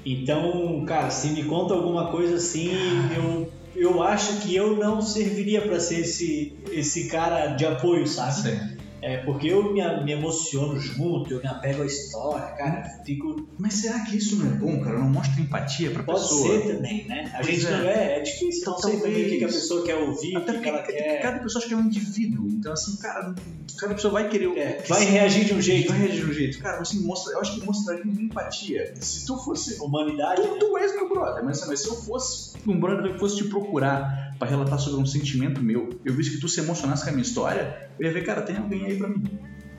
Então, 0.06 0.86
cara, 0.86 1.10
se 1.10 1.30
me 1.30 1.44
conta 1.44 1.74
alguma 1.74 2.12
coisa 2.12 2.36
assim, 2.36 2.70
eu 3.16 3.52
eu 3.76 4.04
acho 4.04 4.42
que 4.42 4.54
eu 4.54 4.76
não 4.76 5.02
serviria 5.02 5.62
para 5.62 5.80
ser 5.80 6.02
esse, 6.02 6.54
esse 6.70 7.08
cara 7.08 7.56
de 7.56 7.66
apoio, 7.66 8.06
sabe? 8.06 8.42
Sim. 8.42 8.79
É, 9.02 9.18
porque 9.18 9.48
eu 9.48 9.72
me, 9.74 9.82
me 10.04 10.12
emociono 10.12 10.80
junto, 10.80 11.34
eu 11.34 11.40
me 11.40 11.48
apego 11.48 11.84
à 11.84 11.86
história, 11.86 12.48
cara, 12.56 12.84
fico. 13.06 13.48
Mas 13.58 13.76
será 13.76 14.00
que 14.06 14.18
isso 14.18 14.36
não 14.38 14.52
é 14.52 14.56
bom, 14.56 14.80
cara? 14.82 15.00
Não 15.00 15.10
mostra 15.10 15.42
empatia 15.42 15.92
pra 15.92 16.04
Pode 16.04 16.20
pessoa? 16.22 16.48
ser 16.62 16.76
também, 16.76 17.08
né? 17.08 17.32
A 17.34 17.38
Pois 17.42 17.48
gente 17.48 17.68
é. 17.68 17.72
não 17.72 17.86
é, 17.90 18.18
é 18.18 18.20
difícil 18.22 18.62
Então, 18.62 18.76
também 18.80 18.98
o 19.00 19.30
que, 19.30 19.38
que 19.38 19.44
a 19.46 19.48
pessoa 19.48 19.84
quer 19.86 19.96
ouvir, 19.96 20.36
Até 20.36 20.54
que, 20.60 20.72
porque 20.72 20.92
quer. 20.94 21.22
cada 21.22 21.40
pessoa 21.40 21.60
acha 21.60 21.68
que 21.68 21.74
é 21.74 21.78
um 21.78 21.82
indivíduo. 21.86 22.48
Então, 22.50 22.74
assim, 22.74 22.98
cara, 22.98 23.34
cada 23.78 23.94
pessoa 23.96 24.14
vai 24.14 24.28
querer. 24.30 24.58
É, 24.58 24.84
vai 24.88 25.06
reagir 25.06 25.46
de 25.46 25.54
um 25.54 25.62
jeito. 25.62 25.90
Vai 25.90 26.00
reagir 26.00 26.26
de 26.26 26.32
um 26.32 26.34
jeito. 26.34 26.60
Cara, 26.60 26.84
você 26.84 26.98
mostra, 27.00 27.34
eu 27.34 27.40
acho 27.42 27.56
que 27.60 27.66
mostraria 27.66 28.04
empatia. 28.06 28.94
Se 29.00 29.26
tu 29.26 29.38
fosse. 29.38 29.80
Humanidade. 29.82 30.42
Tu, 30.42 30.60
tu 30.60 30.78
és 30.78 30.94
meu 30.94 31.08
brother, 31.10 31.44
mas, 31.44 31.66
mas 31.68 31.82
se 31.82 31.88
eu 31.88 31.96
fosse 31.96 32.54
um 32.68 32.80
brother 32.80 33.14
que 33.14 33.20
fosse 33.20 33.38
te 33.38 33.44
procurar 33.46 34.36
pra 34.38 34.48
relatar 34.48 34.80
sobre 34.80 35.02
um 35.02 35.06
sentimento 35.06 35.62
meu, 35.62 35.90
eu 36.06 36.14
visse 36.14 36.32
que 36.32 36.38
tu 36.40 36.48
se 36.48 36.60
emocionasse 36.62 37.04
com 37.04 37.10
a 37.10 37.14
minha 37.14 37.24
história, 37.24 37.90
eu 38.00 38.08
ia 38.08 38.14
ver, 38.14 38.24
cara, 38.24 38.42
tem 38.42 38.56
alguém 38.58 38.89
pra 38.98 39.08
mim. 39.10 39.24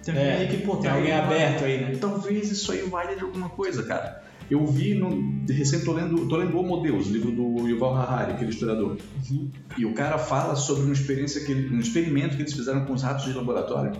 Tem 0.02 0.14
alguém 0.14 0.30
É, 0.30 0.36
aí 0.38 0.48
que, 0.48 0.56
pô, 0.58 0.76
tem 0.76 0.90
alguém 0.90 1.12
alguém 1.12 1.26
aberto 1.36 1.64
aí, 1.64 1.80
né? 1.80 1.96
Talvez 2.00 2.50
isso 2.50 2.72
aí 2.72 2.82
valha 2.82 3.14
de 3.16 3.22
alguma 3.22 3.48
coisa, 3.50 3.82
cara. 3.82 4.22
Eu 4.50 4.66
vi 4.66 4.94
no. 4.94 5.44
De 5.44 5.52
recente 5.52 5.84
tô 5.84 5.92
lendo, 5.92 6.26
tô 6.26 6.36
lendo 6.36 6.56
Homo 6.58 6.82
Deus, 6.82 7.06
livro 7.06 7.30
do 7.30 7.68
Yuval 7.68 7.94
Harari, 7.96 8.32
aquele 8.32 8.50
historiador. 8.50 8.96
Uhum. 9.30 9.48
E 9.78 9.86
o 9.86 9.92
cara 9.92 10.18
fala 10.18 10.56
sobre 10.56 10.84
uma 10.84 10.92
experiência 10.92 11.44
que 11.44 11.52
ele- 11.52 11.74
um 11.76 11.78
experimento 11.78 12.34
que 12.36 12.42
eles 12.42 12.52
fizeram 12.52 12.84
com 12.84 12.92
os 12.94 13.02
ratos 13.02 13.26
de 13.26 13.32
laboratório. 13.32 13.92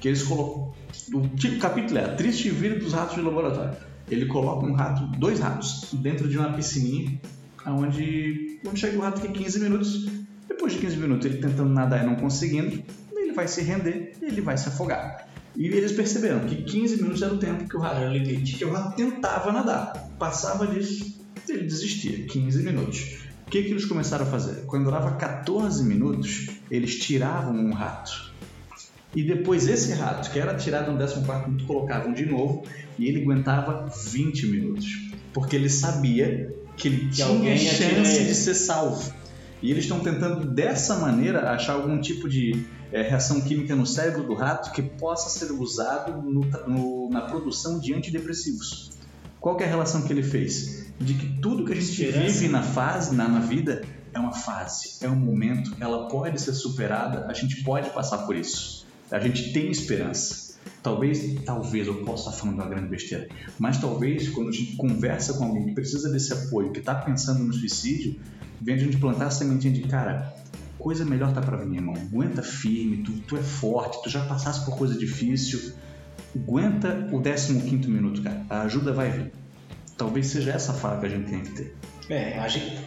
Que 0.00 0.08
eles 0.08 0.22
colocam. 0.22 0.72
O 1.14 1.28
tipo, 1.36 1.58
capítulo 1.58 1.98
é 1.98 2.04
a 2.04 2.14
triste 2.14 2.50
vida 2.50 2.76
dos 2.78 2.92
ratos 2.92 3.14
de 3.14 3.22
laboratório. 3.22 3.76
Ele 4.10 4.26
coloca 4.26 4.66
um 4.66 4.74
rato, 4.74 5.06
dois 5.18 5.40
ratos, 5.40 5.88
dentro 5.94 6.28
de 6.28 6.36
uma 6.36 6.52
piscininha, 6.52 7.18
onde 7.66 8.58
quando 8.62 8.76
chega 8.78 8.98
o 8.98 9.00
rato 9.00 9.20
que 9.20 9.28
15 9.28 9.60
minutos. 9.60 10.06
Depois 10.46 10.74
de 10.74 10.78
15 10.80 10.96
minutos 10.98 11.24
ele 11.26 11.38
tentando 11.38 11.70
nadar 11.70 12.02
e 12.04 12.06
não 12.06 12.16
conseguindo, 12.16 12.82
vai 13.34 13.48
se 13.48 13.62
render 13.62 14.12
e 14.20 14.24
ele 14.24 14.40
vai 14.40 14.56
se 14.56 14.68
afogar. 14.68 15.28
E 15.56 15.66
eles 15.68 15.92
perceberam 15.92 16.40
que 16.40 16.62
15 16.62 16.96
minutos 16.96 17.22
era 17.22 17.32
o 17.32 17.38
tempo 17.38 17.68
que 17.68 17.76
o 17.76 17.80
rato 17.80 17.96
Era 17.96 18.10
limite. 18.10 18.56
que 18.56 18.64
o 18.64 18.72
rato 18.72 18.96
tentava 18.96 19.52
nadar. 19.52 19.92
Passava 20.18 20.66
disso, 20.66 21.20
ele 21.48 21.64
desistia. 21.64 22.26
15 22.26 22.62
minutos. 22.62 23.18
O 23.46 23.50
que, 23.50 23.62
que 23.62 23.70
eles 23.70 23.84
começaram 23.84 24.26
a 24.26 24.28
fazer? 24.28 24.64
Quando 24.66 24.90
dava 24.90 25.12
14 25.12 25.84
minutos, 25.84 26.48
eles 26.70 26.98
tiravam 26.98 27.54
um 27.54 27.72
rato. 27.72 28.32
E 29.14 29.22
depois 29.22 29.68
esse 29.68 29.92
rato, 29.92 30.30
que 30.32 30.38
era 30.40 30.54
tirado 30.54 30.90
no 30.90 30.98
14 30.98 31.20
minuto, 31.46 31.66
colocavam 31.66 32.12
de 32.12 32.26
novo 32.26 32.64
e 32.98 33.06
ele 33.06 33.22
aguentava 33.22 33.88
20 34.08 34.46
minutos. 34.46 34.86
Porque 35.32 35.54
ele 35.54 35.68
sabia 35.70 36.52
que 36.76 36.88
ele 36.88 37.10
tinha 37.10 37.54
ia 37.54 37.56
tirar 37.56 38.04
chance 38.04 38.24
de 38.24 38.34
ser 38.34 38.54
salvo. 38.54 39.12
E 39.62 39.70
eles 39.70 39.84
estão 39.84 40.00
tentando 40.00 40.46
dessa 40.46 40.96
maneira 40.96 41.50
achar 41.50 41.74
algum 41.74 42.00
tipo 42.00 42.28
de 42.28 42.66
é, 42.92 43.02
reação 43.02 43.40
química 43.40 43.74
no 43.74 43.86
cérebro 43.86 44.24
do 44.24 44.34
rato 44.34 44.72
que 44.72 44.82
possa 44.82 45.28
ser 45.38 45.52
usado 45.52 46.22
no- 46.22 46.44
no- 46.68 47.10
na 47.10 47.22
produção 47.22 47.78
de 47.78 47.94
antidepressivos. 47.94 48.90
Qual 49.40 49.58
é 49.60 49.64
a 49.64 49.68
relação 49.68 50.02
que 50.02 50.12
ele 50.12 50.22
fez? 50.22 50.86
De 50.98 51.14
que 51.14 51.38
tudo 51.40 51.64
que 51.64 51.72
a 51.72 51.76
gente 51.76 52.04
vive 52.12 52.48
na 52.48 52.62
fase, 52.62 53.14
na, 53.14 53.28
na 53.28 53.40
vida, 53.40 53.82
é 54.12 54.18
uma 54.18 54.32
fase, 54.32 54.98
é 55.02 55.08
um 55.08 55.16
momento, 55.16 55.74
ela 55.80 56.08
pode 56.08 56.40
ser 56.40 56.52
superada, 56.54 57.26
a 57.28 57.32
gente 57.32 57.62
pode 57.64 57.90
passar 57.90 58.18
por 58.18 58.36
isso. 58.36 58.86
A 59.10 59.18
gente 59.18 59.52
tem 59.52 59.70
esperança. 59.70 60.54
Talvez, 60.82 61.42
talvez 61.44 61.86
eu 61.86 62.04
possa 62.04 62.30
estar 62.30 62.40
falando 62.40 62.54
uma 62.56 62.66
grande 62.68 62.88
besteira, 62.88 63.28
mas 63.58 63.78
talvez 63.78 64.28
quando 64.30 64.48
a 64.48 64.52
gente 64.52 64.76
conversa 64.76 65.34
com 65.34 65.44
alguém 65.44 65.66
que 65.66 65.72
precisa 65.74 66.10
desse 66.10 66.32
apoio, 66.32 66.72
que 66.72 66.78
está 66.78 66.94
pensando 66.94 67.42
no 67.42 67.52
suicídio, 67.52 68.18
vem 68.60 68.74
a 68.76 68.78
gente 68.78 68.96
plantar 68.98 69.26
a 69.26 69.30
sementinha 69.30 69.72
de 69.72 69.82
cara, 69.82 70.32
coisa 70.84 71.02
melhor 71.02 71.32
tá 71.32 71.40
pra 71.40 71.56
vir, 71.56 71.76
irmão. 71.76 71.94
Aguenta 71.94 72.42
firme, 72.42 72.98
tu, 72.98 73.12
tu 73.26 73.38
é 73.38 73.42
forte, 73.42 74.02
tu 74.02 74.10
já 74.10 74.20
passaste 74.26 74.66
por 74.66 74.76
coisa 74.76 74.94
difícil. 74.94 75.72
Aguenta 76.36 77.08
o 77.10 77.22
15 77.22 77.88
minuto, 77.88 78.20
cara. 78.20 78.44
A 78.50 78.62
ajuda 78.62 78.92
vai 78.92 79.10
vir. 79.10 79.32
Talvez 79.96 80.26
seja 80.26 80.50
essa 80.50 80.74
fala 80.74 81.00
que 81.00 81.06
a 81.06 81.08
gente 81.08 81.30
tem 81.30 81.40
que 81.40 81.50
ter. 81.52 81.74
É, 82.10 82.38
a 82.38 82.46
gente, 82.48 82.78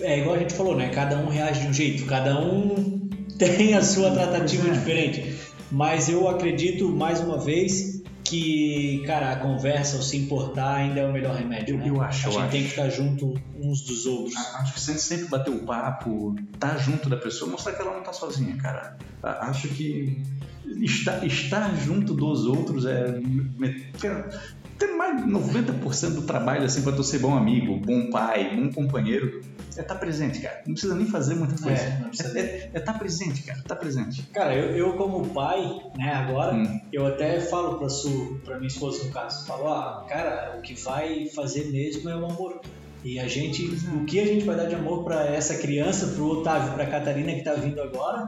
é 0.00 0.18
igual 0.18 0.34
a 0.34 0.38
gente 0.40 0.52
falou, 0.52 0.76
né? 0.76 0.88
Cada 0.88 1.16
um 1.16 1.28
reage 1.28 1.60
de 1.60 1.68
um 1.68 1.72
jeito, 1.72 2.04
cada 2.06 2.40
um 2.40 3.08
tem 3.38 3.74
a 3.74 3.82
sua 3.82 4.10
tratativa 4.10 4.68
é. 4.68 4.72
diferente. 4.72 5.36
Mas 5.70 6.08
eu 6.08 6.26
acredito, 6.28 6.88
mais 6.88 7.20
uma 7.20 7.38
vez, 7.38 8.02
que, 8.24 9.02
cara, 9.06 9.32
a 9.32 9.36
conversa, 9.36 9.98
o 9.98 10.02
se 10.02 10.16
importar 10.16 10.76
ainda 10.76 11.00
é 11.00 11.06
o 11.06 11.12
melhor 11.12 11.36
remédio, 11.36 11.74
Eu- 11.74 11.78
né? 11.78 11.88
eu 11.90 12.00
acho, 12.02 12.26
A 12.28 12.30
gente 12.30 12.40
acho. 12.42 12.50
tem 12.50 12.62
que 12.62 12.68
ficar 12.70 12.88
junto 12.88 13.34
uns 13.54 13.82
dos 13.82 14.06
outros. 14.06 14.34
Acho 14.36 14.74
que 14.74 14.80
sempre, 14.80 15.00
sempre 15.00 15.26
bater 15.28 15.50
o 15.50 15.58
papo, 15.64 16.34
estar 16.54 16.78
junto 16.78 17.08
da 17.10 17.16
pessoa, 17.16 17.50
mostrar 17.50 17.72
que 17.74 17.82
ela 17.82 17.92
não 17.94 18.02
tá 18.02 18.12
sozinha, 18.12 18.56
cara. 18.56 18.96
Acho 19.22 19.68
que 19.68 20.22
estar, 20.82 21.24
estar 21.26 21.74
junto 21.76 22.14
dos 22.14 22.46
outros 22.46 22.86
é. 22.86 23.20
Ter 24.78 24.88
mais 24.94 25.22
de 25.24 25.30
90% 25.30 26.14
do 26.14 26.22
trabalho, 26.22 26.64
assim, 26.64 26.82
pra 26.82 26.92
tu 26.92 27.02
ser 27.04 27.18
bom 27.18 27.36
amigo, 27.36 27.76
bom 27.78 28.10
pai, 28.10 28.56
bom 28.56 28.72
companheiro, 28.72 29.40
é 29.76 29.80
estar 29.80 29.94
presente, 29.96 30.40
cara. 30.40 30.62
Não 30.66 30.72
precisa 30.74 30.94
nem 30.94 31.06
fazer 31.06 31.34
muita 31.36 31.56
coisa. 31.62 31.80
É, 31.82 31.98
não 32.00 32.08
precisa- 32.08 32.38
É 32.38 32.70
estar 32.74 32.98
presente, 32.98 33.42
cara. 33.42 33.62
Tá 33.66 33.76
presente. 33.76 34.22
Cara, 34.32 34.54
eu, 34.54 34.76
eu 34.76 34.92
como 34.96 35.28
pai, 35.30 35.62
né, 35.96 36.12
agora, 36.12 36.54
Hum. 36.54 36.80
eu 36.92 37.06
até 37.06 37.40
falo 37.40 37.78
pra, 37.78 37.88
Su, 37.88 38.40
pra 38.44 38.56
minha 38.56 38.66
esposa 38.68 39.04
no 39.04 39.10
caso, 39.10 39.46
falo, 39.46 39.68
ah, 39.68 40.04
cara, 40.08 40.56
o 40.58 40.62
que 40.62 40.74
vai 40.74 41.26
fazer 41.34 41.70
mesmo 41.70 42.08
é 42.10 42.16
o 42.16 42.24
amor. 42.26 42.60
E 43.04 43.20
a 43.20 43.28
gente, 43.28 43.62
o 43.94 44.04
que 44.06 44.18
a 44.18 44.26
gente 44.26 44.44
vai 44.46 44.56
dar 44.56 44.64
de 44.64 44.74
amor 44.74 45.04
pra 45.04 45.26
essa 45.26 45.56
criança, 45.56 46.06
pro 46.14 46.26
Otávio, 46.40 46.72
pra 46.72 46.86
Catarina 46.86 47.32
que 47.34 47.42
tá 47.44 47.52
vindo 47.52 47.80
agora, 47.82 48.26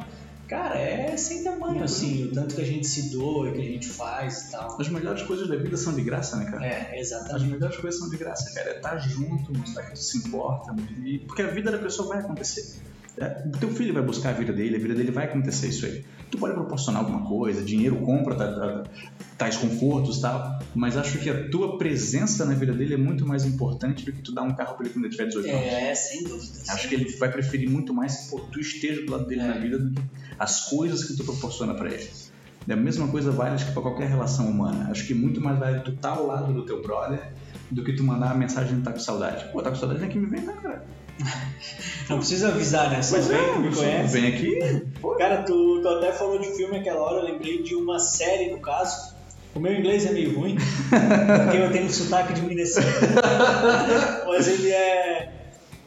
cara, 0.48 0.78
é 0.78 1.16
sem 1.16 1.42
tamanho, 1.44 1.82
assim, 1.82 2.24
o 2.26 2.32
tanto 2.32 2.54
que 2.54 2.61
a 2.61 2.64
gente 2.64 2.87
se 2.87 3.11
doa, 3.11 3.50
que 3.52 3.61
a 3.61 3.64
gente 3.64 3.88
faz 3.88 4.48
e 4.48 4.50
tal. 4.52 4.80
As 4.80 4.88
melhores 4.88 5.22
coisas 5.22 5.48
da 5.48 5.56
vida 5.56 5.76
são 5.76 5.94
de 5.94 6.02
graça, 6.02 6.37
né, 6.37 6.44
cara? 6.50 6.66
É, 6.66 6.92
As 7.00 7.06
exatamente. 7.09 7.50
melhores 7.50 7.76
coisas 7.76 8.00
são 8.00 8.09
de 8.11 8.16
graça, 8.16 8.52
cara. 8.54 8.70
É 8.70 8.76
estar 8.76 8.98
junto, 8.98 9.56
mostrar 9.56 9.82
que 9.85 9.92
tu 9.92 9.98
se 9.98 10.18
importa. 10.18 10.74
E, 11.04 11.18
porque 11.20 11.42
a 11.42 11.48
vida 11.48 11.70
da 11.70 11.78
pessoa 11.78 12.09
vai 12.09 12.18
acontecer. 12.18 12.80
É, 13.18 13.44
o 13.46 13.59
teu 13.59 13.70
filho 13.70 13.94
vai 13.94 14.02
buscar 14.02 14.28
a 14.30 14.32
vida 14.35 14.52
dele, 14.52 14.76
a 14.76 14.78
vida 14.78 14.94
dele 14.94 15.11
vai 15.11 15.24
acontecer 15.24 15.68
isso 15.68 15.87
aí. 15.87 16.04
Tu 16.30 16.37
pode 16.37 16.52
proporcionar 16.52 17.00
alguma 17.00 17.26
coisa, 17.26 17.62
dinheiro 17.62 17.96
compra 18.02 18.35
tá- 18.35 18.52
tá- 18.52 18.85
tais 19.38 19.56
confortos 19.56 20.18
e 20.18 20.20
tal, 20.20 20.59
mas 20.74 20.96
acho 20.98 21.18
que 21.20 21.30
a 21.30 21.48
tua 21.48 21.78
presença 21.78 22.44
na 22.44 22.52
vida 22.52 22.74
dele 22.74 22.92
é 22.92 22.96
muito 22.98 23.24
mais 23.26 23.46
importante 23.46 24.04
do 24.04 24.12
que 24.12 24.20
tu 24.20 24.35
dar 24.35 24.42
um 24.42 24.54
carro 24.54 24.76
pra 24.76 24.85
ele 24.85 24.92
quando 24.92 25.04
ele 25.06 25.12
tiver 25.12 25.28
18 25.28 25.48
anos. 25.48 25.62
É, 25.66 25.94
sem 25.94 26.24
dúvida. 26.24 26.59
Acho 26.68 26.88
que 26.88 26.94
ele 26.94 27.11
vai 27.16 27.30
preferir 27.32 27.70
muito 27.70 27.94
mais 27.94 28.16
que 28.16 28.30
pô, 28.32 28.40
tu 28.52 28.61
esteja 28.61 29.00
do 29.02 29.12
lado 29.12 29.26
dele 29.26 29.40
É. 29.40 29.46
na 29.46 29.59
vida 29.59 29.78
do 29.78 29.90
que 29.94 30.02
as 30.38 30.68
coisas 30.68 31.05
que 31.05 31.16
tu 31.16 31.25
proporciona 31.25 31.75
pra 31.75 31.88
ele. 31.88 32.09
E 32.66 32.72
a 32.72 32.77
mesma 32.77 33.07
coisa 33.09 33.31
vale 33.31 33.55
acho 33.55 33.66
que 33.66 33.72
pra 33.72 33.83
qualquer 33.83 34.09
relação 34.09 34.49
humana. 34.49 34.88
Acho 34.90 35.07
que 35.07 35.14
muito 35.14 35.40
mais 35.40 35.59
vale 35.59 35.81
tu 35.81 35.92
estar 35.92 36.11
ao 36.11 36.27
lado 36.27 36.53
do 36.53 36.64
teu 36.64 36.83
brother 36.83 37.33
do 37.70 37.85
que 37.85 37.92
tu 37.92 38.03
mandar 38.03 38.27
uma 38.27 38.35
mensagem 38.35 38.77
de 38.77 38.83
tá 38.83 38.92
com 38.92 38.99
saudade. 38.99 39.46
Pô, 39.53 39.62
tá 39.62 39.70
com 39.70 39.77
saudade, 39.77 40.01
vem 40.01 40.09
aqui 40.09 40.18
me 40.18 40.27
vem, 40.27 40.40
né, 40.40 40.55
cara? 40.61 40.85
Não 42.11 42.18
precisa 42.18 42.49
avisar, 42.49 42.90
né? 42.90 43.03
Só 43.03 43.18
vem, 43.20 43.38
é, 43.38 43.59
me 43.59 43.75
conhece. 43.75 44.20
Vem 44.20 44.35
aqui. 44.35 44.87
Pô, 45.01 45.14
Cara, 45.14 45.42
tu, 45.42 45.81
tu 45.81 45.88
até 45.88 46.12
falou 46.12 46.38
de 46.38 46.49
filme 46.57 46.79
aquela 46.79 47.01
hora, 47.01 47.20
eu 47.20 47.33
lembrei 47.33 47.62
de 47.62 47.75
uma 47.75 47.99
série, 47.99 48.51
no 48.51 48.61
caso. 48.61 49.14
O 49.55 49.61
meu 49.61 49.72
inglês 49.72 50.05
é 50.05 50.12
meio 50.12 50.38
ruim, 50.38 50.57
porque 51.44 51.57
eu 51.57 51.72
tenho 51.72 51.90
sotaque 51.90 52.35
de 52.35 52.42
Minnesota. 52.42 52.87
Mas 54.27 54.49
ele 54.49 54.70
é 54.70 55.36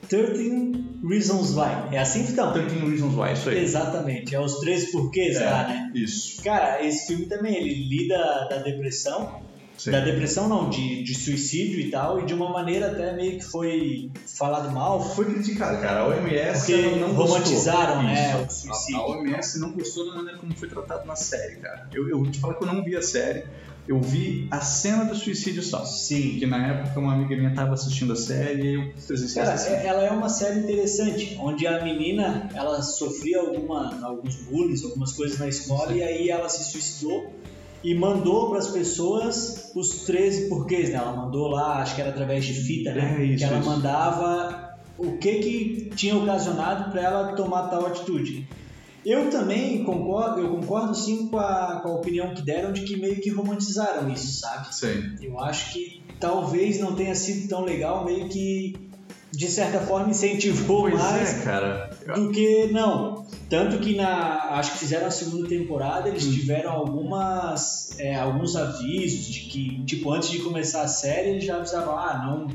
13 0.09 0.99
Reasons 1.07 1.51
Why. 1.55 1.95
É 1.95 1.99
assim, 1.99 2.21
então? 2.27 2.51
13 2.51 2.75
Reasons 2.79 3.15
Why, 3.15 3.33
isso 3.33 3.49
aí. 3.49 3.59
Exatamente, 3.63 4.35
é 4.35 4.39
os 4.39 4.59
três 4.59 4.91
porquês 4.91 5.39
lá, 5.39 5.67
né? 5.67 5.91
Isso. 5.95 6.41
Cara, 6.43 6.83
esse 6.83 7.07
filme 7.07 7.27
também, 7.27 7.55
ele 7.55 7.87
lida 7.87 8.47
da 8.49 8.57
depressão, 8.57 9.41
Sim. 9.77 9.91
da 9.91 9.99
depressão 10.01 10.49
não, 10.49 10.69
de, 10.69 11.03
de 11.03 11.15
suicídio 11.15 11.79
e 11.79 11.89
tal, 11.89 12.19
e 12.19 12.25
de 12.25 12.33
uma 12.33 12.51
maneira 12.51 12.87
até 12.91 13.15
meio 13.15 13.37
que 13.37 13.45
foi 13.45 14.11
falado 14.37 14.71
mal, 14.71 14.99
Foi 15.15 15.25
criticado, 15.25 15.79
cara. 15.79 16.01
A 16.01 16.07
OMS 16.07 16.73
ela 16.73 16.97
não 16.97 17.13
romantizaram, 17.13 18.01
gostou. 18.01 18.03
né, 18.03 18.35
o 18.35 18.51
suicídio. 18.51 18.99
A, 18.99 19.03
a 19.03 19.09
OMS 19.11 19.59
não 19.59 19.71
gostou 19.73 20.09
da 20.09 20.15
maneira 20.15 20.37
como 20.39 20.53
foi 20.55 20.67
tratado 20.67 21.05
na 21.05 21.15
série, 21.15 21.57
cara. 21.57 21.87
Eu, 21.93 22.09
eu 22.09 22.17
vou 22.17 22.29
te 22.29 22.39
falar 22.39 22.55
que 22.55 22.63
eu 22.63 22.67
não 22.73 22.83
vi 22.83 22.95
a 22.95 23.01
série. 23.01 23.45
Eu 23.89 23.99
vi 23.99 24.47
a 24.51 24.61
cena 24.61 25.03
do 25.03 25.15
suicídio 25.15 25.63
só. 25.63 25.83
sim, 25.83 26.37
Que 26.37 26.45
na 26.45 26.67
época 26.67 26.99
uma 26.99 27.13
amiga 27.15 27.35
minha 27.35 27.49
estava 27.49 27.73
assistindo 27.73 28.13
a 28.13 28.15
série 28.15 28.61
e 28.61 28.73
eu 28.75 28.93
presenciei 29.07 29.43
Cara, 29.43 29.55
essa 29.55 29.69
é- 29.71 29.87
ela 29.87 30.03
é 30.03 30.11
uma 30.11 30.29
série 30.29 30.59
interessante, 30.59 31.35
onde 31.41 31.65
a 31.65 31.83
menina 31.83 32.47
ela 32.53 32.83
sofria 32.83 33.39
alguma, 33.39 33.99
alguns 34.05 34.35
bullies, 34.43 34.83
algumas 34.83 35.13
coisas 35.13 35.39
na 35.39 35.47
escola, 35.47 35.91
e 35.91 36.03
aí 36.03 36.29
ela 36.29 36.47
se 36.47 36.71
suicidou 36.71 37.33
e 37.83 37.95
mandou 37.95 38.49
para 38.51 38.59
as 38.59 38.67
pessoas 38.67 39.71
os 39.73 40.03
13 40.05 40.49
porquês, 40.49 40.89
né? 40.89 40.95
Ela 40.97 41.15
mandou 41.15 41.47
lá, 41.47 41.81
acho 41.81 41.95
que 41.95 42.01
era 42.01 42.11
através 42.11 42.45
de 42.45 42.53
fita, 42.53 42.93
né? 42.93 43.17
É, 43.19 43.23
isso, 43.25 43.37
que 43.39 43.43
ela 43.43 43.59
isso. 43.59 43.69
mandava 43.69 44.69
o 44.99 45.17
que 45.17 45.33
que 45.39 45.89
tinha 45.95 46.15
ocasionado 46.15 46.91
para 46.91 47.01
ela 47.01 47.33
tomar 47.33 47.69
tal 47.69 47.87
atitude. 47.87 48.47
Eu 49.05 49.29
também 49.29 49.83
concordo, 49.83 50.41
eu 50.41 50.49
concordo 50.49 50.93
sim 50.93 51.27
com 51.27 51.37
a, 51.39 51.79
com 51.81 51.89
a 51.89 51.95
opinião 51.95 52.33
que 52.33 52.41
deram 52.41 52.71
de 52.73 52.81
que 52.81 52.97
meio 52.97 53.19
que 53.21 53.29
romantizaram 53.29 54.09
isso, 54.11 54.39
sabe? 54.39 54.73
Sim. 54.75 55.15
Eu 55.21 55.39
acho 55.39 55.71
que 55.73 56.01
talvez 56.19 56.79
não 56.79 56.95
tenha 56.95 57.15
sido 57.15 57.47
tão 57.47 57.61
legal, 57.63 58.03
meio 58.05 58.27
que 58.27 58.73
de 59.31 59.47
certa 59.47 59.79
forma 59.79 60.09
incentivou 60.09 60.81
Pois 60.89 60.95
mais 61.01 61.39
é, 61.41 61.43
cara. 61.43 61.89
do 62.15 62.31
que 62.31 62.67
não. 62.71 63.25
Tanto 63.49 63.77
que 63.79 63.95
na 63.95 64.49
acho 64.57 64.73
que 64.73 64.79
fizeram 64.79 65.07
a 65.07 65.11
segunda 65.11 65.47
temporada, 65.47 66.09
eles 66.09 66.25
Hum. 66.25 66.33
tiveram 66.33 66.71
algumas 66.71 67.97
é, 67.99 68.15
alguns 68.15 68.55
avisos 68.55 69.25
de 69.27 69.39
que 69.41 69.83
tipo 69.85 70.11
antes 70.11 70.29
de 70.29 70.39
começar 70.39 70.81
a 70.81 70.87
série 70.87 71.29
eles 71.29 71.43
já 71.45 71.57
avisavam 71.57 71.97
ah 71.97 72.21
não 72.25 72.47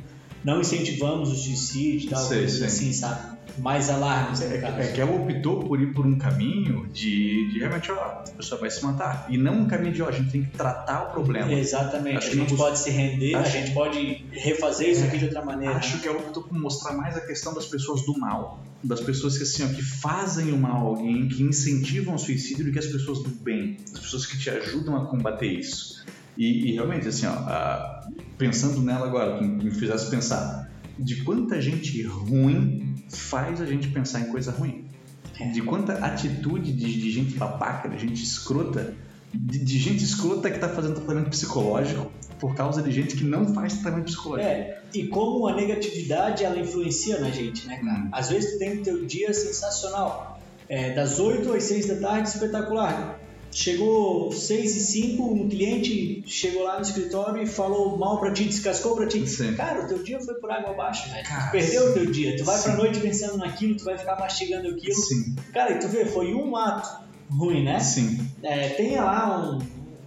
não 0.45 0.61
incentivamos 0.61 1.31
o 1.31 1.35
suicídio 1.35 2.07
e 2.07 2.11
tal 2.11 2.23
Sei, 2.23 2.39
coisa 2.41 2.57
sei. 2.59 2.67
assim 2.67 2.93
sabe 2.93 3.34
mais 3.59 3.89
alarmes 3.91 4.41
É, 4.41 4.59
caso. 4.59 4.81
é 4.81 4.93
que 4.93 5.01
ela 5.01 5.13
optou 5.13 5.61
por 5.61 5.81
ir 5.81 5.93
por 5.95 6.07
um 6.07 6.19
caminho 6.19 6.87
de, 6.93 7.53
de 7.53 7.59
realmente, 7.59 7.91
ó, 7.93 7.95
a 7.95 8.25
pessoa 8.37 8.61
vai 8.61 8.71
se 8.71 8.83
matar. 8.85 9.27
E 9.31 9.39
não 9.39 9.61
um 9.61 9.67
caminho 9.67 9.93
de, 9.93 10.03
ó, 10.03 10.09
a 10.09 10.13
gente 10.13 10.31
tem 10.33 10.43
que 10.43 10.51
tratar 10.57 11.09
o 11.09 11.13
problema. 11.13 11.53
Exatamente, 11.53 12.19
Acho 12.19 12.29
a 12.31 12.35
gente 12.35 12.57
pode 12.57 12.79
se 12.79 12.91
render, 12.91 13.35
a 13.35 13.41
Acho- 13.41 13.53
gente 13.53 13.73
pode 13.73 14.17
refazer 14.33 14.91
isso 14.91 15.03
É, 15.05 15.07
aqui 15.09 15.19
de 15.19 15.25
outra 15.27 15.45
maneira. 15.45 15.77
Acho 15.77 16.01
que 16.01 16.09
ela 16.09 16.19
optou 16.19 16.43
por 16.43 16.59
mostrar 16.61 16.97
mais 16.97 17.17
a 17.17 17.21
questão 17.21 17.55
das 17.55 17.67
pessoas 17.67 18.05
do 18.05 18.19
mal. 18.19 18.63
Das 18.83 19.01
pessoas 19.01 19.39
que, 19.39 19.45
assim, 19.45 19.65
ó, 19.65 19.69
que 19.69 19.83
fazem 19.83 20.53
o 20.53 20.59
mal 20.59 20.77
a 20.77 20.81
alguém, 20.91 21.27
que 21.29 21.43
incentivam 21.43 22.15
o 22.17 22.19
suicídio, 22.19 22.67
do 22.67 22.73
que 22.73 22.79
as 22.79 22.87
pessoas 22.87 23.23
do 23.23 23.31
bem. 23.43 23.77
As 23.95 24.01
pessoas 24.01 24.27
que 24.27 24.39
te 24.39 24.51
ajudam 24.51 24.97
a 24.97 25.07
combater 25.09 25.47
isso. 25.47 25.95
E, 26.37 26.71
e 26.71 26.75
realmente, 26.75 27.09
assim, 27.09 27.25
ó, 27.27 27.31
a- 27.31 28.01
pensando 28.37 28.83
nela 28.83 29.07
agora, 29.07 29.39
que 29.39 29.45
me 29.45 29.71
fizesse 29.71 30.11
pensar 30.11 30.63
de 30.99 31.23
quanta 31.25 31.61
gente 31.61 32.03
ruim 32.03 32.84
faz 33.15 33.61
a 33.61 33.67
gente 33.67 33.89
pensar 33.89 34.21
em 34.21 34.27
coisa 34.27 34.51
ruim. 34.51 34.85
É. 35.39 35.51
De 35.51 35.63
quanta 35.63 35.95
atitude 35.95 36.73
de, 36.73 37.01
de 37.01 37.11
gente 37.11 37.37
babaca, 37.37 37.89
de 37.89 37.99
gente 37.99 38.23
escrota, 38.23 38.95
de, 39.33 39.59
de 39.59 39.79
gente 39.79 40.05
escrota 40.05 40.51
que 40.51 40.59
tá 40.59 40.69
fazendo 40.69 40.95
tratamento 40.95 41.31
psicológico 41.31 42.11
por 42.39 42.55
causa 42.55 42.83
de 42.83 42.93
gente 42.93 43.17
que 43.17 43.25
não 43.25 43.53
faz 43.53 43.75
tratamento 43.75 44.07
psicológico. 44.07 44.49
É, 44.49 44.81
e 44.93 45.09
como 45.09 45.49
a 45.49 45.57
negatividade 45.57 46.45
ela 46.45 46.59
influencia 46.59 47.19
na 47.19 47.31
gente, 47.31 47.67
né, 47.67 47.79
cara? 47.79 48.01
Hum. 48.01 48.09
Às 48.13 48.29
vezes 48.31 48.53
tu 48.53 48.59
tem 48.59 48.79
o 48.79 48.83
teu 48.83 49.05
dia 49.07 49.33
sensacional. 49.33 50.41
É, 50.69 50.95
das 50.95 51.19
8 51.19 51.53
às 51.53 51.65
6 51.65 51.87
da 51.89 52.09
tarde, 52.09 52.29
espetacular. 52.29 53.21
Chegou 53.55 54.33
6 54.33 54.77
e 54.77 54.81
5, 54.81 55.23
um 55.23 55.49
cliente 55.49 56.25
chegou 56.27 56.65
lá 56.65 56.75
no 56.75 56.83
escritório 56.83 57.41
e 57.41 57.47
falou 57.47 57.97
mal 57.97 58.19
pra 58.19 58.33
ti, 58.33 58.45
descascou 58.45 58.97
pra 58.97 59.07
ti. 59.07 59.25
Sim. 59.29 59.55
Cara, 59.55 59.85
o 59.85 59.87
teu 59.89 60.03
dia 60.03 60.19
foi 60.21 60.35
por 60.35 60.51
água 60.51 60.71
abaixo, 60.73 61.09
velho. 61.09 61.25
Cara, 61.25 61.47
Tu 61.47 61.53
perdeu 61.53 61.91
o 61.91 61.93
teu 61.95 62.07
dia. 62.11 62.37
Tu 62.37 62.45
vai 62.45 62.61
pra 62.61 62.73
sim. 62.73 62.77
noite 62.77 62.99
pensando 62.99 63.37
naquilo, 63.39 63.77
tu 63.77 63.85
vai 63.85 63.97
ficar 63.97 64.19
mastigando 64.19 64.69
aquilo. 64.71 64.97
Sim, 64.97 65.37
Cara, 65.53 65.73
e 65.73 65.79
tu 65.79 65.87
vê, 65.89 66.05
foi 66.05 66.35
um 66.35 66.57
ato 66.57 67.05
ruim, 67.31 67.63
né? 67.63 67.79
sim. 67.79 68.19
É, 68.43 68.71
tem 68.71 68.97
lá 68.97 69.57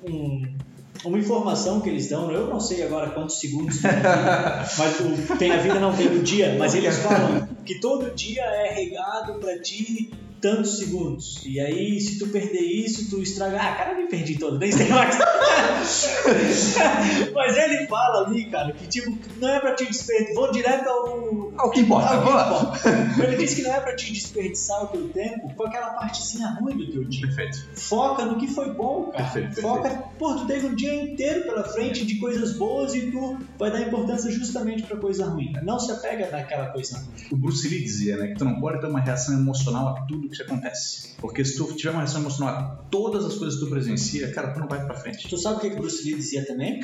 um, 0.05 0.11
um- 0.11 0.57
uma 1.05 1.17
informação 1.17 1.79
que 1.79 1.87
eles 1.89 2.09
dão, 2.09 2.29
eu 2.31 2.47
não 2.47 2.59
sei 2.59 2.83
agora 2.83 3.11
quantos 3.11 3.39
segundos, 3.39 3.79
tem 3.81 3.91
aqui, 3.91 4.01
mas 4.77 4.99
o, 4.99 5.37
tem 5.37 5.51
a 5.51 5.57
vida, 5.57 5.79
não 5.79 5.95
tem 5.95 6.07
o 6.07 6.21
dia, 6.21 6.55
mas 6.59 6.75
eles 6.75 6.97
falam 6.97 7.47
que 7.65 7.79
todo 7.79 8.13
dia 8.13 8.41
é 8.41 8.73
regado 8.73 9.35
pra 9.39 9.57
ti 9.61 10.11
tantos 10.41 10.77
segundos. 10.77 11.41
E 11.45 11.59
aí, 11.59 11.99
se 11.99 12.19
tu 12.19 12.27
perder 12.27 12.61
isso, 12.61 13.09
tu 13.09 13.21
estraga. 13.21 13.57
Ah, 13.57 13.75
cara, 13.75 13.91
eu 13.91 13.97
me 13.97 14.07
perdi 14.07 14.37
todo, 14.37 14.57
nem 14.57 14.71
sei 14.71 14.87
mais. 14.89 15.17
mas 17.33 17.57
ele 17.57 17.87
fala 17.87 18.27
ali, 18.27 18.45
cara, 18.45 18.71
que 18.71 18.87
tipo, 18.87 19.17
não 19.39 19.49
é 19.49 19.59
pra 19.59 19.75
te 19.75 19.85
desperdiçar. 19.85 20.35
Vou 20.35 20.51
direto 20.51 20.87
ao, 20.87 21.51
Ah, 21.57 21.67
o 21.67 21.71
que 21.71 21.81
importa, 21.81 22.13
ao 22.13 22.71
que 22.71 22.79
importa. 22.89 23.23
Ele 23.23 23.37
disse 23.37 23.55
que 23.55 23.61
não 23.63 23.73
é 23.73 23.79
pra 23.79 23.95
te 23.95 24.11
desperdiçar 24.11 24.83
o 24.83 24.87
teu 24.87 25.07
tempo 25.09 25.53
com 25.55 25.63
aquela 25.63 25.91
partezinha 25.91 26.47
ruim 26.59 26.77
do 26.77 26.91
teu 26.91 27.03
dia. 27.03 27.27
Perfeito. 27.27 27.67
Foca 27.73 28.25
no 28.25 28.37
que 28.37 28.47
foi 28.47 28.73
bom, 28.73 29.11
cara. 29.11 29.23
Perfeito, 29.23 29.61
Foca, 29.61 29.89
pô, 30.17 30.35
tu 30.35 30.45
teve 30.45 30.67
um 30.67 30.75
dia 30.75 31.03
inteiro 31.03 31.43
pela 31.43 31.63
frente 31.63 32.05
de 32.05 32.15
coisas 32.15 32.53
boas 32.53 32.93
e 32.93 33.11
tu 33.11 33.37
vai 33.57 33.71
dar 33.71 33.81
importância 33.81 34.31
justamente 34.31 34.83
pra 34.83 34.97
coisa 34.97 35.25
ruim. 35.25 35.53
Não 35.63 35.79
se 35.79 35.91
apega 35.91 36.29
naquela 36.29 36.67
coisa 36.67 36.97
ruim. 36.97 37.07
O 37.31 37.37
Bruce 37.37 37.67
Lee 37.67 37.83
dizia, 37.83 38.17
né, 38.17 38.27
que 38.27 38.35
tu 38.35 38.45
não 38.45 38.59
pode 38.59 38.79
ter 38.81 38.87
uma 38.87 38.99
reação 38.99 39.35
emocional 39.35 39.89
a 39.89 40.01
tudo 40.01 40.26
que 40.29 40.35
te 40.35 40.41
acontece. 40.43 41.09
Porque 41.19 41.43
se 41.45 41.55
tu 41.57 41.65
tiver 41.73 41.91
uma 41.91 41.99
reação 41.99 42.21
emocional 42.21 42.55
a 42.55 42.61
todas 42.91 43.25
as 43.25 43.35
coisas 43.35 43.59
que 43.59 43.65
tu 43.65 43.69
presencia, 43.71 44.31
cara, 44.31 44.51
tu 44.53 44.59
não 44.59 44.67
vai 44.67 44.83
pra 44.85 44.95
frente. 44.95 45.27
Tu 45.27 45.37
sabe 45.37 45.57
o 45.57 45.59
que 45.59 45.69
que 45.69 45.75
o 45.75 45.79
Bruce 45.79 46.03
Lee 46.03 46.15
dizia 46.15 46.45
também? 46.45 46.81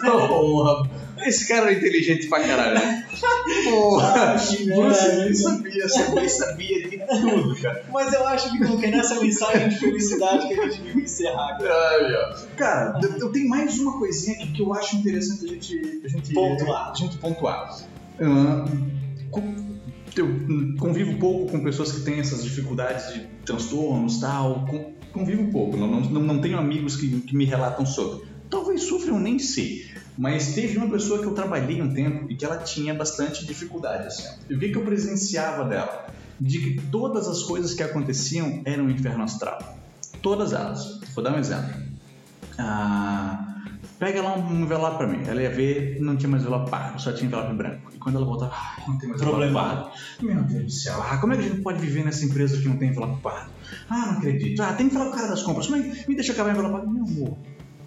Porra, 0.00 0.90
esse 1.26 1.46
cara 1.46 1.72
é 1.72 1.76
inteligente 1.76 2.28
pra 2.28 2.40
caralho, 2.40 2.74
né? 2.74 3.06
Porra, 3.64 4.34
Bruce 4.34 5.08
Lee 5.16 5.34
sabia, 5.34 5.88
sabia, 5.88 6.28
sabia 6.28 6.88
de 6.88 6.98
tudo, 6.98 7.54
cara. 7.60 7.84
Mas 7.92 8.12
eu 8.12 8.26
acho 8.26 8.50
que 8.52 8.58
não, 8.60 8.76
que 8.76 8.86
é 8.86 8.90
nessa 8.90 9.20
mensagem 9.20 9.68
de 9.68 9.76
felicidade 9.78 10.48
que 10.48 10.60
a 10.60 10.68
gente 10.68 10.82
devia 10.82 11.04
encerrar. 11.04 11.58
cara. 11.58 12.36
Cara, 12.56 13.00
eu- 13.02 13.16
eu 13.18 13.32
tenho 13.32 13.48
mais 13.48 13.78
uma 13.78 13.98
coisinha 13.98 14.36
aqui 14.36 14.52
que 14.52 14.62
eu 14.62 14.72
acho 14.74 14.96
interessante 14.96 15.44
a 15.44 15.48
gente, 15.48 16.00
a 16.04 16.08
gente 16.08 16.32
Pontuar. 16.34 16.90
A 16.90 16.94
gente 16.94 17.16
pontuar. 17.18 17.78
Com- 19.30 19.71
eu 20.20 20.76
convivo 20.78 21.18
pouco 21.18 21.50
com 21.50 21.62
pessoas 21.62 21.92
que 21.92 22.00
têm 22.02 22.20
essas 22.20 22.44
dificuldades 22.44 23.14
de 23.14 23.20
transtornos 23.44 24.20
tal. 24.20 24.66
Convivo 25.12 25.50
pouco, 25.50 25.76
não, 25.76 26.00
não, 26.00 26.20
não 26.22 26.40
tenho 26.40 26.58
amigos 26.58 26.96
que, 26.96 27.20
que 27.20 27.36
me 27.36 27.44
relatam 27.44 27.84
sobre. 27.84 28.26
Talvez 28.48 28.82
sofram, 28.82 29.18
nem 29.18 29.38
sei. 29.38 29.86
Mas 30.16 30.54
teve 30.54 30.76
uma 30.76 30.90
pessoa 30.90 31.20
que 31.20 31.26
eu 31.26 31.32
trabalhei 31.32 31.80
um 31.80 31.92
tempo 31.92 32.30
e 32.30 32.36
que 32.36 32.44
ela 32.44 32.58
tinha 32.58 32.94
bastante 32.94 33.46
dificuldade. 33.46 34.06
Assim. 34.06 34.28
E 34.48 34.54
o 34.54 34.58
que, 34.58 34.68
que 34.68 34.76
eu 34.76 34.84
presenciava 34.84 35.64
dela? 35.64 36.06
De 36.38 36.58
que 36.58 36.80
todas 36.88 37.28
as 37.28 37.42
coisas 37.42 37.72
que 37.72 37.82
aconteciam 37.82 38.62
eram 38.64 38.84
um 38.84 38.90
inferno 38.90 39.24
astral. 39.24 39.78
Todas 40.20 40.52
elas. 40.52 41.00
Vou 41.14 41.24
dar 41.24 41.34
um 41.34 41.38
exemplo. 41.38 41.74
Ah, 42.58 43.62
pega 43.98 44.22
lá 44.22 44.36
um 44.36 44.62
envelope 44.62 44.98
pra 44.98 45.06
mim. 45.06 45.22
Ela 45.26 45.42
ia 45.42 45.50
ver, 45.50 45.98
não 46.00 46.16
tinha 46.16 46.28
mais 46.28 46.42
envelope 46.42 46.70
só 46.98 47.12
tinha 47.12 47.26
envelope 47.26 47.54
branco. 47.54 47.91
Quando 48.02 48.16
ela 48.16 48.26
voltava, 48.26 48.52
ah, 48.54 48.82
não 48.88 48.98
tem 48.98 49.08
mais 49.08 49.22
Problema. 49.22 49.90
Meu 50.20 50.42
Deus 50.42 50.64
do 50.64 50.70
céu, 50.70 51.00
ah, 51.02 51.18
como 51.18 51.32
é 51.32 51.36
que 51.36 51.44
a 51.44 51.48
gente 51.48 51.62
pode 51.62 51.78
viver 51.80 52.04
nessa 52.04 52.24
empresa 52.24 52.58
que 52.60 52.68
não 52.68 52.76
tem 52.76 52.88
envelope 52.88 53.20
pardo? 53.22 53.50
Ah, 53.88 54.06
não 54.06 54.18
acredito. 54.18 54.60
Ah, 54.60 54.72
tem 54.72 54.88
que 54.88 54.94
falar 54.94 55.06
com 55.06 55.12
o 55.12 55.14
cara 55.14 55.28
das 55.28 55.42
compras. 55.42 55.68
Mas 55.68 56.06
me 56.06 56.14
deixa 56.14 56.32
acabar 56.32 56.50
o 56.50 56.52
envelope. 56.52 56.86
Meu 56.88 57.04
amor, 57.04 57.38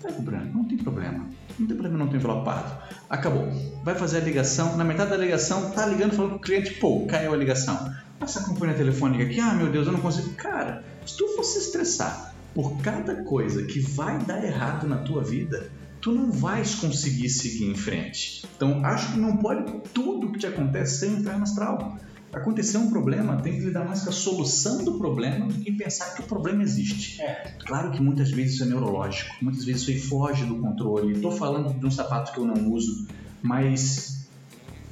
pega 0.01 0.17
o 0.17 0.21
branco, 0.21 0.57
não 0.57 0.63
tem 0.65 0.77
problema. 0.77 1.25
Não 1.59 1.67
tem 1.67 1.75
problema 1.77 1.97
não 1.97 2.07
ter 2.07 2.17
envelope 2.17 2.45
pardo. 2.45 2.77
Acabou. 3.09 3.47
Vai 3.83 3.95
fazer 3.95 4.17
a 4.17 4.21
ligação, 4.21 4.77
na 4.77 4.83
metade 4.83 5.09
da 5.09 5.17
ligação, 5.17 5.71
tá 5.71 5.85
ligando 5.85 6.13
falando 6.13 6.31
com 6.31 6.37
o 6.37 6.41
cliente, 6.41 6.73
pô, 6.75 7.05
caiu 7.05 7.33
a 7.33 7.37
ligação. 7.37 7.93
Essa 8.21 8.43
companhia 8.43 8.75
telefônica 8.75 9.23
aqui, 9.23 9.39
ah, 9.39 9.53
meu 9.53 9.69
Deus, 9.69 9.87
eu 9.87 9.93
não 9.93 9.99
consigo. 9.99 10.33
Cara, 10.35 10.83
se 11.05 11.17
tu 11.17 11.27
fosse 11.35 11.59
estressar 11.59 12.33
por 12.53 12.77
cada 12.77 13.23
coisa 13.23 13.63
que 13.63 13.81
vai 13.81 14.17
dar 14.19 14.43
errado 14.43 14.87
na 14.87 14.97
tua 14.97 15.21
vida, 15.21 15.69
tu 16.05 16.11
não 16.11 16.31
vais 16.31 16.75
conseguir 16.75 17.27
seguir 17.29 17.65
em 17.65 17.73
frente. 17.73 18.45
Então, 18.55 18.85
acho 18.85 19.13
que 19.13 19.19
não 19.19 19.37
pode 19.37 19.73
tudo 19.91 20.31
que 20.31 20.37
te 20.37 20.45
acontece 20.45 20.99
ser 20.99 21.09
um 21.09 21.17
inferno 21.17 21.41
astral. 21.41 21.97
Aconteceu 22.31 22.79
um 22.79 22.91
problema, 22.91 23.41
tem 23.41 23.53
que 23.53 23.61
lidar 23.61 23.85
mais 23.85 24.03
com 24.03 24.09
a 24.09 24.13
solução 24.13 24.83
do 24.83 24.99
problema 24.99 25.47
do 25.47 25.55
que 25.55 25.71
pensar 25.71 26.13
que 26.13 26.21
o 26.21 26.25
problema 26.25 26.61
existe. 26.61 27.19
É. 27.19 27.55
Claro 27.65 27.89
que 27.89 27.99
muitas 27.99 28.29
vezes 28.29 28.53
isso 28.53 28.63
é 28.65 28.67
neurológico, 28.67 29.33
muitas 29.41 29.65
vezes 29.65 29.87
isso 29.87 30.07
foge 30.07 30.45
do 30.45 30.57
controle. 30.59 31.13
Estou 31.13 31.31
falando 31.31 31.73
de 31.73 31.83
um 31.83 31.89
sapato 31.89 32.33
que 32.33 32.37
eu 32.37 32.45
não 32.45 32.71
uso, 32.71 33.07
mas 33.41 34.27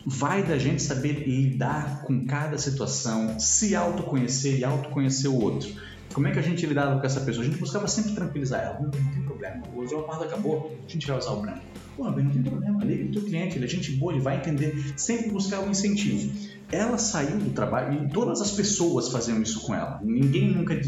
vai 0.04 0.42
da 0.42 0.58
gente 0.58 0.82
saber 0.82 1.28
lidar 1.28 2.02
com 2.06 2.26
cada 2.26 2.58
situação, 2.58 3.40
se 3.40 3.76
autoconhecer 3.76 4.58
e 4.58 4.64
autoconhecer 4.64 5.30
o 5.30 5.40
outro. 5.40 5.70
Como 6.14 6.28
é 6.28 6.32
que 6.32 6.40
a 6.40 6.44
gente 6.44 6.66
lidava 6.66 7.00
com 7.00 7.06
essa 7.06 7.20
pessoa? 7.22 7.44
A 7.44 7.48
gente 7.50 7.60
buscava 7.60 7.88
sempre 7.88 8.14
tranquilizar 8.14 8.62
ela. 8.62 8.76
Não, 8.76 8.86
não 8.86 9.12
tem 9.12 9.24
problema. 9.24 9.64
O 9.76 9.82
leopardo 9.82 10.24
acabou, 10.24 10.78
a 10.88 10.92
gente 10.92 11.08
vai 11.08 11.18
usar 11.18 11.32
o 11.32 11.42
branco. 11.42 11.62
Pô, 11.98 12.10
não 12.10 12.30
tem 12.30 12.44
problema. 12.44 12.84
Liga 12.84 13.04
pro 13.06 13.14
teu 13.14 13.24
cliente, 13.24 13.58
ele 13.58 13.66
é 13.66 13.68
gente 13.68 13.92
boa, 13.94 14.14
ele 14.14 14.22
vai 14.22 14.38
entender. 14.38 14.94
Sempre 14.96 15.32
buscar 15.32 15.62
o 15.62 15.70
incentivo. 15.70 16.32
Ela 16.72 16.98
saiu 16.98 17.38
do 17.38 17.50
trabalho 17.52 18.06
e 18.06 18.10
todas 18.10 18.42
as 18.42 18.52
pessoas 18.52 19.10
faziam 19.10 19.42
isso 19.42 19.62
com 19.62 19.74
ela. 19.74 20.00
Ninguém 20.04 20.52
nunca 20.52 20.80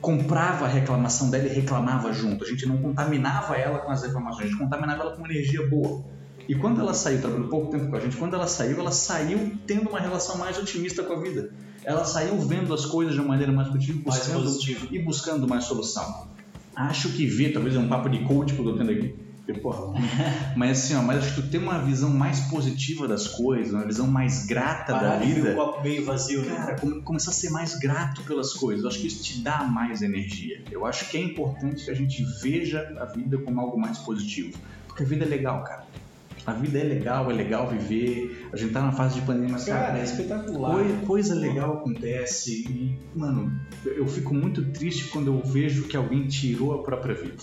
comprava 0.00 0.66
a 0.66 0.68
reclamação 0.68 1.30
dela 1.30 1.46
e 1.46 1.48
reclamava 1.48 2.12
junto. 2.12 2.44
A 2.44 2.46
gente 2.46 2.66
não 2.66 2.76
contaminava 2.78 3.56
ela 3.56 3.78
com 3.78 3.90
as 3.90 4.02
reclamações, 4.02 4.46
a 4.46 4.48
gente 4.48 4.58
contaminava 4.58 5.02
ela 5.02 5.16
com 5.16 5.24
energia 5.26 5.66
boa. 5.66 6.04
E 6.48 6.54
quando 6.54 6.80
ela 6.80 6.94
saiu, 6.94 7.20
trabalhando 7.20 7.48
pouco 7.48 7.70
tempo 7.70 7.88
com 7.88 7.96
a 7.96 8.00
gente, 8.00 8.16
quando 8.16 8.34
ela 8.34 8.46
saiu, 8.46 8.80
ela 8.80 8.90
saiu 8.90 9.58
tendo 9.66 9.90
uma 9.90 10.00
relação 10.00 10.38
mais 10.38 10.58
otimista 10.58 11.02
com 11.02 11.12
a 11.12 11.20
vida. 11.20 11.50
Ela 11.84 12.04
saiu 12.04 12.38
vendo 12.40 12.72
as 12.74 12.84
coisas 12.86 13.14
de 13.14 13.20
uma 13.20 13.28
maneira 13.28 13.52
mais 13.52 13.68
positiva, 13.68 14.00
Mais 14.06 14.26
positivo. 14.26 14.88
e 14.90 14.98
buscando 14.98 15.46
mais 15.48 15.64
solução. 15.64 16.28
Acho 16.76 17.10
que 17.10 17.26
ver, 17.26 17.52
talvez 17.52 17.74
é 17.74 17.78
um 17.78 17.88
papo 17.88 18.08
de 18.08 18.20
coach 18.24 18.52
que 18.54 18.60
eu 18.60 18.64
tô 18.64 18.76
tendo 18.76 18.90
aqui. 18.90 19.14
Porra, 19.62 19.98
mas 20.54 20.72
assim, 20.78 20.94
ó, 20.94 21.00
mas 21.02 21.24
acho 21.24 21.34
que 21.34 21.40
tu 21.40 21.48
ter 21.48 21.56
uma 21.56 21.78
visão 21.78 22.10
mais 22.10 22.38
positiva 22.50 23.08
das 23.08 23.26
coisas, 23.28 23.72
uma 23.72 23.86
visão 23.86 24.06
mais 24.06 24.44
grata 24.44 24.92
Parar 24.92 25.16
da 25.20 25.24
vida. 25.24 25.52
o 25.52 25.54
copo 25.54 25.82
meio 25.82 26.04
vazio, 26.04 26.42
né? 26.42 26.54
Cara, 26.54 26.76
come- 26.78 27.00
começar 27.00 27.30
a 27.30 27.34
ser 27.34 27.48
mais 27.48 27.74
grato 27.78 28.22
pelas 28.24 28.52
coisas. 28.52 28.82
Eu 28.82 28.90
acho 28.90 28.98
que 29.00 29.06
isso 29.06 29.22
te 29.22 29.40
dá 29.40 29.64
mais 29.64 30.02
energia. 30.02 30.62
Eu 30.70 30.84
acho 30.84 31.08
que 31.08 31.16
é 31.16 31.22
importante 31.22 31.82
que 31.86 31.90
a 31.90 31.94
gente 31.94 32.22
veja 32.42 32.86
a 33.00 33.06
vida 33.06 33.38
como 33.38 33.58
algo 33.58 33.80
mais 33.80 33.96
positivo. 33.98 34.58
Porque 34.86 35.02
a 35.02 35.06
vida 35.06 35.24
é 35.24 35.28
legal, 35.28 35.64
cara. 35.64 35.86
A 36.46 36.52
vida 36.52 36.78
é 36.78 36.84
legal, 36.84 37.30
é 37.30 37.34
legal 37.34 37.68
viver. 37.68 38.48
A 38.52 38.56
gente 38.56 38.72
tá 38.72 38.80
na 38.82 38.92
fase 38.92 39.16
de 39.20 39.26
pandemia, 39.26 39.50
mas, 39.52 39.64
cara, 39.64 39.86
Cara, 39.88 39.98
é 39.98 40.04
espetacular. 40.04 40.72
coi- 40.72 41.06
coisa 41.06 41.34
legal 41.34 41.74
acontece. 41.78 42.62
E, 42.70 42.98
mano, 43.18 43.52
eu 43.84 44.06
fico 44.06 44.32
muito 44.34 44.64
triste 44.72 45.08
quando 45.08 45.28
eu 45.28 45.42
vejo 45.42 45.84
que 45.84 45.96
alguém 45.96 46.26
tirou 46.26 46.72
a 46.74 46.82
própria 46.82 47.14
vida. 47.14 47.36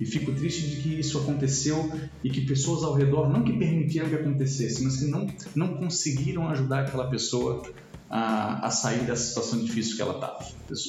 E 0.00 0.04
fico 0.04 0.32
triste 0.32 0.68
de 0.68 0.76
que 0.82 0.98
isso 1.00 1.16
aconteceu 1.18 1.88
e 2.22 2.28
que 2.28 2.40
pessoas 2.40 2.82
ao 2.82 2.94
redor 2.94 3.28
não 3.30 3.42
que 3.44 3.52
permitiram 3.52 4.08
que 4.08 4.16
acontecesse, 4.16 4.82
mas 4.82 4.96
que 4.96 5.06
não, 5.06 5.26
não 5.54 5.74
conseguiram 5.76 6.48
ajudar 6.48 6.80
aquela 6.80 7.08
pessoa 7.08 7.62
a, 8.10 8.66
a 8.66 8.70
sair 8.70 9.00
dessa 9.04 9.28
situação 9.28 9.60
difícil 9.60 9.94
que 9.96 10.02
ela 10.02 10.14
estava. 10.14 10.38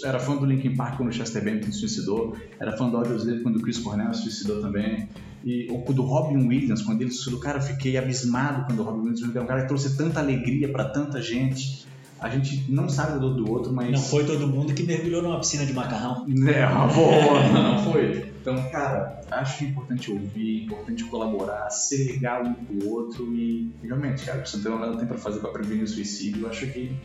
Era 0.04 0.20
fã 0.20 0.36
do 0.36 0.46
Linkin 0.46 0.76
Park 0.76 0.98
quando 0.98 1.10
o 1.10 1.12
Chester 1.14 1.44
Bennington 1.44 1.72
se 1.72 1.80
suicidou, 1.80 2.36
era 2.60 2.76
fã 2.76 2.90
do 2.90 2.98
Audioslave 2.98 3.42
quando 3.44 3.58
o 3.58 3.62
Chris 3.62 3.78
Cornell 3.78 4.12
se 4.14 4.24
suicidou 4.24 4.60
também, 4.62 5.08
e 5.46 5.68
ou 5.70 5.94
do 5.94 6.02
Robin 6.02 6.48
Williams, 6.48 6.82
quando 6.82 7.02
ele 7.02 7.12
suicidou, 7.12 7.40
cara, 7.40 7.60
eu 7.60 7.62
fiquei 7.62 7.96
abismado 7.98 8.66
quando 8.66 8.80
o 8.80 8.84
Robin 8.84 9.10
Williams 9.10 9.36
é 9.36 9.40
um 9.40 9.46
cara 9.46 9.62
que 9.62 9.68
trouxe 9.68 9.96
tanta 9.96 10.20
alegria 10.20 10.72
para 10.72 10.86
tanta 10.86 11.22
gente. 11.22 11.86
A 12.20 12.30
gente 12.30 12.66
não 12.68 12.90
sabe 12.90 13.20
do 13.20 13.36
do 13.36 13.52
outro, 13.52 13.72
mas. 13.72 13.92
Não 13.92 14.00
foi 14.00 14.26
todo 14.26 14.48
mundo 14.48 14.74
que 14.74 14.82
mergulhou 14.82 15.22
numa 15.22 15.38
piscina 15.38 15.64
de 15.64 15.74
macarrão. 15.74 16.26
É, 16.48 16.66
boa, 16.92 17.50
não 17.50 17.84
foi. 17.84 18.34
Então, 18.42 18.56
cara, 18.72 19.22
acho 19.30 19.66
importante 19.66 20.12
ouvir, 20.12 20.64
importante 20.64 21.04
colaborar, 21.04 21.70
ser 21.70 22.12
legal 22.12 22.44
um 22.44 22.54
com 22.54 22.86
o 22.86 22.90
outro 22.92 23.32
e, 23.36 23.72
realmente, 23.84 24.26
cara, 24.26 24.44
você 24.44 24.58
não 24.68 24.80
nada 24.80 24.98
tem 24.98 25.08
pra 25.08 25.18
fazer 25.18 25.40
pra 25.40 25.52
prevenir 25.52 25.84
o 25.84 25.88
suicídio, 25.88 26.44
eu 26.44 26.50
acho 26.50 26.68
que 26.68 26.96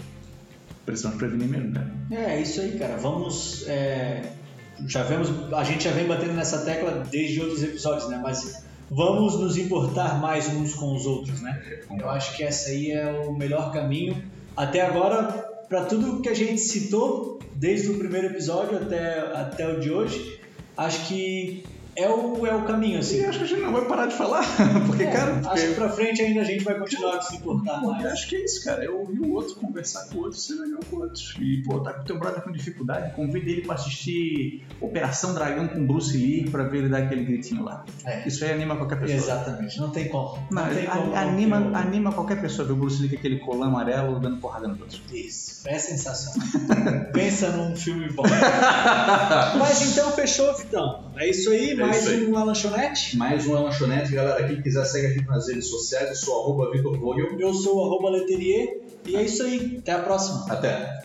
precisamos 0.86 1.18
prevenir 1.18 1.48
mesmo, 1.48 1.72
cara. 1.72 1.92
É, 2.10 2.36
é 2.36 2.42
isso 2.42 2.60
aí, 2.60 2.78
cara. 2.78 2.96
Vamos. 2.96 3.66
É... 3.68 4.39
Já 4.86 5.02
vemos, 5.02 5.28
a 5.52 5.64
gente 5.64 5.84
já 5.84 5.90
vem 5.90 6.06
batendo 6.06 6.32
nessa 6.32 6.64
tecla 6.64 7.06
desde 7.10 7.40
outros 7.40 7.62
episódios, 7.62 8.08
né? 8.08 8.18
Mas 8.22 8.64
vamos 8.90 9.38
nos 9.38 9.56
importar 9.56 10.20
mais 10.20 10.48
uns 10.48 10.74
com 10.74 10.94
os 10.94 11.06
outros, 11.06 11.40
né? 11.40 11.80
Eu 11.90 12.10
acho 12.10 12.36
que 12.36 12.42
essa 12.42 12.70
aí 12.70 12.90
é 12.90 13.24
o 13.26 13.32
melhor 13.32 13.72
caminho 13.72 14.22
até 14.56 14.82
agora, 14.82 15.24
para 15.68 15.84
tudo 15.84 16.20
que 16.20 16.28
a 16.28 16.34
gente 16.34 16.58
citou, 16.58 17.38
desde 17.54 17.90
o 17.90 17.98
primeiro 17.98 18.26
episódio 18.26 18.76
até, 18.76 19.20
até 19.34 19.68
o 19.68 19.80
de 19.80 19.90
hoje, 19.90 20.40
acho 20.76 21.06
que 21.06 21.64
é 22.00 22.08
o, 22.08 22.46
é 22.46 22.54
o 22.54 22.64
caminho, 22.64 22.98
assim. 22.98 23.20
E 23.20 23.26
acho 23.26 23.38
que 23.38 23.44
a 23.44 23.48
gente 23.48 23.62
não 23.62 23.72
vai 23.72 23.84
parar 23.84 24.06
de 24.06 24.14
falar, 24.14 24.44
porque, 24.86 25.02
é, 25.02 25.10
cara... 25.10 25.32
Acho 25.32 25.42
porque... 25.42 25.66
que 25.68 25.74
pra 25.74 25.88
frente 25.90 26.22
ainda 26.22 26.40
a 26.40 26.44
gente 26.44 26.64
vai 26.64 26.78
continuar 26.78 27.16
a 27.16 27.22
se 27.22 27.36
importar 27.36 27.80
mais. 27.82 28.06
Acho 28.06 28.28
que 28.28 28.36
é 28.36 28.44
isso, 28.44 28.64
cara. 28.64 28.84
Eu 28.84 29.00
ouvir 29.00 29.20
o 29.20 29.32
outro, 29.32 29.54
conversar 29.56 30.06
com 30.08 30.18
o 30.18 30.22
outro, 30.22 30.38
ser 30.38 30.54
legal 30.54 30.80
com 30.88 30.96
o 30.96 31.00
outro. 31.00 31.22
E, 31.40 31.62
pô, 31.62 31.80
tá 31.80 31.92
com 31.92 32.02
o 32.02 32.04
teu 32.04 32.18
brother 32.18 32.42
com 32.42 32.52
dificuldade, 32.52 33.14
convida 33.14 33.50
ele 33.50 33.62
pra 33.62 33.74
assistir 33.74 34.64
Operação 34.80 35.34
Dragão 35.34 35.68
com 35.68 35.86
Bruce 35.86 36.16
Lee 36.16 36.48
pra 36.50 36.64
ver 36.64 36.78
ele 36.78 36.88
dar 36.88 36.98
aquele 36.98 37.24
gritinho 37.24 37.64
lá. 37.64 37.84
É. 38.04 38.26
Isso 38.26 38.44
aí 38.44 38.52
anima 38.52 38.76
qualquer 38.76 39.00
pessoa. 39.00 39.18
Exatamente, 39.18 39.78
não 39.78 39.90
tem 39.90 40.08
como. 40.08 40.38
Não, 40.50 40.64
não 40.64 40.74
tem 40.74 40.86
como 40.86 41.14
anima, 41.14 41.60
não 41.60 41.76
anima 41.76 42.12
qualquer 42.12 42.40
pessoa 42.40 42.66
ver 42.66 42.74
o 42.74 42.76
Bruce 42.76 43.00
Lee 43.00 43.10
com 43.10 43.16
aquele 43.16 43.38
colã 43.40 43.66
amarelo 43.66 44.18
dando 44.18 44.38
porrada 44.38 44.68
no 44.68 44.80
outro. 44.80 45.00
Isso, 45.12 45.68
é 45.68 45.78
sensacional. 45.78 46.48
Pensa 47.12 47.50
num 47.50 47.76
filme 47.76 48.08
bom. 48.10 48.22
Mas 49.58 49.92
então 49.92 50.10
fechou, 50.12 50.56
Vitão. 50.56 51.09
É 51.20 51.28
isso 51.28 51.50
aí, 51.50 51.72
é 51.72 51.74
mais 51.74 52.00
isso 52.00 52.08
aí. 52.08 52.26
um 52.26 52.34
Alan 52.34 52.46
lanchonete. 52.46 53.14
Mais 53.14 53.44
uma 53.46 53.60
lanchonete, 53.60 54.10
galera. 54.10 54.42
Quem 54.48 54.62
quiser 54.62 54.86
segue 54.86 55.06
a 55.06 55.10
gente 55.10 55.26
nas 55.26 55.48
redes 55.48 55.66
sociais. 55.66 56.08
Eu 56.08 56.16
sou 56.16 56.40
arroba 56.40 56.70
Vitor 56.72 56.98
Vogel. 56.98 57.38
Eu 57.38 57.52
sou 57.52 57.84
arroba 57.84 58.08
Leterier. 58.08 58.80
E 59.06 59.16
é 59.16 59.22
isso 59.22 59.42
aí. 59.42 59.76
Até 59.80 59.92
a 59.92 59.98
próxima. 59.98 60.46
Até. 60.48 61.02